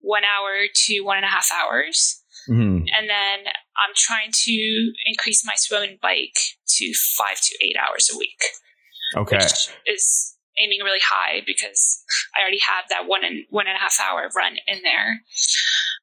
one 0.00 0.22
hour 0.24 0.66
to 0.74 1.00
one 1.00 1.16
and 1.16 1.24
a 1.24 1.28
half 1.28 1.48
hours 1.52 2.22
Mm-hmm. 2.48 2.86
And 2.96 3.10
then 3.10 3.52
I'm 3.76 3.94
trying 3.94 4.30
to 4.32 4.92
increase 5.04 5.44
my 5.44 5.54
swim 5.56 5.82
and 5.82 6.00
bike 6.00 6.38
to 6.78 6.92
five 7.16 7.40
to 7.40 7.54
eight 7.64 7.76
hours 7.76 8.10
a 8.12 8.18
week. 8.18 8.40
Okay. 9.16 9.36
Which 9.36 9.70
is 9.86 10.36
aiming 10.58 10.80
really 10.82 11.02
high 11.02 11.42
because 11.46 12.02
I 12.36 12.42
already 12.42 12.60
have 12.60 12.84
that 12.90 13.06
one 13.06 13.24
and 13.24 13.44
one 13.50 13.66
and 13.66 13.76
a 13.76 13.80
half 13.80 13.98
hour 14.00 14.28
run 14.34 14.56
in 14.66 14.82
there. 14.82 15.22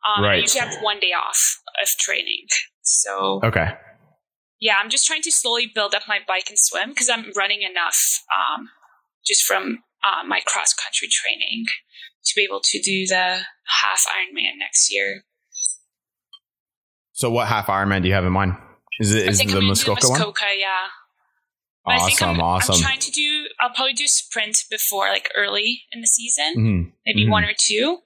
Um, 0.05 0.23
right. 0.23 0.37
I 0.37 0.41
usually 0.41 0.61
have 0.61 0.81
one 0.81 0.99
day 0.99 1.11
off 1.11 1.59
of 1.81 1.87
training. 1.99 2.47
So 2.81 3.39
okay. 3.43 3.73
Yeah, 4.59 4.75
I'm 4.81 4.89
just 4.89 5.05
trying 5.05 5.21
to 5.23 5.31
slowly 5.31 5.69
build 5.73 5.93
up 5.93 6.03
my 6.07 6.19
bike 6.25 6.47
and 6.47 6.57
swim 6.57 6.89
because 6.89 7.09
I'm 7.09 7.31
running 7.35 7.63
enough 7.63 7.99
um, 8.31 8.69
just 9.25 9.43
from 9.43 9.83
uh, 10.03 10.25
my 10.25 10.39
cross 10.45 10.73
country 10.73 11.09
training 11.11 11.65
to 12.25 12.33
be 12.35 12.43
able 12.43 12.61
to 12.63 12.81
do 12.81 13.05
the 13.07 13.43
half 13.81 14.03
Ironman 14.07 14.59
next 14.59 14.91
year. 14.91 15.23
So 17.23 17.29
what 17.29 17.47
half 17.47 17.67
Ironman 17.67 18.01
do 18.01 18.09
you 18.09 18.13
have 18.15 18.25
in 18.25 18.33
mind? 18.33 18.57
Is 18.99 19.13
it 19.15 19.29
is 19.29 19.39
the 19.39 19.61
Muskoka, 19.61 20.09
one? 20.09 20.19
Muskoka 20.19 20.43
yeah. 20.57 20.67
But 21.85 22.01
awesome, 22.01 22.29
I'm, 22.31 22.41
awesome. 22.41 22.75
I'm 22.75 22.81
trying 22.81 22.99
to 22.99 23.11
do. 23.11 23.45
I'll 23.61 23.69
probably 23.69 23.93
do 23.93 24.07
sprint 24.07 24.65
before, 24.69 25.07
like 25.07 25.31
early 25.37 25.83
in 25.93 26.01
the 26.01 26.07
season, 26.07 26.53
mm-hmm. 26.57 26.89
maybe 27.05 27.21
mm-hmm. 27.21 27.31
one 27.31 27.45
or 27.45 27.53
two. 27.57 27.99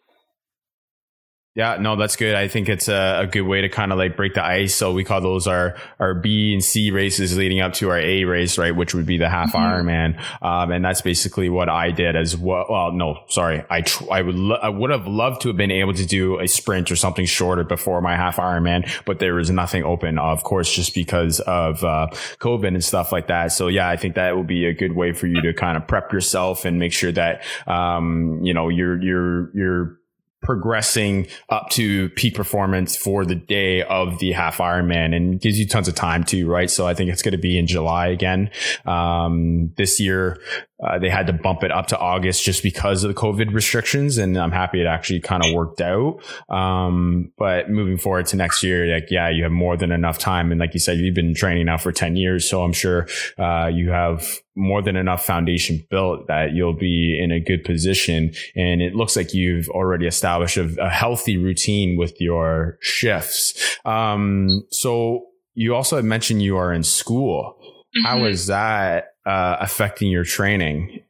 Yeah, 1.58 1.78
no, 1.78 1.95
that's 1.95 2.16
good. 2.18 2.36
I 2.36 2.47
think 2.49 2.70
it's 2.70 2.88
a, 2.88 3.22
a 3.22 3.26
good 3.26 3.41
way 3.41 3.62
to 3.62 3.70
kind 3.70 3.91
of 3.91 3.97
like 3.97 4.16
break 4.16 4.36
the 4.36 4.45
ice. 4.45 4.76
So 4.76 4.93
we 4.93 5.03
call 5.03 5.22
those 5.22 5.47
our, 5.47 5.76
our 5.99 6.14
B 6.14 6.53
and 6.53 6.64
C 6.64 6.91
races 6.91 7.36
leading 7.36 7.62
up 7.62 7.74
to 7.74 7.89
our 7.89 7.97
A 7.97 8.26
race, 8.26 8.60
right? 8.60 8.76
Which 8.76 8.93
would 8.93 9.08
be 9.08 9.18
the 9.18 9.28
half 9.28 9.53
mm-hmm. 9.53 9.89
Ironman. 9.89 10.43
Um, 10.43 10.72
and 10.72 10.86
that's 10.86 11.01
basically 11.01 11.49
what 11.49 11.68
I 11.68 11.89
did 11.89 12.16
as 12.16 12.38
well. 12.38 12.68
Well, 12.70 12.91
no, 12.91 13.24
sorry. 13.30 13.66
I, 13.72 13.82
tr- 13.82 14.03
I 14.12 14.22
would, 14.22 14.36
lo- 14.36 14.60
I 14.62 14.70
would 14.70 14.91
have 14.91 15.08
loved 15.08 15.41
to 15.41 15.47
have 15.47 15.58
been 15.58 15.72
able 15.72 15.95
to 15.95 16.05
do 16.05 16.39
a 16.39 16.47
sprint 16.47 16.91
or 16.91 16.95
something 16.95 17.26
shorter 17.26 17.64
before 17.64 18.01
my 18.01 18.16
half 18.16 18.36
Ironman, 18.36 18.88
but 19.05 19.18
there 19.18 19.34
was 19.34 19.49
nothing 19.49 19.84
open, 19.84 20.20
of 20.20 20.43
course, 20.43 20.72
just 20.72 20.93
because 20.93 21.39
of, 21.39 21.84
uh, 21.84 22.05
COVID 22.39 22.68
and 22.68 22.84
stuff 22.84 23.12
like 23.12 23.30
that. 23.30 23.51
So 23.51 23.68
yeah, 23.68 23.89
I 23.89 23.97
think 23.97 24.14
that 24.14 24.36
will 24.36 24.43
be 24.43 24.68
a 24.68 24.76
good 24.76 24.95
way 24.95 25.12
for 25.12 25.26
you 25.26 25.41
to 25.41 25.55
kind 25.55 25.76
of 25.76 25.88
prep 25.88 26.14
yourself 26.14 26.66
and 26.66 26.78
make 26.78 26.93
sure 26.93 27.12
that, 27.14 27.41
um, 27.66 28.41
you 28.43 28.53
know, 28.53 28.70
you're, 28.70 29.01
you're, 29.01 29.58
you're, 29.58 29.97
progressing 30.42 31.28
up 31.50 31.70
to 31.72 32.10
peak 32.10 32.36
performance 32.36 32.96
for 32.96 33.26
the 33.26 33.36
day 33.36 33.84
of 33.84 34.20
the 34.20 34.32
half 34.32 34.58
Ironman 34.58 35.16
and 35.16 35.42
gives 35.42 35.60
you 35.60 35.68
tons 35.68 35.88
of 35.88 35.96
time 35.96 36.24
too, 36.24 36.48
right? 36.48 36.70
So 36.70 36.88
I 36.88 36.94
think 36.94 37.12
it's 37.12 37.22
going 37.22 37.34
to 37.34 37.38
be 37.38 37.58
in 37.58 37.68
July 37.68 38.08
again. 38.08 38.52
Um, 38.86 39.74
this 39.78 40.00
year, 40.00 40.38
uh, 40.84 41.00
they 41.00 41.10
had 41.10 41.28
to 41.28 41.34
bump 41.34 41.64
it 41.64 41.72
up 41.72 41.88
to 41.88 41.98
August 41.98 42.44
just 42.44 42.62
because 42.62 43.04
of 43.04 43.08
the 43.08 43.20
COVID 43.20 43.54
restrictions. 43.54 44.18
And 44.18 44.38
I'm 44.38 44.52
happy 44.52 44.80
it 44.80 44.86
actually 44.86 45.22
kind 45.22 45.44
of 45.44 45.54
worked 45.54 45.82
out. 45.82 46.20
Um, 46.50 47.32
but 47.38 47.70
moving 47.70 47.98
forward 47.98 48.28
to 48.28 48.36
next 48.36 48.62
year, 48.62 48.86
like, 48.94 49.08
yeah, 49.10 49.30
you 49.30 49.44
have 49.44 49.52
more 49.52 49.76
than 49.76 49.92
enough 49.92 50.20
time. 50.20 50.52
And 50.52 50.60
like 50.60 50.74
you 50.74 50.80
said, 50.80 50.98
you've 50.98 51.16
been 51.16 51.34
training 51.34 51.66
now 51.66 51.78
for 51.78 51.92
10 51.92 52.16
years. 52.16 52.48
So 52.48 52.62
I'm 52.64 52.74
sure, 52.74 53.08
uh, 53.40 53.68
you 53.74 53.90
have 53.90 54.40
more 54.56 54.82
than 54.82 54.96
enough 54.96 55.26
foundation 55.26 55.86
built 55.90 56.28
that 56.28 56.52
you'll 56.54 56.78
be 56.78 57.20
in 57.20 57.32
a 57.32 57.40
good 57.40 57.64
position. 57.64 58.34
And 58.56 58.82
it 58.82 58.96
looks 58.96 59.16
like 59.16 59.34
you've 59.34 59.70
already 59.70 60.06
established 60.06 60.58
a, 60.58 60.76
a 60.80 60.90
healthy 60.90 61.38
routine 61.38 61.98
with 61.98 62.20
your 62.20 62.78
shifts. 62.82 63.80
Um, 63.86 64.64
so 64.72 65.28
you 65.56 65.74
also 65.74 66.02
mentioned 66.04 66.44
you 66.44 66.58
are 66.58 66.72
in 66.72 66.84
school. 66.84 67.58
Mm-hmm. 67.60 68.06
How 68.06 68.26
is 68.26 68.48
that 68.48 69.14
uh, 69.28 69.58
affecting 69.60 70.10
your 70.10 70.24
training? 70.24 71.04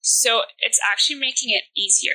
So 0.00 0.42
it's 0.60 0.80
actually 0.92 1.18
making 1.18 1.50
it 1.50 1.64
easier 1.76 2.12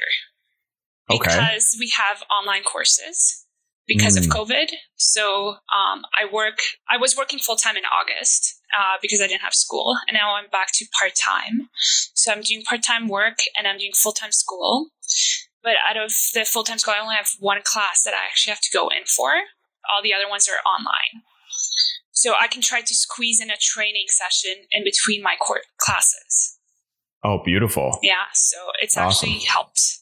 because 1.08 1.76
we 1.80 1.92
have 1.98 2.24
online 2.30 2.64
courses 2.64 3.46
because 3.88 4.18
mm. 4.18 4.20
of 4.20 4.32
COVID. 4.32 4.72
So 4.96 5.50
um, 5.50 6.04
I 6.18 6.32
work. 6.32 6.60
I 6.90 6.98
was 6.98 7.18
working 7.18 7.40
full 7.40 7.56
time 7.56 7.76
in 7.76 7.84
August 7.84 8.62
uh, 8.78 8.98
because 9.02 9.22
I 9.22 9.28
didn't 9.28 9.42
have 9.42 9.54
school, 9.54 9.96
and 10.08 10.16
now 10.16 10.36
I'm 10.36 10.50
back 10.50 10.70
to 10.76 10.86
part 11.00 11.14
time. 11.16 11.70
So 12.14 12.32
I'm 12.32 12.42
doing 12.42 12.64
part 12.64 12.84
time 12.84 13.08
work 13.08 13.40
and 13.58 13.68
I'm 13.68 13.78
doing 13.78 13.92
full 13.96 14.14
time 14.14 14.32
school. 14.32 14.90
But 15.62 15.74
out 15.88 15.98
of 15.98 16.12
the 16.34 16.46
full 16.46 16.64
time 16.64 16.78
school, 16.78 16.94
I 16.98 17.02
only 17.02 17.16
have 17.16 17.30
one 17.40 17.62
class 17.64 18.04
that 18.04 18.14
I 18.14 18.26
actually 18.26 18.52
have 18.52 18.62
to 18.62 18.72
go 18.74 18.90
in 18.90 19.06
for. 19.06 19.32
All 19.94 20.02
the 20.02 20.14
other 20.14 20.30
ones 20.30 20.48
are 20.48 20.62
online. 20.68 21.24
So 22.14 22.34
I 22.40 22.48
can 22.48 22.62
try 22.62 22.82
to 22.82 22.96
squeeze 22.96 23.42
in 23.42 23.50
a 23.50 23.58
training 23.60 24.06
session 24.08 24.66
in 24.72 24.84
between 24.84 25.22
my 25.22 25.36
court 25.36 25.62
classes. 25.78 26.60
Oh, 27.24 27.42
beautiful. 27.44 28.00
Yeah. 28.02 28.26
So 28.34 28.58
it's 28.82 28.98
awesome. 28.98 29.30
actually 29.30 29.46
helped. 29.46 30.00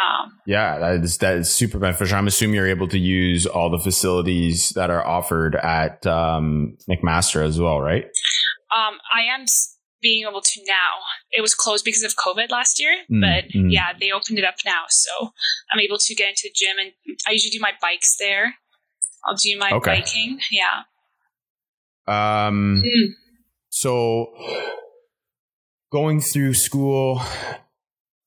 Um, 0.00 0.38
yeah, 0.46 0.78
that 0.78 1.04
is, 1.04 1.18
that 1.18 1.36
is 1.36 1.50
super 1.50 1.78
beneficial. 1.78 2.16
I'm 2.16 2.26
assuming 2.26 2.54
you're 2.54 2.68
able 2.68 2.88
to 2.88 2.98
use 2.98 3.46
all 3.46 3.68
the 3.68 3.78
facilities 3.78 4.70
that 4.70 4.90
are 4.90 5.06
offered 5.06 5.56
at 5.56 6.06
um, 6.06 6.78
McMaster 6.88 7.44
as 7.44 7.60
well, 7.60 7.80
right? 7.80 8.04
Um, 8.74 8.98
I 9.12 9.22
am 9.34 9.44
being 10.00 10.26
able 10.26 10.40
to 10.40 10.60
now. 10.66 11.02
It 11.32 11.42
was 11.42 11.54
closed 11.54 11.84
because 11.84 12.02
of 12.02 12.14
COVID 12.16 12.50
last 12.50 12.80
year, 12.80 12.94
mm, 13.10 13.20
but 13.20 13.52
mm. 13.52 13.70
yeah, 13.70 13.92
they 13.98 14.10
opened 14.10 14.38
it 14.38 14.44
up 14.44 14.54
now. 14.64 14.84
So 14.88 15.32
I'm 15.72 15.80
able 15.80 15.98
to 15.98 16.14
get 16.14 16.28
into 16.30 16.42
the 16.44 16.52
gym 16.54 16.76
and 16.78 16.92
I 17.26 17.32
usually 17.32 17.50
do 17.50 17.60
my 17.60 17.72
bikes 17.82 18.16
there. 18.18 18.54
I'll 19.26 19.36
do 19.36 19.58
my 19.58 19.70
okay. 19.72 20.00
biking. 20.00 20.38
Yeah. 20.50 20.82
Um, 22.10 22.82
mm. 22.84 23.12
So 23.70 24.32
going 25.92 26.20
through 26.20 26.54
school, 26.54 27.22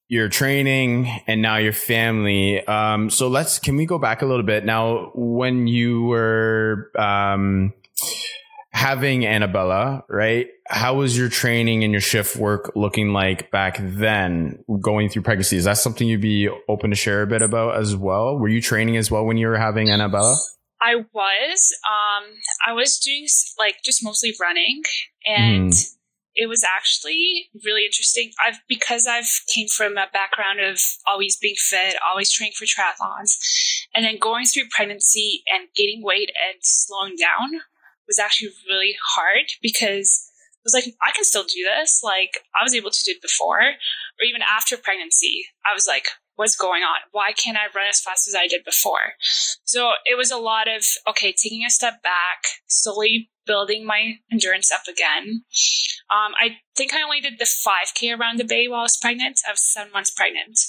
your 0.08 0.30
training, 0.30 1.08
and 1.28 1.42
now 1.42 1.58
your 1.58 1.74
family. 1.74 2.66
Um, 2.66 3.10
so 3.10 3.28
let's 3.28 3.60
can 3.60 3.76
we 3.76 3.86
go 3.86 3.98
back 3.98 4.22
a 4.22 4.26
little 4.26 4.46
bit 4.46 4.66
now? 4.66 5.12
When 5.16 5.68
you 5.68 6.04
were 6.04 6.92
um, 6.98 7.74
having 8.72 9.26
Annabella, 9.26 10.04
right? 10.10 10.48
How 10.68 10.96
was 10.96 11.18
your 11.18 11.30
training 11.30 11.84
and 11.84 11.92
your 11.92 12.02
shift 12.02 12.36
work 12.36 12.72
looking 12.76 13.14
like 13.14 13.52
back 13.52 13.78
then, 13.80 14.64
going 14.82 15.10
through 15.10 15.24
pregnancy? 15.24 15.58
Is 15.58 15.66
that 15.66 15.78
something 15.78 16.08
you'd 16.08 16.22
be 16.22 16.50
open 16.68 16.90
to 16.90 16.96
share 16.96 17.22
a 17.22 17.28
bit 17.28 17.42
about 17.42 17.76
as 17.76 17.96
well? 17.96 18.38
Were 18.38 18.48
you 18.48 18.62
training 18.62 18.98
as 18.98 19.12
well 19.12 19.26
when 19.26 19.38
you 19.38 19.48
were 19.48 19.58
having 19.58 19.90
Annabella? 19.90 20.36
I 20.84 20.96
was. 21.14 21.74
Um, 21.88 22.34
I 22.68 22.74
was 22.74 23.00
doing 23.00 23.26
like 23.58 23.78
just 23.86 24.04
mostly 24.04 24.34
running, 24.40 24.84
and 25.26 25.72
mm. 25.72 25.96
it 26.36 26.50
was 26.50 26.64
actually 26.64 27.50
really 27.64 27.86
interesting. 27.86 28.32
I've 28.46 28.60
because 28.68 29.08
I've 29.08 29.30
came 29.48 29.68
from 29.68 29.94
a 29.94 30.08
background 30.12 30.60
of 30.60 30.80
always 31.08 31.38
being 31.38 31.56
fit, 31.58 31.96
always 32.06 32.32
training 32.32 32.54
for 32.58 32.66
triathlons, 32.66 33.38
and 33.96 34.04
then 34.04 34.18
going 34.20 34.46
through 34.46 34.64
pregnancy 34.72 35.44
and 35.52 35.70
gaining 35.74 36.04
weight 36.04 36.30
and 36.30 36.60
slowing 36.62 37.16
down 37.16 37.62
was 38.06 38.20
actually 38.20 38.50
really 38.68 38.96
hard 39.16 39.54
because 39.62 40.30
I 40.58 40.64
was 40.66 40.74
like, 40.74 40.94
I 41.02 41.12
can 41.16 41.24
still 41.24 41.44
do 41.44 41.64
this. 41.64 42.02
Like 42.04 42.40
I 42.60 42.64
was 42.64 42.76
able 42.76 42.92
to 42.92 43.04
do 43.06 43.12
it 43.12 43.22
before, 43.22 43.62
or 43.62 44.24
even 44.28 44.42
after 44.42 44.76
pregnancy. 44.76 45.46
I 45.66 45.74
was 45.74 45.88
like, 45.88 46.08
what's 46.36 46.56
going 46.56 46.84
on? 46.84 46.98
Why 47.12 47.32
can't 47.32 47.58
I 47.58 47.66
run 47.76 47.88
as 47.90 48.02
fast 48.02 48.28
as 48.28 48.36
I 48.36 48.48
did 48.48 48.64
before? 48.64 49.14
So 49.64 49.92
it 50.06 50.18
was 50.18 50.32
a 50.32 50.38
lot 50.38 50.68
of, 50.68 50.84
okay, 51.10 51.32
taking 51.32 51.64
a 51.66 51.70
step 51.70 52.02
back, 52.04 52.44
slowly 52.68 53.30
building 53.46 53.86
my 53.86 54.16
endurance 54.32 54.72
up 54.72 54.88
again. 54.88 55.44
Um, 56.12 56.34
I 56.40 56.58
think 56.76 56.94
I 56.94 57.04
only 57.04 57.20
did 57.20 57.40
the 57.40 57.46
5K 57.46 58.18
around 58.18 58.40
the 58.40 58.46
bay 58.46 58.68
while 58.68 58.82
I 58.82 58.84
was 58.84 58.98
pregnant. 59.02 59.40
I 59.48 59.52
was 59.52 59.62
seven 59.62 59.92
months 59.92 60.12
pregnant. 60.12 60.60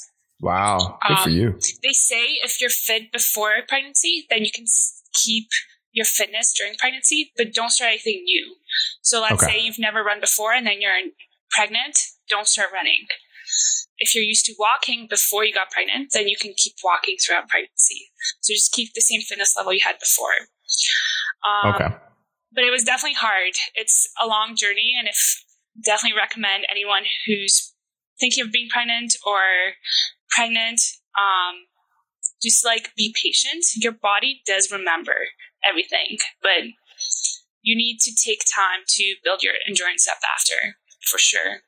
Wow, 0.40 0.98
good 1.06 1.16
um, 1.16 1.22
for 1.22 1.30
you. 1.30 1.58
They 1.82 1.92
say 1.92 2.36
if 2.42 2.60
you're 2.60 2.68
fit 2.68 3.12
before 3.12 3.52
pregnancy, 3.66 4.26
then 4.28 4.44
you 4.44 4.50
can 4.52 4.64
keep 5.12 5.48
your 5.92 6.04
fitness 6.04 6.52
during 6.58 6.74
pregnancy, 6.74 7.32
but 7.36 7.54
don't 7.54 7.70
start 7.70 7.92
anything 7.92 8.24
new. 8.24 8.56
So 9.00 9.22
let's 9.22 9.42
okay. 9.42 9.52
say 9.52 9.60
you've 9.60 9.78
never 9.78 10.02
run 10.02 10.20
before 10.20 10.52
and 10.52 10.66
then 10.66 10.80
you're 10.80 10.92
pregnant, 11.50 11.96
don't 12.28 12.48
start 12.48 12.70
running. 12.72 13.06
If 13.98 14.14
you're 14.14 14.24
used 14.24 14.46
to 14.46 14.54
walking 14.58 15.06
before 15.08 15.44
you 15.44 15.54
got 15.54 15.70
pregnant, 15.70 16.10
then 16.12 16.28
you 16.28 16.36
can 16.36 16.52
keep 16.56 16.74
walking 16.82 17.16
throughout 17.16 17.48
pregnancy. 17.48 18.10
So 18.40 18.52
just 18.52 18.72
keep 18.72 18.92
the 18.94 19.00
same 19.00 19.20
fitness 19.20 19.54
level 19.56 19.72
you 19.72 19.80
had 19.84 19.98
before. 19.98 20.48
Um, 21.46 21.74
okay. 21.74 21.96
But 22.52 22.64
it 22.64 22.70
was 22.70 22.84
definitely 22.84 23.14
hard. 23.14 23.54
It's 23.74 24.08
a 24.22 24.26
long 24.26 24.54
journey, 24.56 24.94
and 24.98 25.08
if 25.08 25.44
definitely 25.82 26.16
recommend 26.16 26.66
anyone 26.70 27.02
who's 27.26 27.74
thinking 28.20 28.44
of 28.44 28.52
being 28.52 28.68
pregnant 28.68 29.14
or 29.26 29.74
pregnant, 30.30 30.80
um, 31.18 31.66
just 32.42 32.64
like 32.64 32.94
be 32.96 33.14
patient. 33.20 33.64
Your 33.76 33.92
body 33.92 34.42
does 34.46 34.70
remember 34.70 35.16
everything, 35.64 36.18
but 36.42 36.70
you 37.62 37.76
need 37.76 37.98
to 38.00 38.12
take 38.14 38.40
time 38.54 38.84
to 38.86 39.14
build 39.24 39.42
your 39.42 39.54
endurance 39.66 40.06
up 40.08 40.18
after 40.22 40.76
for 41.08 41.18
sure. 41.18 41.62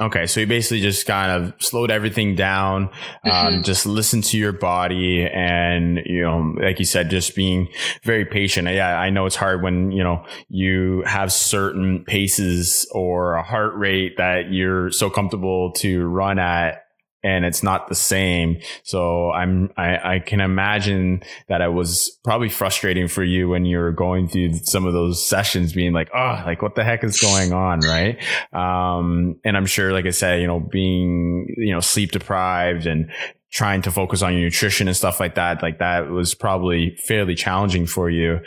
Okay, 0.00 0.26
so 0.26 0.40
you 0.40 0.46
basically 0.46 0.80
just 0.80 1.04
kind 1.06 1.30
of 1.30 1.52
slowed 1.62 1.90
everything 1.90 2.34
down, 2.34 2.84
um, 3.24 3.30
mm-hmm. 3.30 3.62
just 3.62 3.84
listen 3.84 4.22
to 4.22 4.38
your 4.38 4.52
body, 4.52 5.26
and 5.26 6.00
you 6.06 6.22
know, 6.22 6.54
like 6.58 6.78
you 6.78 6.86
said, 6.86 7.10
just 7.10 7.36
being 7.36 7.68
very 8.02 8.24
patient. 8.24 8.66
Yeah, 8.68 8.98
I 8.98 9.10
know 9.10 9.26
it's 9.26 9.36
hard 9.36 9.62
when 9.62 9.92
you 9.92 10.02
know 10.02 10.24
you 10.48 11.02
have 11.04 11.32
certain 11.32 12.02
paces 12.04 12.88
or 12.92 13.34
a 13.34 13.42
heart 13.42 13.74
rate 13.76 14.16
that 14.16 14.50
you're 14.50 14.90
so 14.90 15.10
comfortable 15.10 15.72
to 15.72 16.06
run 16.06 16.38
at 16.38 16.86
and 17.22 17.44
it's 17.44 17.62
not 17.62 17.88
the 17.88 17.94
same. 17.94 18.60
So 18.82 19.30
I'm, 19.30 19.70
I, 19.76 20.14
I 20.14 20.18
can 20.20 20.40
imagine 20.40 21.22
that 21.48 21.60
it 21.60 21.72
was 21.72 22.18
probably 22.24 22.48
frustrating 22.48 23.08
for 23.08 23.22
you 23.22 23.48
when 23.48 23.64
you 23.64 23.78
were 23.78 23.92
going 23.92 24.28
through 24.28 24.54
some 24.64 24.86
of 24.86 24.92
those 24.92 25.26
sessions 25.26 25.72
being 25.72 25.92
like, 25.92 26.10
oh, 26.14 26.42
like 26.46 26.62
what 26.62 26.74
the 26.74 26.84
heck 26.84 27.04
is 27.04 27.20
going 27.20 27.52
on? 27.52 27.80
Right. 27.80 28.18
Um, 28.52 29.36
and 29.44 29.56
I'm 29.56 29.66
sure, 29.66 29.92
like 29.92 30.06
I 30.06 30.10
said, 30.10 30.40
you 30.40 30.46
know, 30.46 30.60
being, 30.60 31.54
you 31.56 31.72
know, 31.72 31.80
sleep 31.80 32.12
deprived 32.12 32.86
and 32.86 33.10
trying 33.52 33.82
to 33.82 33.90
focus 33.90 34.22
on 34.22 34.32
your 34.32 34.42
nutrition 34.42 34.88
and 34.88 34.96
stuff 34.96 35.20
like 35.20 35.34
that, 35.34 35.62
like 35.62 35.78
that 35.80 36.08
was 36.08 36.34
probably 36.34 36.96
fairly 37.06 37.34
challenging 37.34 37.84
for 37.86 38.08
you. 38.08 38.40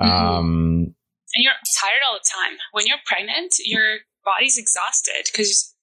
Mm-hmm. 0.00 0.08
Um, 0.08 0.94
and 1.34 1.44
you're 1.44 1.52
tired 1.80 2.02
all 2.06 2.14
the 2.14 2.28
time. 2.30 2.58
When 2.72 2.86
you're 2.86 2.98
pregnant, 3.06 3.54
your 3.64 3.98
body's 4.24 4.58
exhausted 4.58 5.30
because 5.32 5.74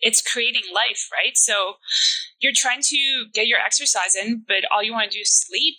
it's 0.00 0.22
creating 0.22 0.62
life, 0.74 1.08
right? 1.12 1.36
So 1.36 1.74
you're 2.40 2.52
trying 2.54 2.80
to 2.82 3.24
get 3.32 3.46
your 3.46 3.58
exercise 3.58 4.14
in, 4.14 4.44
but 4.46 4.64
all 4.72 4.82
you 4.82 4.92
want 4.92 5.10
to 5.10 5.16
do 5.16 5.20
is 5.20 5.44
sleep. 5.46 5.76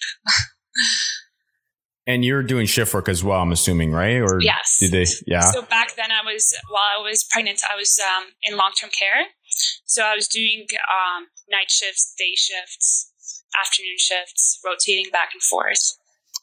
and 2.07 2.25
you're 2.25 2.43
doing 2.43 2.65
shift 2.65 2.93
work 2.93 3.07
as 3.07 3.23
well, 3.23 3.41
I'm 3.41 3.51
assuming, 3.51 3.91
right? 3.91 4.17
Or 4.17 4.39
yes. 4.41 4.77
Did 4.79 4.91
they? 4.91 5.05
Yeah. 5.27 5.51
So 5.51 5.61
back 5.61 5.95
then, 5.95 6.09
I 6.11 6.25
was 6.25 6.53
while 6.69 6.99
I 6.99 7.01
was 7.01 7.23
pregnant, 7.23 7.61
I 7.69 7.75
was 7.75 7.99
um, 7.99 8.29
in 8.43 8.57
long 8.57 8.71
term 8.79 8.89
care. 8.89 9.27
So 9.85 10.03
I 10.03 10.15
was 10.15 10.27
doing 10.27 10.65
um, 10.89 11.27
night 11.49 11.69
shifts, 11.69 12.13
day 12.17 12.33
shifts, 12.35 13.13
afternoon 13.59 13.97
shifts, 13.97 14.59
rotating 14.65 15.11
back 15.11 15.29
and 15.33 15.41
forth. 15.41 15.97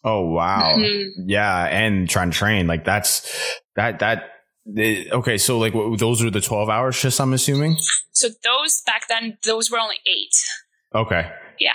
Oh 0.04 0.20
wow! 0.20 0.76
Mm-hmm. 0.76 1.28
Yeah, 1.28 1.66
and 1.66 2.08
trying 2.08 2.30
to 2.30 2.36
train 2.36 2.66
like 2.66 2.84
that's 2.84 3.28
that 3.74 3.98
that 3.98 4.35
okay, 4.68 5.38
so 5.38 5.58
like 5.58 5.74
what, 5.74 5.98
those 5.98 6.22
are 6.22 6.30
the 6.30 6.40
twelve 6.40 6.68
hour 6.68 6.92
shifts. 6.92 7.20
I'm 7.20 7.32
assuming. 7.32 7.76
So 8.12 8.28
those 8.28 8.82
back 8.86 9.08
then, 9.08 9.38
those 9.44 9.70
were 9.70 9.78
only 9.78 9.96
eight. 10.06 10.34
Okay. 10.94 11.30
Yeah. 11.60 11.72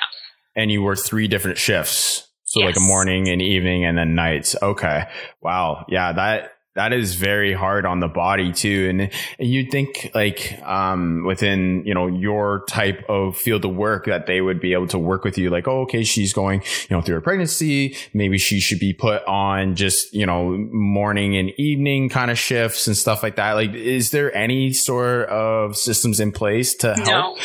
And 0.55 0.71
you 0.71 0.81
worked 0.81 1.05
three 1.05 1.27
different 1.27 1.57
shifts. 1.57 2.27
So 2.43 2.59
yes. 2.59 2.67
like 2.67 2.75
a 2.77 2.87
morning 2.87 3.29
and 3.29 3.41
evening 3.41 3.85
and 3.85 3.97
then 3.97 4.15
nights. 4.15 4.55
Okay. 4.61 5.03
Wow. 5.41 5.85
Yeah. 5.87 6.11
That 6.11 6.51
that 6.76 6.93
is 6.93 7.15
very 7.15 7.53
hard 7.53 7.86
on 7.86 7.99
the 7.99 8.07
body 8.07 8.53
too. 8.53 8.88
And, 8.89 9.01
and 9.01 9.49
you'd 9.49 9.72
think 9.72 10.09
like, 10.13 10.57
um, 10.63 11.26
within, 11.26 11.84
you 11.86 11.93
know, 11.93 12.07
your 12.07 12.63
type 12.69 13.03
of 13.09 13.36
field 13.38 13.65
of 13.65 13.76
work 13.76 14.05
that 14.05 14.26
they 14.26 14.39
would 14.39 14.61
be 14.61 14.72
able 14.72 14.88
to 14.88 14.97
work 14.97 15.26
with 15.26 15.38
you. 15.38 15.49
Like, 15.49 15.67
oh, 15.67 15.82
okay, 15.82 16.05
she's 16.05 16.32
going, 16.32 16.61
you 16.89 16.95
know, 16.95 17.01
through 17.01 17.15
her 17.15 17.22
pregnancy. 17.22 17.97
Maybe 18.13 18.38
she 18.38 18.61
should 18.61 18.80
be 18.80 18.93
put 18.93 19.26
on 19.26 19.76
just, 19.76 20.13
you 20.13 20.26
know, 20.26 20.57
morning 20.72 21.36
and 21.36 21.51
evening 21.57 22.07
kind 22.07 22.32
of 22.32 22.39
shifts 22.39 22.88
and 22.88 22.95
stuff 22.95 23.22
like 23.22 23.36
that. 23.36 23.53
Like, 23.53 23.74
is 23.74 24.11
there 24.11 24.34
any 24.34 24.72
sort 24.72 25.28
of 25.28 25.76
systems 25.76 26.22
in 26.22 26.32
place 26.32 26.74
to 26.76 26.93
help 26.93 27.38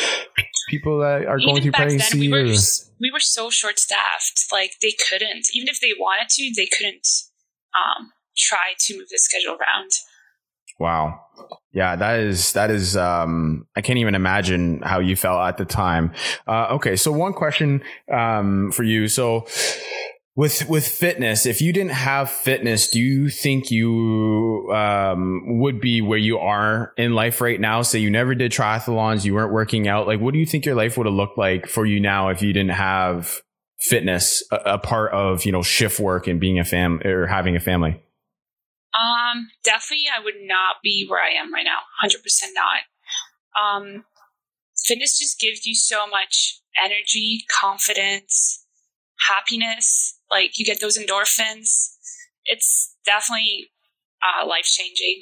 people 0.69 0.99
that 0.99 1.25
are 1.25 1.37
even 1.37 1.53
going 1.53 1.61
through 1.63 1.71
pregnancy? 1.73 2.17
we, 2.17 2.29
were, 2.29 2.55
we 3.01 3.11
were 3.11 3.19
so 3.19 3.49
short 3.49 3.77
staffed. 3.77 4.45
Like 4.53 4.75
they 4.81 4.95
couldn't, 5.09 5.47
even 5.53 5.67
if 5.67 5.81
they 5.81 5.91
wanted 5.99 6.29
to, 6.29 6.51
they 6.55 6.67
couldn't, 6.67 7.05
um, 7.75 8.13
try 8.37 8.73
to 8.79 8.97
move 8.97 9.09
the 9.09 9.17
schedule 9.17 9.51
around. 9.51 9.91
Wow. 10.79 11.21
Yeah, 11.71 11.95
that 11.95 12.19
is 12.19 12.53
that 12.53 12.71
is 12.71 12.95
um 12.95 13.67
I 13.75 13.81
can't 13.81 13.99
even 13.99 14.15
imagine 14.15 14.81
how 14.81 14.99
you 14.99 15.15
felt 15.15 15.41
at 15.41 15.57
the 15.57 15.65
time. 15.65 16.13
Uh 16.47 16.67
okay, 16.71 16.95
so 16.95 17.11
one 17.11 17.33
question 17.33 17.81
um 18.11 18.71
for 18.71 18.83
you. 18.83 19.07
So 19.07 19.47
with 20.35 20.69
with 20.69 20.87
fitness, 20.87 21.47
if 21.47 21.61
you 21.61 21.73
didn't 21.73 21.93
have 21.93 22.29
fitness, 22.29 22.89
do 22.89 22.99
you 22.99 23.29
think 23.29 23.71
you 23.71 24.71
um 24.73 25.59
would 25.59 25.81
be 25.81 26.01
where 26.01 26.19
you 26.19 26.37
are 26.37 26.93
in 26.95 27.13
life 27.13 27.41
right 27.41 27.59
now? 27.59 27.81
Say 27.81 27.99
you 27.99 28.11
never 28.11 28.35
did 28.35 28.51
triathlons, 28.51 29.25
you 29.25 29.33
weren't 29.33 29.53
working 29.53 29.87
out. 29.87 30.05
Like 30.05 30.19
what 30.19 30.33
do 30.33 30.39
you 30.39 30.45
think 30.45 30.65
your 30.65 30.75
life 30.75 30.95
would 30.97 31.07
have 31.07 31.15
looked 31.15 31.37
like 31.39 31.67
for 31.67 31.85
you 31.85 31.99
now 31.99 32.29
if 32.29 32.41
you 32.43 32.53
didn't 32.53 32.71
have 32.75 33.41
fitness 33.79 34.43
a, 34.51 34.55
a 34.55 34.77
part 34.77 35.11
of, 35.11 35.45
you 35.45 35.51
know, 35.51 35.63
shift 35.63 35.99
work 35.99 36.27
and 36.27 36.39
being 36.39 36.59
a 36.59 36.63
fam 36.63 37.01
or 37.03 37.25
having 37.25 37.55
a 37.55 37.59
family? 37.59 38.01
Um, 38.97 39.49
definitely, 39.63 40.05
I 40.13 40.23
would 40.23 40.41
not 40.41 40.77
be 40.83 41.05
where 41.07 41.21
I 41.21 41.39
am 41.39 41.53
right 41.53 41.65
now. 41.65 41.79
Hundred 42.01 42.23
percent 42.23 42.53
not. 42.55 42.81
Um, 43.61 44.05
fitness 44.85 45.17
just 45.17 45.39
gives 45.39 45.65
you 45.65 45.75
so 45.75 46.07
much 46.07 46.61
energy, 46.83 47.45
confidence, 47.61 48.65
happiness. 49.29 50.17
Like 50.31 50.57
you 50.57 50.65
get 50.65 50.81
those 50.81 50.97
endorphins. 50.97 51.93
It's 52.45 52.95
definitely 53.05 53.69
uh, 54.23 54.47
life 54.47 54.65
changing. 54.65 55.21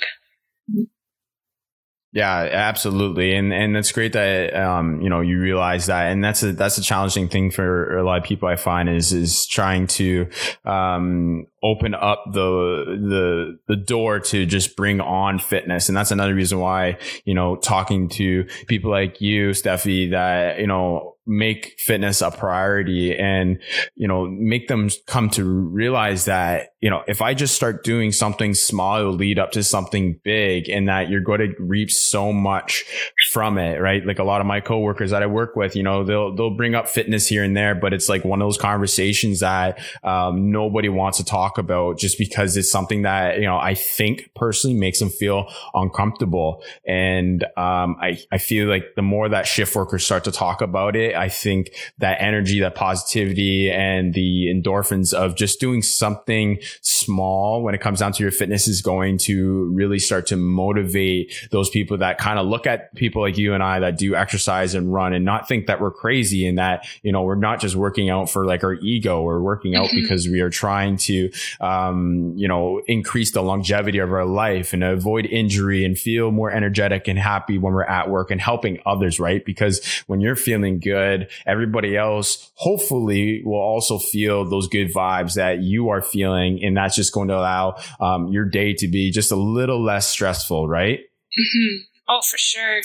Yeah, 2.15 2.47
absolutely, 2.49 3.35
and 3.35 3.51
and 3.51 3.75
it's 3.75 3.91
great 3.91 4.13
that 4.13 4.55
um, 4.55 5.01
you 5.01 5.09
know 5.09 5.19
you 5.19 5.37
realize 5.37 5.87
that, 5.87 6.13
and 6.13 6.23
that's 6.23 6.43
a 6.43 6.53
that's 6.53 6.77
a 6.77 6.81
challenging 6.81 7.27
thing 7.27 7.51
for 7.51 7.97
a 7.97 8.05
lot 8.05 8.19
of 8.19 8.23
people. 8.23 8.47
I 8.47 8.55
find 8.55 8.87
is 8.87 9.11
is 9.11 9.45
trying 9.45 9.87
to 9.87 10.29
um, 10.63 11.47
open 11.65 11.95
up 11.95 12.23
the 12.31 12.85
the 13.09 13.59
the 13.67 13.75
door 13.75 14.19
to 14.19 14.45
just 14.45 14.75
bring 14.75 15.01
on 15.01 15.39
fitness, 15.39 15.89
and 15.89 15.97
that's 15.97 16.11
another 16.11 16.35
reason 16.35 16.59
why 16.59 16.97
you 17.25 17.33
know 17.33 17.55
talking 17.55 18.07
to 18.09 18.45
people 18.67 18.91
like 18.91 19.19
you, 19.19 19.49
Stefi, 19.49 20.11
that 20.11 20.59
you 20.59 20.67
know 20.67 21.15
make 21.27 21.75
fitness 21.79 22.21
a 22.21 22.29
priority 22.29 23.17
and, 23.17 23.59
you 23.95 24.07
know, 24.07 24.27
make 24.27 24.67
them 24.67 24.89
come 25.07 25.29
to 25.31 25.43
realize 25.43 26.25
that, 26.25 26.73
you 26.81 26.89
know, 26.89 27.01
if 27.07 27.21
I 27.21 27.33
just 27.33 27.55
start 27.55 27.83
doing 27.83 28.11
something 28.11 28.53
small, 28.53 28.99
it'll 28.99 29.13
lead 29.13 29.39
up 29.39 29.51
to 29.53 29.63
something 29.63 30.19
big 30.23 30.69
and 30.69 30.87
that 30.87 31.09
you're 31.09 31.21
going 31.21 31.39
to 31.39 31.55
reap 31.57 31.89
so 31.89 32.31
much 32.31 32.85
from 33.31 33.57
it, 33.57 33.81
right? 33.81 34.05
Like 34.05 34.19
a 34.19 34.23
lot 34.23 34.39
of 34.39 34.45
my 34.45 34.59
coworkers 34.59 35.09
that 35.11 35.23
I 35.23 35.25
work 35.25 35.55
with, 35.55 35.75
you 35.75 35.81
know, 35.81 36.03
they'll, 36.03 36.35
they'll 36.35 36.55
bring 36.55 36.75
up 36.75 36.87
fitness 36.87 37.27
here 37.27 37.43
and 37.43 37.57
there, 37.57 37.73
but 37.73 37.91
it's 37.91 38.07
like 38.07 38.23
one 38.23 38.39
of 38.39 38.45
those 38.45 38.59
conversations 38.59 39.39
that, 39.39 39.79
um, 40.03 40.51
nobody 40.51 40.89
wants 40.89 41.17
to 41.17 41.25
talk 41.25 41.54
about 41.57 41.97
just 41.97 42.17
because 42.17 42.57
it's 42.57 42.71
something 42.71 43.03
that, 43.03 43.37
you 43.37 43.45
know, 43.45 43.57
I 43.57 43.73
think 43.73 44.31
personally 44.35 44.75
makes 44.75 44.99
them 44.99 45.09
feel 45.09 45.51
uncomfortable. 45.73 46.63
And, 46.85 47.43
um, 47.57 47.97
I, 48.01 48.19
I 48.31 48.37
feel 48.37 48.67
like 48.67 48.95
the 48.95 49.01
more 49.01 49.29
that 49.29 49.47
shift 49.47 49.75
workers 49.75 50.05
start 50.05 50.23
to 50.25 50.31
talk 50.31 50.61
about 50.61 50.95
it, 50.95 51.15
I 51.15 51.29
think 51.29 51.71
that 51.99 52.21
energy, 52.21 52.59
that 52.59 52.75
positivity 52.75 53.71
and 53.71 54.13
the 54.13 54.47
endorphins 54.47 55.13
of 55.13 55.35
just 55.35 55.59
doing 55.59 55.81
something 55.81 56.59
small 56.81 57.63
when 57.63 57.75
it 57.75 57.81
comes 57.81 57.99
down 57.99 58.11
to 58.13 58.23
your 58.23 58.31
fitness 58.31 58.67
is 58.67 58.81
going 58.81 59.17
to 59.19 59.65
really 59.73 59.99
start 59.99 60.27
to 60.27 60.35
motivate 60.35 61.47
those 61.51 61.69
people 61.69 61.97
that 61.97 62.17
kind 62.17 62.39
of 62.39 62.45
look 62.45 62.67
at 62.67 62.93
people 62.95 63.21
like 63.21 63.37
you 63.37 63.53
and 63.53 63.63
I 63.63 63.79
that 63.79 63.97
do 63.97 64.15
exercise 64.15 64.73
and 64.75 64.91
run 64.91 65.13
and 65.13 65.25
not 65.25 65.47
think 65.47 65.67
that 65.67 65.79
we're 65.81 65.91
crazy 65.91 66.47
and 66.47 66.57
that, 66.57 66.87
you 67.03 67.11
know, 67.11 67.23
we're 67.23 67.35
not 67.35 67.59
just 67.59 67.75
working 67.75 68.09
out 68.09 68.29
for 68.29 68.45
like 68.45 68.63
our 68.63 68.73
ego. 68.75 69.21
We're 69.21 69.39
working 69.39 69.75
out 69.75 69.87
mm-hmm. 69.87 70.01
because 70.01 70.27
we 70.27 70.41
are 70.41 70.49
trying 70.49 70.97
to 70.97 71.31
um, 71.59 72.33
you 72.35 72.47
know, 72.47 72.81
increase 72.87 73.31
the 73.31 73.41
longevity 73.41 73.99
of 73.99 74.11
our 74.11 74.25
life 74.25 74.73
and 74.73 74.83
avoid 74.83 75.25
injury 75.25 75.83
and 75.83 75.97
feel 75.97 76.31
more 76.31 76.51
energetic 76.51 77.07
and 77.07 77.19
happy 77.19 77.57
when 77.57 77.73
we're 77.73 77.83
at 77.83 78.09
work 78.09 78.31
and 78.31 78.41
helping 78.41 78.79
others, 78.85 79.19
right? 79.19 79.45
Because 79.45 79.85
when 80.07 80.21
you're 80.21 80.35
feeling 80.35 80.79
good, 80.79 81.29
everybody 81.45 81.95
else 81.97 82.51
hopefully 82.55 83.41
will 83.43 83.59
also 83.59 83.97
feel 83.97 84.47
those 84.49 84.67
good 84.67 84.91
vibes 84.93 85.35
that 85.35 85.61
you 85.61 85.89
are 85.89 86.01
feeling. 86.01 86.63
And 86.63 86.77
that's 86.77 86.95
just 86.95 87.13
going 87.13 87.27
to 87.29 87.35
allow 87.35 87.77
um, 87.99 88.27
your 88.27 88.45
day 88.45 88.73
to 88.75 88.87
be 88.87 89.11
just 89.11 89.31
a 89.31 89.35
little 89.35 89.83
less 89.83 90.07
stressful, 90.07 90.67
right? 90.67 90.99
Mm-hmm. 90.99 91.83
Oh, 92.07 92.21
for 92.29 92.37
sure. 92.37 92.81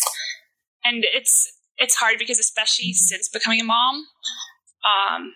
And 0.85 1.05
it's, 1.15 1.53
it's 1.79 1.97
hard 1.97 2.19
because 2.19 2.39
especially 2.39 2.93
since 2.93 3.29
becoming 3.29 3.61
a 3.61 3.65
mom, 3.65 4.07
um, 4.85 5.35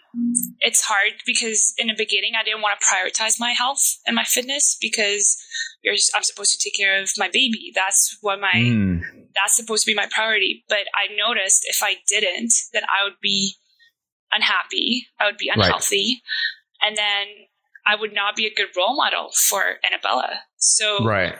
it's 0.61 0.83
hard 0.83 1.13
because 1.27 1.75
in 1.79 1.89
the 1.89 1.95
beginning 1.97 2.33
I 2.39 2.45
didn't 2.45 2.63
want 2.63 2.79
to 2.81 2.87
prioritize 2.87 3.39
my 3.39 3.51
health 3.51 3.99
and 4.07 4.17
my 4.17 4.25
fitness 4.25 4.77
because 4.81 5.37
I'm 6.15 6.23
supposed 6.23 6.53
to 6.53 6.59
take 6.59 6.77
care 6.77 7.01
of 7.01 7.11
my 7.17 7.29
baby. 7.29 7.73
That's 7.75 8.17
what 8.21 8.41
my 8.41 8.53
mm. 8.55 9.01
that's 9.35 9.57
supposed 9.57 9.85
to 9.85 9.91
be 9.91 9.95
my 9.95 10.09
priority. 10.11 10.65
But 10.69 10.87
I 10.95 11.15
noticed 11.15 11.65
if 11.69 11.83
I 11.83 11.97
didn't, 12.09 12.53
then 12.73 12.83
I 12.85 13.05
would 13.05 13.21
be 13.21 13.55
unhappy. 14.33 15.09
I 15.21 15.27
would 15.27 15.39
be 15.39 15.51
unhealthy, 15.55 16.21
right. 16.83 16.89
and 16.89 16.97
then 16.97 17.27
I 17.87 17.97
would 17.97 18.15
not 18.15 18.35
be 18.35 18.47
a 18.47 18.55
good 18.55 18.69
role 18.77 18.97
model 18.97 19.31
for 19.49 19.77
Annabella. 19.85 20.41
So 20.57 21.05
right 21.05 21.37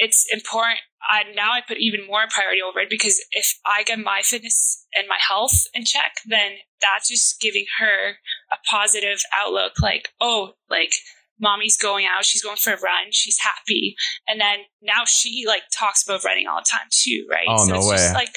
it's 0.00 0.26
important. 0.32 0.80
I, 1.08 1.22
now 1.34 1.52
I 1.52 1.60
put 1.66 1.78
even 1.78 2.06
more 2.06 2.22
priority 2.30 2.60
over 2.62 2.80
it 2.80 2.90
because 2.90 3.22
if 3.32 3.58
I 3.66 3.82
get 3.84 3.98
my 3.98 4.20
fitness 4.22 4.86
and 4.94 5.08
my 5.08 5.18
health 5.18 5.66
in 5.74 5.84
check, 5.84 6.12
then 6.26 6.52
that's 6.80 7.08
just 7.08 7.40
giving 7.40 7.64
her 7.78 8.16
a 8.52 8.56
positive 8.68 9.18
outlook. 9.34 9.80
Like, 9.80 10.10
oh, 10.20 10.52
like 10.68 10.92
mommy's 11.40 11.76
going 11.76 12.06
out, 12.06 12.24
she's 12.24 12.42
going 12.42 12.56
for 12.56 12.72
a 12.72 12.80
run, 12.80 13.10
she's 13.10 13.38
happy, 13.40 13.96
and 14.28 14.40
then 14.40 14.58
now 14.82 15.04
she 15.06 15.44
like 15.46 15.62
talks 15.76 16.02
about 16.02 16.24
running 16.24 16.46
all 16.46 16.60
the 16.60 16.66
time 16.70 16.88
too, 16.90 17.26
right? 17.30 17.46
Oh 17.48 17.64
so 17.64 17.72
no 17.72 17.78
it's 17.78 17.88
way! 17.88 17.96
Just, 17.96 18.14
like, 18.14 18.34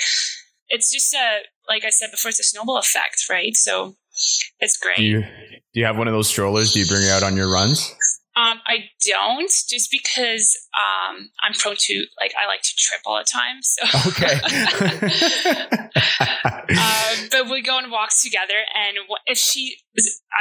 it's 0.70 0.92
just 0.92 1.14
a 1.14 1.40
like 1.68 1.84
I 1.86 1.90
said 1.90 2.12
before, 2.12 2.30
it's 2.30 2.40
a 2.40 2.44
snowball 2.44 2.78
effect, 2.78 3.26
right? 3.30 3.56
So 3.56 3.96
it's 4.60 4.78
great. 4.78 4.98
Do 4.98 5.04
you 5.04 5.22
do 5.22 5.80
you 5.80 5.86
have 5.86 5.98
one 5.98 6.08
of 6.08 6.14
those 6.14 6.30
strollers? 6.30 6.74
Do 6.74 6.80
you 6.80 6.86
bring 6.86 7.04
her 7.04 7.12
out 7.12 7.24
on 7.24 7.36
your 7.36 7.52
runs? 7.52 7.94
Um, 8.36 8.60
I 8.66 8.90
don't, 9.06 9.52
just 9.70 9.92
because 9.92 10.58
um, 10.74 11.30
I'm 11.44 11.54
prone 11.54 11.76
to 11.78 12.06
like 12.20 12.34
I 12.42 12.48
like 12.48 12.64
to 12.64 12.74
trip 12.76 13.02
all 13.06 13.18
the 13.18 13.26
time. 13.30 13.62
So 13.62 13.86
okay. 14.10 14.34
um, 16.74 17.30
but 17.32 17.48
we 17.50 17.62
go 17.62 17.78
on 17.78 17.92
walks 17.92 18.24
together, 18.24 18.56
and 18.74 18.98
if 19.28 19.38
she, 19.38 19.78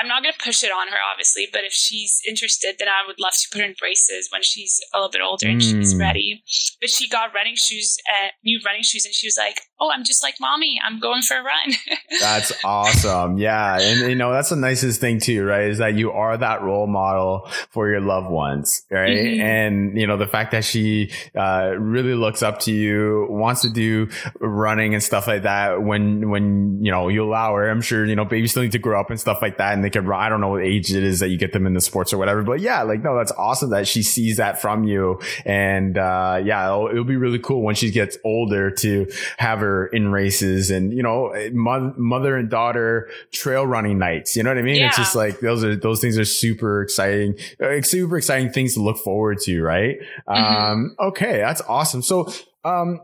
I'm 0.01 0.09
not 0.09 0.23
going 0.23 0.33
to 0.33 0.45
push 0.45 0.65
it 0.65 0.73
on 0.73 0.89
her, 0.89 0.97
obviously. 1.13 1.49
But 1.53 1.65
if 1.65 1.73
she's 1.73 2.23
interested, 2.27 2.77
then 2.79 2.89
I 2.89 3.07
would 3.07 3.21
love 3.21 3.35
to 3.35 3.49
put 3.53 3.61
her 3.61 3.67
in 3.67 3.75
braces 3.79 4.31
when 4.33 4.43
she's 4.43 4.81
a 4.95 4.99
little 4.99 5.11
bit 5.11 5.21
older 5.21 5.49
and 5.49 5.61
mm. 5.61 5.71
she's 5.71 5.95
ready. 5.95 6.43
But 6.81 6.89
she 6.89 7.07
got 7.09 7.35
running 7.35 7.57
shoes, 7.57 7.99
uh, 8.11 8.29
new 8.43 8.59
running 8.65 8.83
shoes, 8.83 9.05
and 9.05 9.15
she 9.15 9.27
was 9.27 9.37
like, 9.37 9.61
"Oh, 9.81 9.91
I'm 9.95 10.05
just 10.05 10.23
like 10.23 10.37
mommy. 10.41 10.81
I'm 10.83 10.99
going 10.99 11.21
for 11.23 11.37
a 11.37 11.43
run." 11.43 11.75
that's 12.21 12.53
awesome. 12.65 13.37
Yeah, 13.37 13.79
and 13.79 14.09
you 14.09 14.17
know 14.17 14.33
that's 14.33 14.49
the 14.49 14.57
nicest 14.57 14.99
thing 14.99 15.21
too, 15.21 15.45
right? 15.45 15.69
Is 15.69 15.77
that 15.79 15.95
you 15.95 16.11
are 16.13 16.39
that 16.39 16.63
role 16.63 16.87
model 16.87 17.51
for 17.71 17.83
for 17.83 17.91
your 17.91 18.01
loved 18.01 18.31
ones, 18.31 18.83
right? 18.93 19.11
Mm-hmm. 19.11 19.41
And 19.41 19.99
you 19.99 20.07
know 20.07 20.17
the 20.23 20.31
fact 20.31 20.53
that 20.53 20.65
she 20.65 21.11
uh, 21.37 21.75
really 21.77 22.15
looks 22.15 22.43
up 22.43 22.61
to 22.61 22.73
you, 22.73 23.27
wants 23.29 23.63
to 23.63 23.71
do 23.71 24.09
running 24.41 24.95
and 24.95 25.03
stuff 25.03 25.27
like 25.27 25.43
that. 25.43 25.83
When 25.83 26.31
when 26.31 26.85
you 26.85 26.91
know 26.91 27.09
you 27.09 27.25
allow 27.25 27.55
her, 27.55 27.69
I'm 27.69 27.83
sure 27.83 28.05
you 28.05 28.17
know 28.17 28.25
babies 28.25 28.53
still 28.53 28.63
need 28.63 28.73
to 28.73 28.79
grow 28.79 29.01
up 29.01 29.11
and 29.11 29.21
stuff 29.21 29.43
like 29.43 29.59
that, 29.59 29.75
and 29.75 29.85
they 29.85 29.91
can 29.91 30.07
run. 30.07 30.21
I 30.21 30.29
don't 30.29 30.41
know 30.41 30.49
what 30.49 30.63
age 30.63 30.93
it 30.93 31.03
is 31.03 31.21
that 31.21 31.29
you 31.29 31.39
get 31.39 31.53
them 31.53 31.67
in 31.67 31.75
the 31.75 31.81
sports 31.81 32.13
or 32.13 32.19
whatever, 32.19 32.43
but 32.43 32.61
yeah, 32.61 32.83
like 32.83 33.03
no, 33.03 33.17
that's 33.17 33.33
awesome 33.33 33.71
that 33.71 33.87
she 33.89 34.03
sees 34.03 34.37
that 34.37 34.61
from 34.61 34.85
you, 34.85 35.21
and 35.45 35.99
uh, 35.99 36.41
yeah, 36.45 36.67
it'll, 36.67 36.89
it'll 36.89 37.05
be 37.05 37.17
really 37.17 37.39
cool 37.39 37.63
when 37.63 37.75
she 37.75 37.91
gets 37.91 38.17
older 38.25 38.71
to 38.71 39.11
have 39.39 39.61
her 39.61 39.87
in 39.87 40.11
races 40.13 40.71
and 40.71 40.93
you 40.93 41.03
know 41.03 41.35
mother 41.53 42.37
and 42.37 42.49
daughter 42.49 43.09
trail 43.33 43.67
running 43.67 43.99
nights. 43.99 44.37
You 44.37 44.43
know 44.43 44.51
what 44.51 44.59
I 44.59 44.63
mean? 44.63 44.77
Yeah. 44.77 44.89
It's 44.89 44.97
just 44.97 45.15
like 45.15 45.41
those 45.41 45.65
are 45.65 45.77
those 45.77 46.01
things 46.01 46.19
are 46.19 46.25
super 46.25 46.83
exciting 46.83 47.37
super 47.83 48.17
exciting 48.17 48.51
things 48.51 48.75
to 48.75 48.81
look 48.81 48.99
forward 48.99 49.39
to, 49.41 49.63
right? 49.63 49.99
Mm-hmm. 50.29 50.33
Um, 50.33 50.97
okay, 51.01 51.39
that's 51.39 51.61
awesome. 51.63 52.03
So, 52.03 52.33
um, 52.65 53.01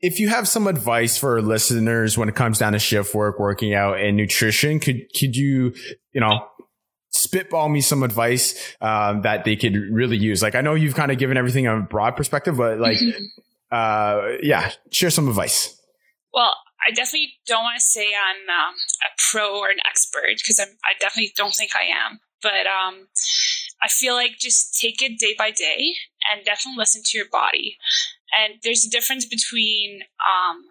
if 0.00 0.20
you 0.20 0.28
have 0.28 0.46
some 0.46 0.66
advice 0.66 1.18
for 1.18 1.42
listeners 1.42 2.16
when 2.16 2.28
it 2.28 2.34
comes 2.34 2.58
down 2.58 2.72
to 2.72 2.78
shift 2.78 3.14
work, 3.14 3.38
working 3.38 3.74
out, 3.74 3.98
and 3.98 4.16
nutrition, 4.16 4.78
could 4.80 5.02
could 5.18 5.36
you, 5.36 5.74
you 6.12 6.20
know, 6.20 6.46
spitball 7.10 7.68
me 7.68 7.80
some 7.80 8.02
advice 8.02 8.76
um, 8.80 9.22
that 9.22 9.44
they 9.44 9.56
could 9.56 9.74
really 9.74 10.16
use? 10.16 10.42
Like, 10.42 10.54
I 10.54 10.60
know 10.60 10.74
you've 10.74 10.94
kind 10.94 11.10
of 11.10 11.18
given 11.18 11.36
everything 11.36 11.66
a 11.66 11.80
broad 11.80 12.16
perspective, 12.16 12.56
but 12.56 12.78
like, 12.78 12.98
mm-hmm. 12.98 13.24
uh, 13.72 14.38
yeah, 14.42 14.70
share 14.90 15.10
some 15.10 15.28
advice. 15.28 15.74
Well, 16.32 16.54
I 16.86 16.92
definitely 16.92 17.32
don't 17.46 17.64
want 17.64 17.78
to 17.78 17.84
say 17.84 18.06
I'm 18.06 18.48
um, 18.48 18.74
a 19.02 19.10
pro 19.30 19.58
or 19.58 19.68
an 19.68 19.78
expert 19.84 20.36
because. 20.36 20.60
I 20.60 20.94
definitely 21.00 21.32
don't 21.36 21.54
think 21.54 21.72
I 21.74 21.84
am. 22.06 22.20
But 22.42 22.66
um, 22.70 23.08
I 23.82 23.88
feel 23.88 24.14
like 24.14 24.38
just 24.38 24.78
take 24.80 25.02
it 25.02 25.18
day 25.18 25.34
by 25.36 25.50
day 25.50 25.94
and 26.30 26.44
definitely 26.44 26.78
listen 26.78 27.02
to 27.04 27.18
your 27.18 27.28
body. 27.30 27.76
And 28.36 28.60
there's 28.62 28.84
a 28.84 28.90
difference 28.90 29.24
between 29.24 30.02
um, 30.20 30.64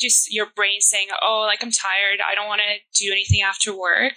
just 0.00 0.32
your 0.32 0.46
brain 0.54 0.80
saying, 0.80 1.08
oh, 1.22 1.44
like 1.46 1.62
I'm 1.62 1.70
tired, 1.70 2.20
I 2.20 2.34
don't 2.34 2.48
want 2.48 2.62
to 2.62 3.04
do 3.04 3.12
anything 3.12 3.42
after 3.42 3.76
work. 3.76 4.14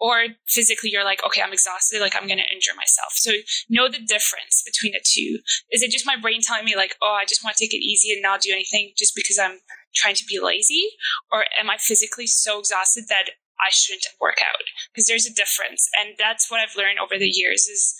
Or 0.00 0.26
physically, 0.46 0.90
you're 0.90 1.04
like, 1.04 1.26
okay, 1.26 1.42
I'm 1.42 1.52
exhausted, 1.52 2.00
like 2.00 2.14
I'm 2.14 2.28
going 2.28 2.38
to 2.38 2.54
injure 2.54 2.76
myself. 2.76 3.14
So 3.14 3.32
know 3.68 3.88
the 3.88 3.98
difference 3.98 4.62
between 4.64 4.92
the 4.92 5.02
two. 5.02 5.40
Is 5.72 5.82
it 5.82 5.90
just 5.90 6.06
my 6.06 6.14
brain 6.14 6.38
telling 6.40 6.64
me, 6.64 6.76
like, 6.76 6.94
oh, 7.02 7.18
I 7.18 7.24
just 7.24 7.42
want 7.42 7.56
to 7.56 7.64
take 7.64 7.74
it 7.74 7.82
easy 7.82 8.12
and 8.12 8.22
not 8.22 8.40
do 8.40 8.52
anything 8.52 8.92
just 8.96 9.12
because 9.16 9.40
I'm 9.42 9.58
trying 9.96 10.14
to 10.14 10.24
be 10.24 10.38
lazy? 10.38 10.86
Or 11.32 11.46
am 11.58 11.68
I 11.68 11.78
physically 11.78 12.28
so 12.28 12.60
exhausted 12.60 13.06
that 13.08 13.30
I 13.58 13.70
shouldn't 13.70 14.06
work 14.20 14.38
out 14.40 14.62
because 14.94 15.08
there's 15.08 15.26
a 15.26 15.34
difference, 15.34 15.88
and 15.98 16.14
that's 16.16 16.50
what 16.50 16.60
I've 16.60 16.76
learned 16.76 17.00
over 17.02 17.18
the 17.18 17.26
years. 17.26 17.66
Is 17.66 17.94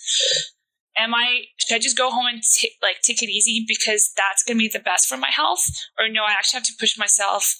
am 0.99 1.15
I 1.15 1.45
should 1.57 1.75
I 1.75 1.79
just 1.79 1.97
go 1.97 2.11
home 2.11 2.27
and 2.27 2.41
t- 2.43 2.73
like 2.81 3.01
take 3.01 3.23
it 3.23 3.29
easy 3.29 3.65
because 3.67 4.11
that's 4.15 4.43
going 4.43 4.57
to 4.57 4.63
be 4.63 4.69
the 4.71 4.79
best 4.83 5.07
for 5.07 5.17
my 5.17 5.31
health, 5.31 5.65
or 5.97 6.09
no, 6.09 6.23
I 6.23 6.31
actually 6.31 6.59
have 6.59 6.67
to 6.67 6.73
push 6.79 6.97
myself. 6.97 7.55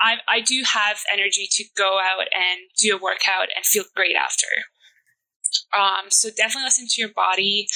I 0.00 0.16
I 0.28 0.40
do 0.40 0.62
have 0.72 0.98
energy 1.12 1.48
to 1.50 1.64
go 1.76 1.98
out 1.98 2.26
and 2.34 2.60
do 2.80 2.96
a 2.96 3.00
workout 3.00 3.48
and 3.56 3.64
feel 3.64 3.84
great 3.94 4.16
after. 4.16 4.46
Um, 5.76 6.10
so 6.10 6.28
definitely 6.28 6.64
listen 6.64 6.86
to 6.88 7.00
your 7.00 7.12
body. 7.14 7.66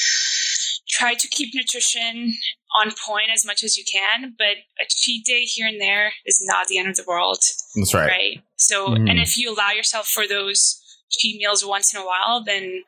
Try 0.89 1.15
to 1.15 1.29
keep 1.29 1.55
nutrition 1.55 2.33
on 2.81 2.93
point 3.07 3.29
as 3.35 3.45
much 3.45 3.63
as 3.65 3.77
you 3.77 3.85
can, 3.91 4.35
but 4.39 4.57
a 4.81 4.87
cheat 4.89 5.25
day 5.25 5.43
here 5.43 5.67
and 5.67 5.81
there 5.81 6.13
is 6.27 6.41
not 6.45 6.69
the 6.69 6.79
end 6.79 6.89
of 6.89 6.97
the 6.97 7.05
world. 7.07 7.39
That's 7.75 7.95
right. 7.95 8.09
Right. 8.09 8.43
So, 8.57 8.89
mm. 8.89 9.11
and 9.11 9.19
if 9.19 9.37
you 9.37 9.53
allow 9.53 9.71
yourself 9.71 10.09
for 10.09 10.27
those 10.27 10.81
cheat 11.11 11.39
meals 11.39 11.65
once 11.65 11.95
in 11.95 12.01
a 12.01 12.05
while, 12.05 12.43
then, 12.45 12.83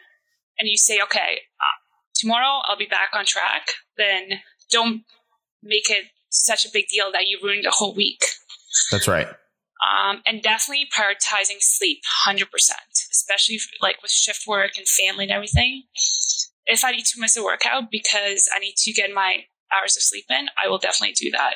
and 0.59 0.69
you 0.69 0.77
say, 0.77 1.01
okay, 1.03 1.41
uh, 1.61 1.79
tomorrow 2.19 2.61
I'll 2.65 2.77
be 2.77 2.87
back 2.87 3.11
on 3.15 3.25
track, 3.25 3.69
then 3.97 4.41
don't 4.71 5.03
make 5.63 5.91
it 5.91 6.05
such 6.31 6.65
a 6.65 6.71
big 6.73 6.87
deal 6.89 7.11
that 7.13 7.27
you 7.27 7.39
ruined 7.43 7.65
the 7.65 7.71
whole 7.71 7.95
week. 7.95 8.25
That's 8.91 9.09
right. 9.09 9.27
Um, 9.79 10.23
and 10.27 10.43
definitely 10.43 10.87
prioritizing 10.87 11.61
sleep 11.61 12.01
100%, 12.27 12.45
especially 13.13 13.59
like 13.81 14.03
with 14.03 14.11
shift 14.11 14.45
work 14.47 14.73
and 14.77 14.87
family 14.89 15.25
and 15.25 15.33
everything. 15.33 15.85
If 16.67 16.85
I 16.85 16.91
need 16.91 17.07
to 17.07 17.21
miss 17.21 17.37
a 17.37 17.45
workout 17.45 17.85
because 17.91 18.49
I 18.55 18.59
need 18.59 18.75
to 18.77 18.93
get 18.93 19.11
my 19.15 19.45
hours 19.73 19.97
of 19.97 20.03
sleep 20.03 20.25
in, 20.31 20.49
I 20.63 20.69
will 20.69 20.79
definitely 20.79 21.15
do 21.15 21.31
that. 21.31 21.55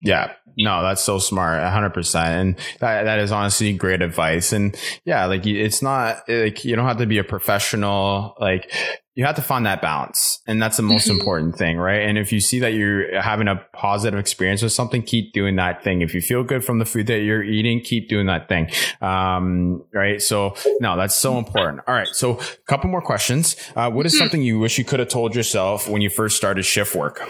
Yeah, 0.00 0.34
no, 0.56 0.82
that's 0.82 1.02
so 1.02 1.18
smart, 1.18 1.60
hundred 1.60 1.90
percent, 1.90 2.28
and 2.28 2.56
that 2.78 3.02
that 3.02 3.18
is 3.18 3.32
honestly 3.32 3.72
great 3.72 4.00
advice. 4.00 4.52
And 4.52 4.76
yeah, 5.04 5.26
like 5.26 5.44
it's 5.44 5.82
not 5.82 6.22
like 6.28 6.64
you 6.64 6.76
don't 6.76 6.86
have 6.86 6.98
to 6.98 7.06
be 7.06 7.18
a 7.18 7.24
professional. 7.24 8.36
Like 8.38 8.72
you 9.18 9.24
have 9.24 9.34
to 9.34 9.42
find 9.42 9.66
that 9.66 9.82
balance, 9.82 10.40
and 10.46 10.62
that's 10.62 10.76
the 10.76 10.84
most 10.84 11.08
mm-hmm. 11.08 11.18
important 11.18 11.58
thing, 11.58 11.76
right? 11.76 12.02
And 12.02 12.16
if 12.16 12.32
you 12.32 12.38
see 12.38 12.60
that 12.60 12.74
you're 12.74 13.20
having 13.20 13.48
a 13.48 13.56
positive 13.72 14.16
experience 14.16 14.62
with 14.62 14.70
something, 14.70 15.02
keep 15.02 15.32
doing 15.32 15.56
that 15.56 15.82
thing. 15.82 16.02
If 16.02 16.14
you 16.14 16.20
feel 16.20 16.44
good 16.44 16.64
from 16.64 16.78
the 16.78 16.84
food 16.84 17.08
that 17.08 17.22
you're 17.22 17.42
eating, 17.42 17.80
keep 17.80 18.08
doing 18.08 18.26
that 18.26 18.48
thing, 18.48 18.70
um, 19.00 19.82
right? 19.92 20.22
So 20.22 20.54
no, 20.78 20.96
that's 20.96 21.16
so 21.16 21.36
important. 21.36 21.80
All 21.88 21.94
right, 21.94 22.06
so 22.06 22.38
a 22.38 22.44
couple 22.68 22.90
more 22.90 23.02
questions. 23.02 23.56
Uh, 23.74 23.90
what 23.90 24.06
is 24.06 24.12
mm-hmm. 24.12 24.18
something 24.20 24.40
you 24.40 24.60
wish 24.60 24.78
you 24.78 24.84
could 24.84 25.00
have 25.00 25.08
told 25.08 25.34
yourself 25.34 25.88
when 25.88 26.00
you 26.00 26.10
first 26.10 26.36
started 26.36 26.62
shift 26.62 26.94
work? 26.94 27.20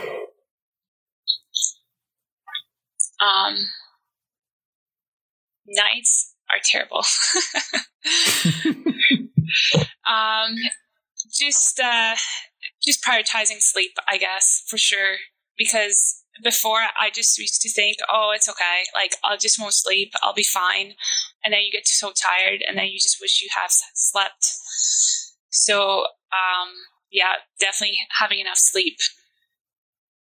Um, 3.23 3.67
nights 5.67 6.35
are 6.51 6.61
terrible. 6.63 7.03
um, 10.07 10.55
just 11.31 11.81
uh, 11.81 12.17
just 12.83 13.05
prioritizing 13.05 13.61
sleep, 13.61 13.93
I 14.09 14.19
guess, 14.19 14.65
for 14.69 14.79
sure. 14.79 15.17
Because 15.57 16.23
before 16.43 16.83
I 17.01 17.11
just 17.13 17.37
used 17.39 17.61
to 17.63 17.71
think, 17.71 17.97
oh, 18.13 18.33
it's 18.35 18.49
okay. 18.49 18.85
Like 18.95 19.13
I'll 19.25 19.39
just 19.39 19.61
won't 19.61 19.75
sleep. 19.75 20.13
I'll 20.23 20.35
be 20.35 20.45
fine. 20.45 20.95
And 21.45 21.53
then 21.53 21.63
you 21.63 21.73
get 21.73 21.87
so 21.87 22.09
tired, 22.11 22.63
and 22.67 22.77
then 22.77 22.87
you 22.87 22.99
just 22.99 23.19
wish 23.21 23.43
you 23.43 23.49
have 23.61 23.71
slept. 23.95 24.53
So, 25.51 26.01
um, 26.01 26.75
yeah, 27.11 27.35
definitely 27.61 27.99
having 28.19 28.41
enough 28.41 28.59
sleep. 28.59 28.97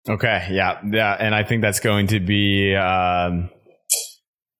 Okay. 0.09 0.49
Yeah. 0.51 0.81
Yeah. 0.91 1.17
And 1.19 1.35
I 1.35 1.43
think 1.43 1.61
that's 1.63 1.81
going 1.81 2.07
to 2.09 2.21
be, 2.21 2.75
um, 2.75 3.51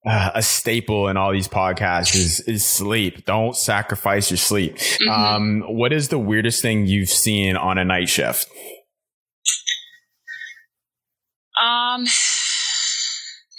uh, 0.09 0.31
a 0.35 0.43
staple 0.43 1.09
in 1.09 1.17
all 1.17 1.33
these 1.33 1.49
podcasts 1.49 2.15
is, 2.15 2.41
is 2.41 2.65
sleep. 2.65 3.27
Don't 3.27 3.55
sacrifice 3.55 4.31
your 4.31 4.39
sleep. 4.39 4.77
Mm-hmm. 4.77 5.11
Um, 5.11 5.63
what 5.69 5.93
is 5.93 6.09
the 6.09 6.19
weirdest 6.19 6.63
thing 6.63 6.87
you've 6.87 7.11
seen 7.11 7.57
on 7.57 7.77
a 7.77 7.85
night 7.85 8.09
shift? 8.09 8.49
Um, 11.61 12.07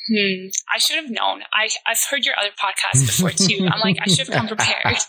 hmm, 0.07 0.47
I 0.73 0.79
should 0.79 0.95
have 0.95 1.11
known. 1.11 1.43
I, 1.53 1.69
I've 1.85 2.01
heard 2.09 2.25
your 2.25 2.35
other 2.39 2.49
podcasts 2.49 3.05
before 3.05 3.31
too. 3.31 3.67
I'm 3.71 3.81
like, 3.81 3.97
I 4.01 4.09
should 4.09 4.27
have 4.27 4.35
come 4.35 4.47
prepared. 4.47 4.97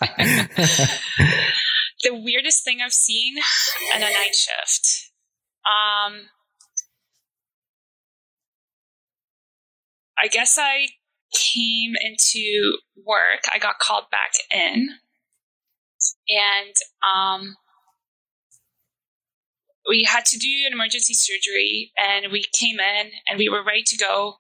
the 2.03 2.13
weirdest 2.13 2.65
thing 2.65 2.81
I've 2.85 2.93
seen 2.93 3.37
in 3.95 4.03
a 4.03 4.11
night 4.11 4.35
shift. 4.35 5.11
Um, 5.65 6.29
I 10.23 10.29
guess 10.29 10.59
I 10.59 10.89
came 11.33 11.93
into 12.01 12.79
work. 12.97 13.41
I 13.53 13.59
got 13.59 13.79
called 13.79 14.05
back 14.11 14.33
in, 14.53 14.89
and 16.29 16.75
um, 17.03 17.57
we 19.89 20.05
had 20.05 20.25
to 20.27 20.39
do 20.39 20.49
an 20.67 20.73
emergency 20.73 21.15
surgery 21.15 21.93
and 21.99 22.33
we 22.33 22.45
came 22.53 22.79
in 22.79 23.11
and 23.29 23.39
we 23.39 23.49
were 23.49 23.65
ready 23.65 23.83
to 23.87 23.97
go. 23.97 24.37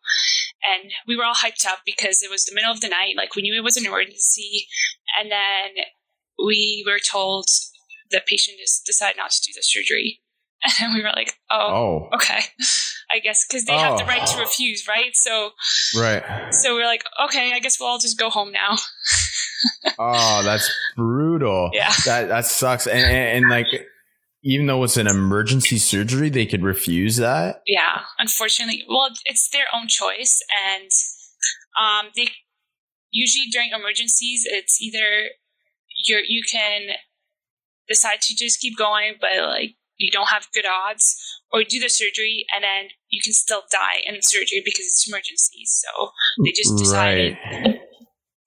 And 0.63 0.93
we 1.07 1.17
were 1.17 1.25
all 1.25 1.35
hyped 1.35 1.67
up 1.67 1.81
because 1.87 2.23
it 2.23 2.31
was 2.31 2.45
the 2.45 2.55
middle 2.55 2.71
of 2.71 2.81
the 2.81 2.89
night 2.89 3.15
like 3.17 3.35
we 3.35 3.43
knew 3.43 3.57
it 3.57 3.65
was 3.65 3.77
an 3.77 3.87
emergency. 3.87 4.67
And 5.19 5.31
then 5.31 5.85
we 6.39 6.85
were 6.87 6.99
told 6.99 7.47
the 8.11 8.21
patient 8.27 8.59
just 8.59 8.85
decided 8.85 9.17
not 9.17 9.31
to 9.31 9.41
do 9.41 9.53
the 9.55 9.63
surgery 9.63 10.21
and 10.81 10.95
we 10.95 11.03
were 11.03 11.13
like 11.15 11.35
oh, 11.51 12.09
oh. 12.11 12.15
okay 12.15 12.41
i 13.11 13.19
guess 13.19 13.45
because 13.49 13.65
they 13.65 13.75
oh. 13.75 13.79
have 13.79 13.99
the 13.99 14.05
right 14.05 14.27
to 14.27 14.37
oh. 14.37 14.41
refuse 14.41 14.87
right 14.89 15.15
so 15.15 15.51
right 15.97 16.23
so 16.53 16.75
we 16.75 16.81
we're 16.81 16.87
like 16.87 17.05
okay 17.25 17.53
i 17.53 17.59
guess 17.59 17.79
we'll 17.81 17.89
all 17.89 17.99
just 17.99 18.19
go 18.19 18.31
home 18.31 18.53
now 18.53 18.77
oh 19.99 20.43
that's 20.43 20.71
brutal 20.97 21.71
yeah 21.73 21.93
that 22.05 22.29
that 22.29 22.45
sucks 22.45 22.87
and, 22.87 23.05
and, 23.05 23.39
and 23.39 23.51
like 23.51 23.67
even 24.43 24.67
though 24.67 24.83
it's 24.85 24.97
an 24.97 25.07
emergency 25.07 25.77
surgery, 25.77 26.31
they 26.31 26.47
could 26.47 26.63
refuse 26.63 27.17
that. 27.17 27.63
Yeah, 27.67 28.03
unfortunately. 28.19 28.85
Well, 28.89 29.11
it's 29.27 29.51
their 29.51 29.67
own 29.75 29.87
choice, 29.87 30.41
and 30.73 30.91
um, 31.79 32.11
they 32.17 32.29
usually 33.11 33.47
during 33.53 33.71
emergencies, 33.73 34.45
it's 34.47 34.81
either 34.81 35.29
you 36.07 36.23
you 36.27 36.43
can 36.51 36.97
decide 37.89 38.21
to 38.23 38.35
just 38.35 38.61
keep 38.61 38.79
going, 38.79 39.15
but 39.21 39.31
like 39.47 39.75
you 40.01 40.11
don't 40.11 40.29
have 40.29 40.47
good 40.53 40.65
odds, 40.67 41.15
or 41.53 41.63
do 41.63 41.79
the 41.79 41.89
surgery 41.89 42.47
and 42.55 42.65
then 42.65 42.91
you 43.11 43.21
can 43.23 43.33
still 43.33 43.63
die 43.71 44.01
in 44.07 44.15
the 44.15 44.23
surgery 44.23 44.63
because 44.65 44.87
it's 44.87 45.07
emergency. 45.09 45.63
So 45.67 46.11
they 46.45 46.53
just 46.53 46.77
decided, 46.79 47.37
right. 47.53 47.81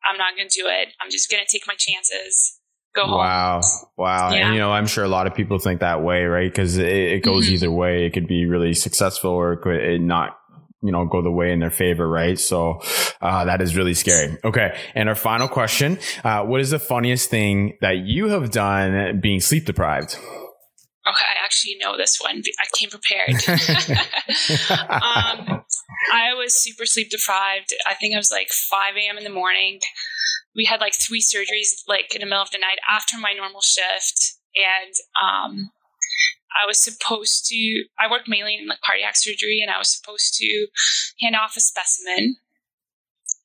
I'm 0.06 0.18
not 0.18 0.36
going 0.36 0.49
to 0.49 0.62
do 0.62 0.68
it. 0.68 0.89
I'm 1.01 1.12
just 1.12 1.30
going 1.30 1.43
to 1.45 1.51
take 1.51 1.68
my 1.68 1.76
chances 1.78 2.60
go 2.95 3.04
home. 3.04 3.18
Wow. 3.18 3.62
Wow. 3.97 4.32
Yeah. 4.32 4.45
And, 4.45 4.54
you 4.56 4.60
know, 4.60 4.72
I'm 4.72 4.88
sure 4.88 5.04
a 5.04 5.10
lot 5.10 5.28
of 5.28 5.36
people 5.36 5.60
think 5.60 5.82
that 5.82 6.01
way, 6.01 6.24
right? 6.24 6.49
Because 6.49 6.78
it, 6.78 6.88
it, 6.88 7.24
goes 7.24 7.45
mm-hmm. 7.45 7.56
either 7.56 7.72
way. 7.72 8.06
It 8.06 8.14
could 8.14 8.28
be 8.28 8.45
really 8.45 8.74
successful 8.74 9.32
or 9.32 9.54
it 9.54 9.62
could 9.62 10.01
not 10.01 10.38
you 10.82 10.91
know 10.91 11.06
go 11.06 11.22
the 11.22 11.32
way 11.32 11.54
in 11.54 11.60
their 11.60 11.72
favor 11.72 12.06
right 12.06 12.38
so 12.38 12.82
uh, 13.22 13.45
that 13.45 13.62
is 13.62 13.78
really 13.78 13.93
scary 13.93 14.38
okay 14.43 14.78
and 14.95 15.08
our 15.08 15.16
final 15.16 15.47
question 15.47 15.97
uh, 16.26 16.43
what 16.43 16.60
is 16.60 16.72
the 16.72 16.80
funniest 16.80 17.30
thing 17.30 17.78
that 17.80 17.99
you 17.99 18.28
have 18.28 18.51
done 18.51 19.22
being 19.22 19.39
sleep 19.39 19.66
deprived 19.66 20.18
Okay, 21.06 21.26
I 21.28 21.43
actually 21.43 21.76
know 21.82 21.97
this 21.97 22.20
one. 22.22 22.41
I 22.60 22.66
came 22.78 22.89
prepared. 22.89 23.36
um, 24.89 25.66
I 26.14 26.34
was 26.34 26.62
super 26.62 26.86
sleep 26.86 27.10
deprived. 27.10 27.74
I 27.86 27.93
think 27.93 28.16
I 28.16 28.18
was 28.18 28.32
like 28.32 28.49
5 28.49 28.95
a.m. 28.95 29.18
in 29.18 29.24
the 29.24 29.30
morning 29.30 29.80
we 30.56 30.66
had 30.66 30.82
like 30.82 30.93
three 30.93 31.22
surgeries 31.22 31.84
like 31.88 32.14
in 32.14 32.22
the 32.22 32.26
middle 32.26 32.41
of 32.41 32.51
the 32.51 32.58
night 32.58 32.80
after 32.89 33.18
my 33.18 33.34
normal 33.34 33.62
shift 33.62 34.38
and 34.56 34.93
um, 35.22 35.72
i 36.64 36.68
was 36.68 36.84
supposed 36.84 37.45
to 37.45 37.86
i 37.99 38.10
work 38.10 38.24
mainly 38.28 38.58
in 38.60 38.68
like 38.68 38.82
cardiac 38.86 39.16
surgery 39.16 39.60
and 39.62 39.72
i 39.72 39.78
was 39.78 39.95
supposed 39.95 40.36
to 40.36 40.68
hand 41.22 41.36
off 41.36 41.58
a 41.58 41.62
specimen 41.62 42.38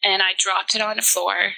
and 0.04 0.22
i 0.22 0.32
dropped 0.38 0.74
it 0.74 0.82
on 0.82 0.96
the 0.96 1.02
floor 1.02 1.52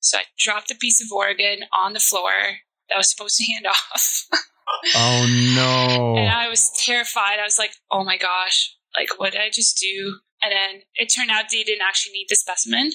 so 0.00 0.18
i 0.18 0.22
dropped 0.38 0.70
a 0.70 0.76
piece 0.76 1.00
of 1.00 1.14
organ 1.14 1.64
on 1.76 1.92
the 1.92 2.00
floor 2.00 2.60
that 2.88 2.94
I 2.94 2.98
was 2.98 3.10
supposed 3.10 3.36
to 3.38 3.52
hand 3.52 3.66
off 3.70 4.26
oh 4.94 5.26
no 5.54 6.16
and 6.18 6.28
i 6.28 6.48
was 6.48 6.70
terrified 6.84 7.38
i 7.40 7.44
was 7.44 7.58
like 7.58 7.72
oh 7.90 8.04
my 8.04 8.16
gosh 8.16 8.74
like 8.96 9.08
what 9.18 9.32
did 9.32 9.40
i 9.40 9.50
just 9.50 9.78
do 9.78 10.18
and 10.42 10.52
then 10.52 10.82
it 10.96 11.06
turned 11.06 11.30
out 11.30 11.44
they 11.50 11.62
didn't 11.62 11.86
actually 11.86 12.12
need 12.12 12.26
the 12.28 12.36
specimen 12.36 12.90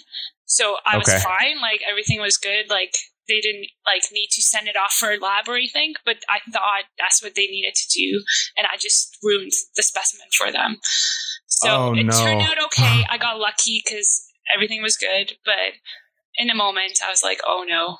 so 0.51 0.75
I 0.85 0.97
okay. 0.97 1.13
was 1.13 1.23
fine. 1.23 1.61
Like 1.61 1.79
everything 1.89 2.19
was 2.19 2.35
good. 2.35 2.69
Like 2.69 2.93
they 3.29 3.39
didn't 3.39 3.67
like 3.85 4.03
need 4.11 4.27
to 4.31 4.41
send 4.41 4.67
it 4.67 4.75
off 4.75 4.91
for 4.91 5.11
a 5.11 5.17
lab 5.17 5.47
or 5.47 5.55
anything, 5.55 5.93
but 6.05 6.17
I 6.29 6.39
thought 6.51 6.91
that's 6.99 7.23
what 7.23 7.35
they 7.35 7.47
needed 7.47 7.73
to 7.73 7.97
do, 7.97 8.21
and 8.57 8.67
I 8.67 8.75
just 8.75 9.17
ruined 9.23 9.53
the 9.77 9.83
specimen 9.83 10.27
for 10.37 10.51
them. 10.51 10.77
So 11.47 11.69
oh, 11.69 11.93
it 11.93 12.03
no. 12.03 12.11
turned 12.11 12.41
out 12.41 12.61
okay. 12.65 13.05
I 13.09 13.17
got 13.17 13.39
lucky 13.39 13.81
because 13.83 14.21
everything 14.53 14.81
was 14.81 14.97
good, 14.97 15.37
but 15.45 15.79
in 16.35 16.49
a 16.49 16.55
moment 16.55 16.99
I 17.05 17.09
was 17.09 17.23
like, 17.23 17.39
"Oh 17.47 17.63
no, 17.65 17.97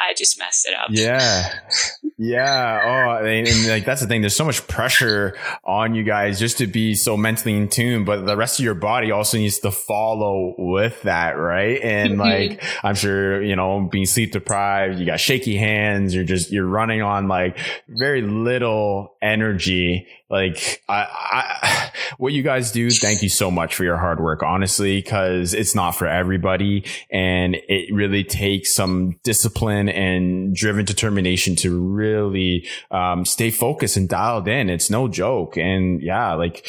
I 0.00 0.14
just 0.14 0.38
messed 0.38 0.66
it 0.66 0.74
up." 0.74 0.88
Yeah, 0.88 1.52
yeah. 2.16 2.80
Oh, 3.20 3.24
and, 3.24 3.48
and, 3.48 3.66
like 3.68 3.84
that's 3.84 4.00
the 4.00 4.06
thing. 4.06 4.20
There's 4.20 4.36
so 4.36 4.44
much 4.44 4.66
pressure 4.68 5.36
on 5.64 5.94
you 5.94 6.04
guys 6.04 6.38
just 6.38 6.58
to 6.58 6.66
be 6.66 6.94
so 6.94 7.16
mentally 7.16 7.56
in 7.56 7.68
tune, 7.68 8.04
but 8.04 8.24
the 8.24 8.36
rest 8.36 8.60
of 8.60 8.64
your 8.64 8.74
body 8.74 9.10
also 9.10 9.36
needs 9.36 9.58
to 9.60 9.70
follow 9.70 10.54
with 10.56 11.02
that, 11.02 11.32
right? 11.32 11.80
And 11.82 12.18
like 12.24 12.62
I'm 12.82 12.94
sure 12.94 13.42
you 13.42 13.56
know, 13.56 13.88
being 13.90 14.06
sleep 14.06 14.32
deprived, 14.32 14.98
you 14.98 15.06
got 15.06 15.18
shaky 15.18 15.56
hands. 15.56 16.14
You're 16.14 16.24
just 16.24 16.52
you're 16.52 16.66
running 16.66 17.02
on 17.02 17.26
like 17.26 17.58
very 17.88 18.22
little 18.22 19.16
energy. 19.20 20.06
Like 20.34 20.82
I, 20.88 21.06
I 21.08 21.92
what 22.18 22.32
you 22.32 22.42
guys 22.42 22.72
do, 22.72 22.90
thank 22.90 23.22
you 23.22 23.28
so 23.28 23.52
much 23.52 23.76
for 23.76 23.84
your 23.84 23.96
hard 23.96 24.18
work, 24.18 24.42
honestly, 24.42 25.00
because 25.00 25.54
it's 25.54 25.76
not 25.76 25.92
for 25.92 26.08
everybody, 26.08 26.84
and 27.08 27.54
it 27.68 27.94
really 27.94 28.24
takes 28.24 28.74
some 28.74 29.20
discipline 29.22 29.88
and 29.88 30.52
driven 30.52 30.84
determination 30.84 31.54
to 31.56 31.80
really 31.80 32.66
um, 32.90 33.24
stay 33.24 33.52
focused 33.52 33.96
and 33.96 34.08
dialed 34.08 34.48
in. 34.48 34.70
It's 34.70 34.90
no 34.90 35.06
joke. 35.06 35.56
And 35.56 36.02
yeah, 36.02 36.34
like 36.34 36.66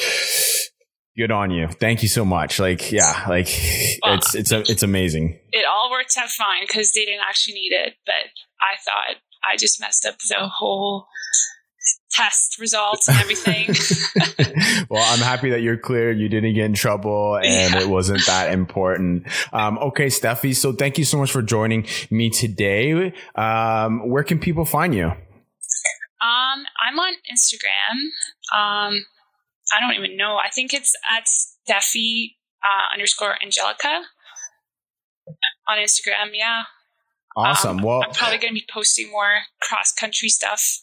good 1.18 1.32
on 1.32 1.50
you. 1.50 1.68
Thank 1.68 2.04
you 2.04 2.08
so 2.08 2.24
much. 2.24 2.60
Like, 2.60 2.92
yeah, 2.92 3.26
like 3.28 3.48
it's, 3.50 4.36
it's, 4.36 4.52
a, 4.52 4.60
it's 4.60 4.84
amazing. 4.84 5.40
It 5.52 5.66
all 5.66 5.90
worked 5.90 6.16
out 6.20 6.30
fine 6.30 6.68
because 6.68 6.92
they 6.92 7.06
didn't 7.06 7.24
actually 7.28 7.56
need 7.56 7.72
it, 7.72 7.96
but 8.06 8.30
I 8.62 8.78
thought 8.86 9.18
I 9.50 9.58
just 9.58 9.82
messed 9.82 10.06
up 10.06 10.18
the 10.30 10.48
whole 10.48 11.08
test 12.16 12.60
results 12.60 13.08
and 13.08 13.18
everything. 13.20 13.68
well, 14.90 15.04
I'm 15.04 15.20
happy 15.20 15.50
that 15.50 15.62
you're 15.62 15.78
clear. 15.78 16.12
You 16.12 16.30
didn't 16.30 16.54
get 16.54 16.66
in 16.66 16.74
trouble 16.74 17.36
and 17.36 17.74
yeah. 17.74 17.82
it 17.82 17.88
wasn't 17.88 18.26
that 18.28 18.52
important. 18.54 19.28
Um, 19.52 19.78
okay, 19.80 20.08
Stefi. 20.08 20.56
So 20.56 20.74
thank 20.74 20.98
you 20.98 21.06
so 21.06 21.18
much 21.18 21.32
for 21.32 21.42
joining 21.42 21.88
me 22.10 22.30
today. 22.30 23.14
Um, 23.36 24.10
where 24.10 24.24
can 24.24 24.40
people 24.40 24.66
find 24.66 24.94
you? 24.94 25.06
Um, 25.06 26.64
I'm 26.84 26.98
on 26.98 27.14
Instagram. 27.32 27.96
Um, 28.54 29.06
I 29.74 29.80
don't 29.80 29.94
even 29.96 30.18
know. 30.18 30.38
I 30.38 30.50
think 30.50 30.74
it's 30.74 30.96
at 31.12 31.26
Stefi 31.26 32.36
uh, 32.64 32.94
underscore 32.94 33.36
Angelica 33.44 34.02
on 35.68 35.78
Instagram. 35.78 36.32
Yeah. 36.34 36.64
Awesome. 37.36 37.80
Um, 37.80 37.84
well, 37.84 38.04
I'm 38.04 38.12
probably 38.12 38.38
going 38.38 38.54
to 38.54 38.60
be 38.60 38.66
posting 38.72 39.12
more 39.12 39.40
cross 39.62 39.92
country 39.92 40.30
stuff 40.30 40.80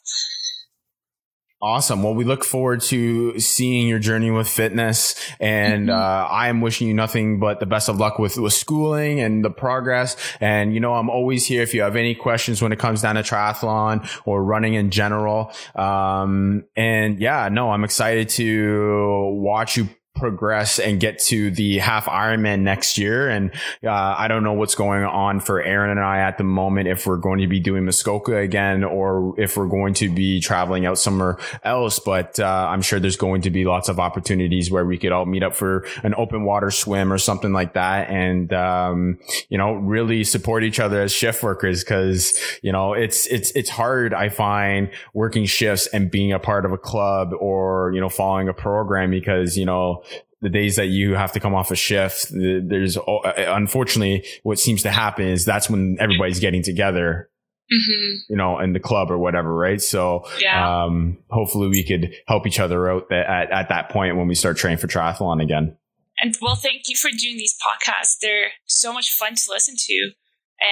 Awesome. 1.65 2.03
Well, 2.03 2.15
we 2.15 2.25
look 2.25 2.43
forward 2.43 2.81
to 2.83 3.39
seeing 3.39 3.87
your 3.87 4.01
journey 4.01 4.33
with 4.33 4.49
fitness, 4.49 5.15
and 5.39 5.87
mm-hmm. 5.87 5.97
uh, 5.97 6.27
I 6.29 6.49
am 6.49 6.61
wishing 6.61 6.89
you 6.89 6.95
nothing 6.95 7.39
but 7.39 7.61
the 7.61 7.67
best 7.67 7.89
of 7.89 7.99
luck 7.99 8.19
with 8.19 8.37
with 8.37 8.53
schooling 8.53 9.21
and 9.21 9.45
the 9.45 9.51
progress. 9.51 10.17
And 10.41 10.75
you 10.75 10.81
know, 10.81 10.95
I'm 10.95 11.09
always 11.09 11.47
here 11.47 11.63
if 11.63 11.73
you 11.73 11.83
have 11.83 11.95
any 11.95 12.17
questions 12.17 12.61
when 12.61 12.73
it 12.73 12.81
comes 12.81 13.03
down 13.03 13.15
to 13.15 13.23
triathlon 13.23 14.11
or 14.25 14.43
running 14.43 14.75
in 14.75 14.91
general. 14.91 15.53
Um, 15.77 16.65
and 16.75 17.21
yeah, 17.21 17.49
no, 17.49 17.71
I'm 17.71 17.85
excited 17.85 18.29
to 18.31 19.31
watch 19.37 19.77
you 19.77 19.89
progress 20.15 20.79
and 20.79 21.01
get 21.01 21.19
to 21.19 21.51
the 21.51 21.79
half 21.79 22.07
Ironman 22.07 22.61
next 22.61 22.99
year. 22.99 23.29
And 23.29 23.51
uh, 23.83 23.91
I 23.91 24.29
don't 24.29 24.45
know 24.45 24.53
what's 24.53 24.75
going 24.75 25.05
on 25.05 25.41
for 25.41 25.61
Aaron 25.61 25.91
and 25.91 26.01
I 26.01 26.19
at 26.19 26.39
the 26.39 26.45
moment, 26.45 26.89
if 26.89 27.07
we're 27.07 27.17
going 27.17 27.41
to 27.41 27.47
be 27.47 27.61
doing 27.61 27.85
Muskoka 27.85 28.37
again 28.37 28.85
or 28.85 29.35
if 29.41 29.57
we're 29.57 29.69
going 29.69 29.95
to 29.95 30.11
be 30.11 30.41
traveling 30.41 30.87
out 30.87 30.99
somewhere 30.99 31.39
else. 31.65 31.99
But 31.99 32.39
uh, 32.39 32.67
I'm 32.71 32.83
sure 32.83 33.01
there's 33.01 33.17
going 33.17 33.43
to 33.43 33.51
be 33.51 33.65
lots 33.65 33.89
of 33.89 33.99
opportunities 33.99 34.71
where 34.71 34.85
we 34.85 34.99
could 34.99 35.13
all 35.13 35.27
meet 35.27 35.43
up 35.43 35.55
for 35.55 35.87
an 36.03 36.15
open 36.17 36.45
water 36.45 36.71
swim 36.71 37.13
or 37.13 37.19
something 37.19 37.53
like 37.53 37.75
that. 37.75 38.09
And, 38.09 38.53
um, 38.53 39.19
you 39.49 39.59
know, 39.59 39.73
really 39.73 40.25
support 40.25 40.63
each 40.63 40.79
other 40.79 41.03
as 41.03 41.13
shift 41.13 41.43
workers 41.43 41.83
because, 41.83 42.39
you 42.63 42.71
know, 42.71 42.93
it's, 42.93 43.27
it's, 43.27 43.51
it's 43.53 43.71
hard, 43.71 44.15
I 44.15 44.29
find, 44.29 44.91
working 45.15 45.47
shifts 45.47 45.87
and 45.89 46.11
being 46.11 46.33
a 46.33 46.39
part 46.39 46.65
of 46.65 46.73
a 46.73 46.79
club 46.79 47.33
or, 47.39 47.93
you 47.95 48.01
know, 48.01 48.09
following 48.09 48.49
a 48.49 48.55
program 48.55 49.11
because, 49.11 49.57
you 49.57 49.65
know, 49.65 50.03
the 50.43 50.51
days 50.51 50.77
that 50.77 50.87
you 50.87 51.15
have 51.15 51.33
to 51.33 51.41
come 51.41 51.55
off 51.55 51.71
a 51.71 51.77
shift, 51.77 52.27
there's 52.31 52.99
unfortunately 53.07 54.27
what 54.43 54.59
seems 54.59 54.83
to 54.83 54.91
happen 54.91 55.29
is 55.29 55.45
that's 55.45 55.71
when 55.71 55.97
everybody's 56.01 56.41
getting 56.41 56.65
together, 56.65 57.31
mm-hmm. 57.73 58.17
you 58.29 58.37
know, 58.37 58.59
in 58.59 58.73
the 58.73 58.81
club 58.81 59.11
or 59.11 59.19
whatever, 59.19 59.55
right? 59.55 59.81
So, 59.81 60.27
yeah. 60.41 60.85
um, 60.85 61.19
hopefully 61.31 61.69
we 61.69 61.85
could 61.85 62.13
help 62.27 62.47
each 62.49 62.59
other 62.59 62.91
out 62.91 63.11
at, 63.13 63.53
at 63.53 63.69
that 63.69 63.91
point 63.91 64.17
when 64.17 64.27
we 64.27 64.35
start 64.35 64.57
training 64.57 64.79
for 64.79 64.89
triathlon 64.89 65.41
again. 65.41 65.77
And 66.21 66.37
well, 66.43 66.57
thank 66.57 66.89
you 66.89 66.97
for 66.97 67.09
doing 67.09 67.37
these 67.37 67.55
podcasts. 67.65 68.19
They're 68.21 68.51
so 68.67 68.93
much 68.93 69.13
fun 69.13 69.37
to 69.37 69.45
listen 69.49 69.77
to 69.79 70.11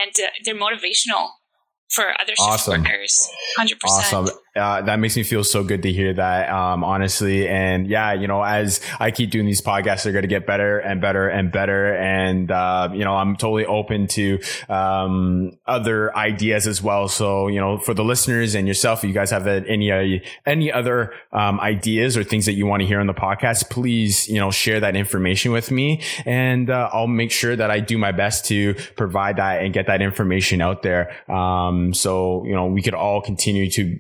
and 0.02 0.12
uh, 0.18 0.30
they're 0.44 0.54
motivational 0.54 1.30
for 1.90 2.06
other 2.20 2.32
shift 2.32 2.40
awesome. 2.40 2.82
workers. 2.82 3.28
100%. 3.58 3.76
Awesome 3.84 4.28
uh, 4.56 4.82
that 4.82 4.98
makes 4.98 5.16
me 5.16 5.22
feel 5.22 5.44
so 5.44 5.62
good 5.62 5.82
to 5.82 5.92
hear 5.92 6.14
that, 6.14 6.50
um, 6.50 6.82
honestly. 6.84 7.48
And 7.48 7.86
yeah, 7.86 8.12
you 8.12 8.26
know, 8.26 8.42
as 8.42 8.80
I 8.98 9.10
keep 9.10 9.30
doing 9.30 9.46
these 9.46 9.60
podcasts, 9.62 10.02
they're 10.02 10.12
going 10.12 10.22
to 10.22 10.28
get 10.28 10.46
better 10.46 10.78
and 10.78 11.00
better 11.00 11.28
and 11.28 11.52
better. 11.52 11.94
And, 11.94 12.50
uh, 12.50 12.88
you 12.92 13.04
know, 13.04 13.14
I'm 13.14 13.36
totally 13.36 13.66
open 13.66 14.06
to, 14.08 14.40
um, 14.68 15.52
other 15.66 16.14
ideas 16.16 16.66
as 16.66 16.82
well. 16.82 17.08
So, 17.08 17.48
you 17.48 17.60
know, 17.60 17.78
for 17.78 17.94
the 17.94 18.04
listeners 18.04 18.54
and 18.54 18.66
yourself, 18.66 19.04
if 19.04 19.08
you 19.08 19.14
guys 19.14 19.30
have 19.30 19.46
any, 19.46 20.22
any 20.46 20.72
other, 20.72 21.12
um, 21.32 21.60
ideas 21.60 22.16
or 22.16 22.24
things 22.24 22.46
that 22.46 22.54
you 22.54 22.66
want 22.66 22.80
to 22.80 22.86
hear 22.86 23.00
on 23.00 23.06
the 23.06 23.14
podcast, 23.14 23.70
please, 23.70 24.28
you 24.28 24.38
know, 24.38 24.50
share 24.50 24.80
that 24.80 24.96
information 24.96 25.52
with 25.52 25.70
me 25.70 26.02
and, 26.26 26.70
uh, 26.70 26.90
I'll 26.92 27.06
make 27.06 27.30
sure 27.30 27.54
that 27.54 27.70
I 27.70 27.80
do 27.80 27.98
my 27.98 28.12
best 28.12 28.46
to 28.46 28.74
provide 28.96 29.36
that 29.36 29.62
and 29.62 29.72
get 29.72 29.86
that 29.86 30.02
information 30.02 30.60
out 30.60 30.82
there. 30.82 31.12
Um, 31.30 31.94
so, 31.94 32.44
you 32.44 32.54
know, 32.54 32.66
we 32.66 32.82
could 32.82 32.94
all 32.94 33.20
continue 33.20 33.70
to 33.70 33.98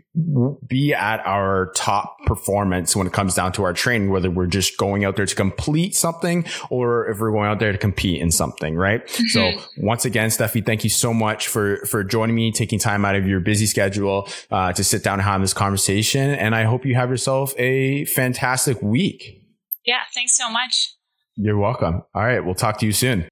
be 0.66 0.94
at 0.94 1.24
our 1.26 1.72
top 1.74 2.18
performance 2.26 2.94
when 2.94 3.06
it 3.06 3.12
comes 3.12 3.34
down 3.34 3.52
to 3.52 3.64
our 3.64 3.72
training, 3.72 4.10
whether 4.10 4.30
we're 4.30 4.46
just 4.46 4.76
going 4.76 5.04
out 5.04 5.16
there 5.16 5.26
to 5.26 5.34
complete 5.34 5.94
something 5.94 6.44
or 6.70 7.08
if 7.08 7.18
we're 7.18 7.32
going 7.32 7.48
out 7.48 7.58
there 7.58 7.72
to 7.72 7.78
compete 7.78 8.20
in 8.20 8.30
something, 8.30 8.76
right? 8.76 9.06
Mm-hmm. 9.06 9.26
So 9.26 9.52
once 9.78 10.04
again, 10.04 10.30
Stefi, 10.30 10.64
thank 10.64 10.84
you 10.84 10.90
so 10.90 11.12
much 11.12 11.48
for, 11.48 11.84
for 11.86 12.04
joining 12.04 12.34
me, 12.36 12.52
taking 12.52 12.78
time 12.78 13.04
out 13.04 13.16
of 13.16 13.26
your 13.26 13.40
busy 13.40 13.66
schedule, 13.66 14.28
uh, 14.50 14.72
to 14.72 14.84
sit 14.84 15.02
down 15.02 15.14
and 15.14 15.22
have 15.22 15.40
this 15.40 15.54
conversation. 15.54 16.30
And 16.30 16.54
I 16.54 16.64
hope 16.64 16.84
you 16.84 16.94
have 16.94 17.10
yourself 17.10 17.54
a 17.58 18.04
fantastic 18.06 18.80
week. 18.82 19.42
Yeah. 19.84 20.00
Thanks 20.14 20.36
so 20.36 20.50
much. 20.50 20.94
You're 21.36 21.58
welcome. 21.58 22.02
All 22.14 22.22
right. 22.22 22.40
We'll 22.40 22.54
talk 22.54 22.78
to 22.78 22.86
you 22.86 22.92
soon. 22.92 23.28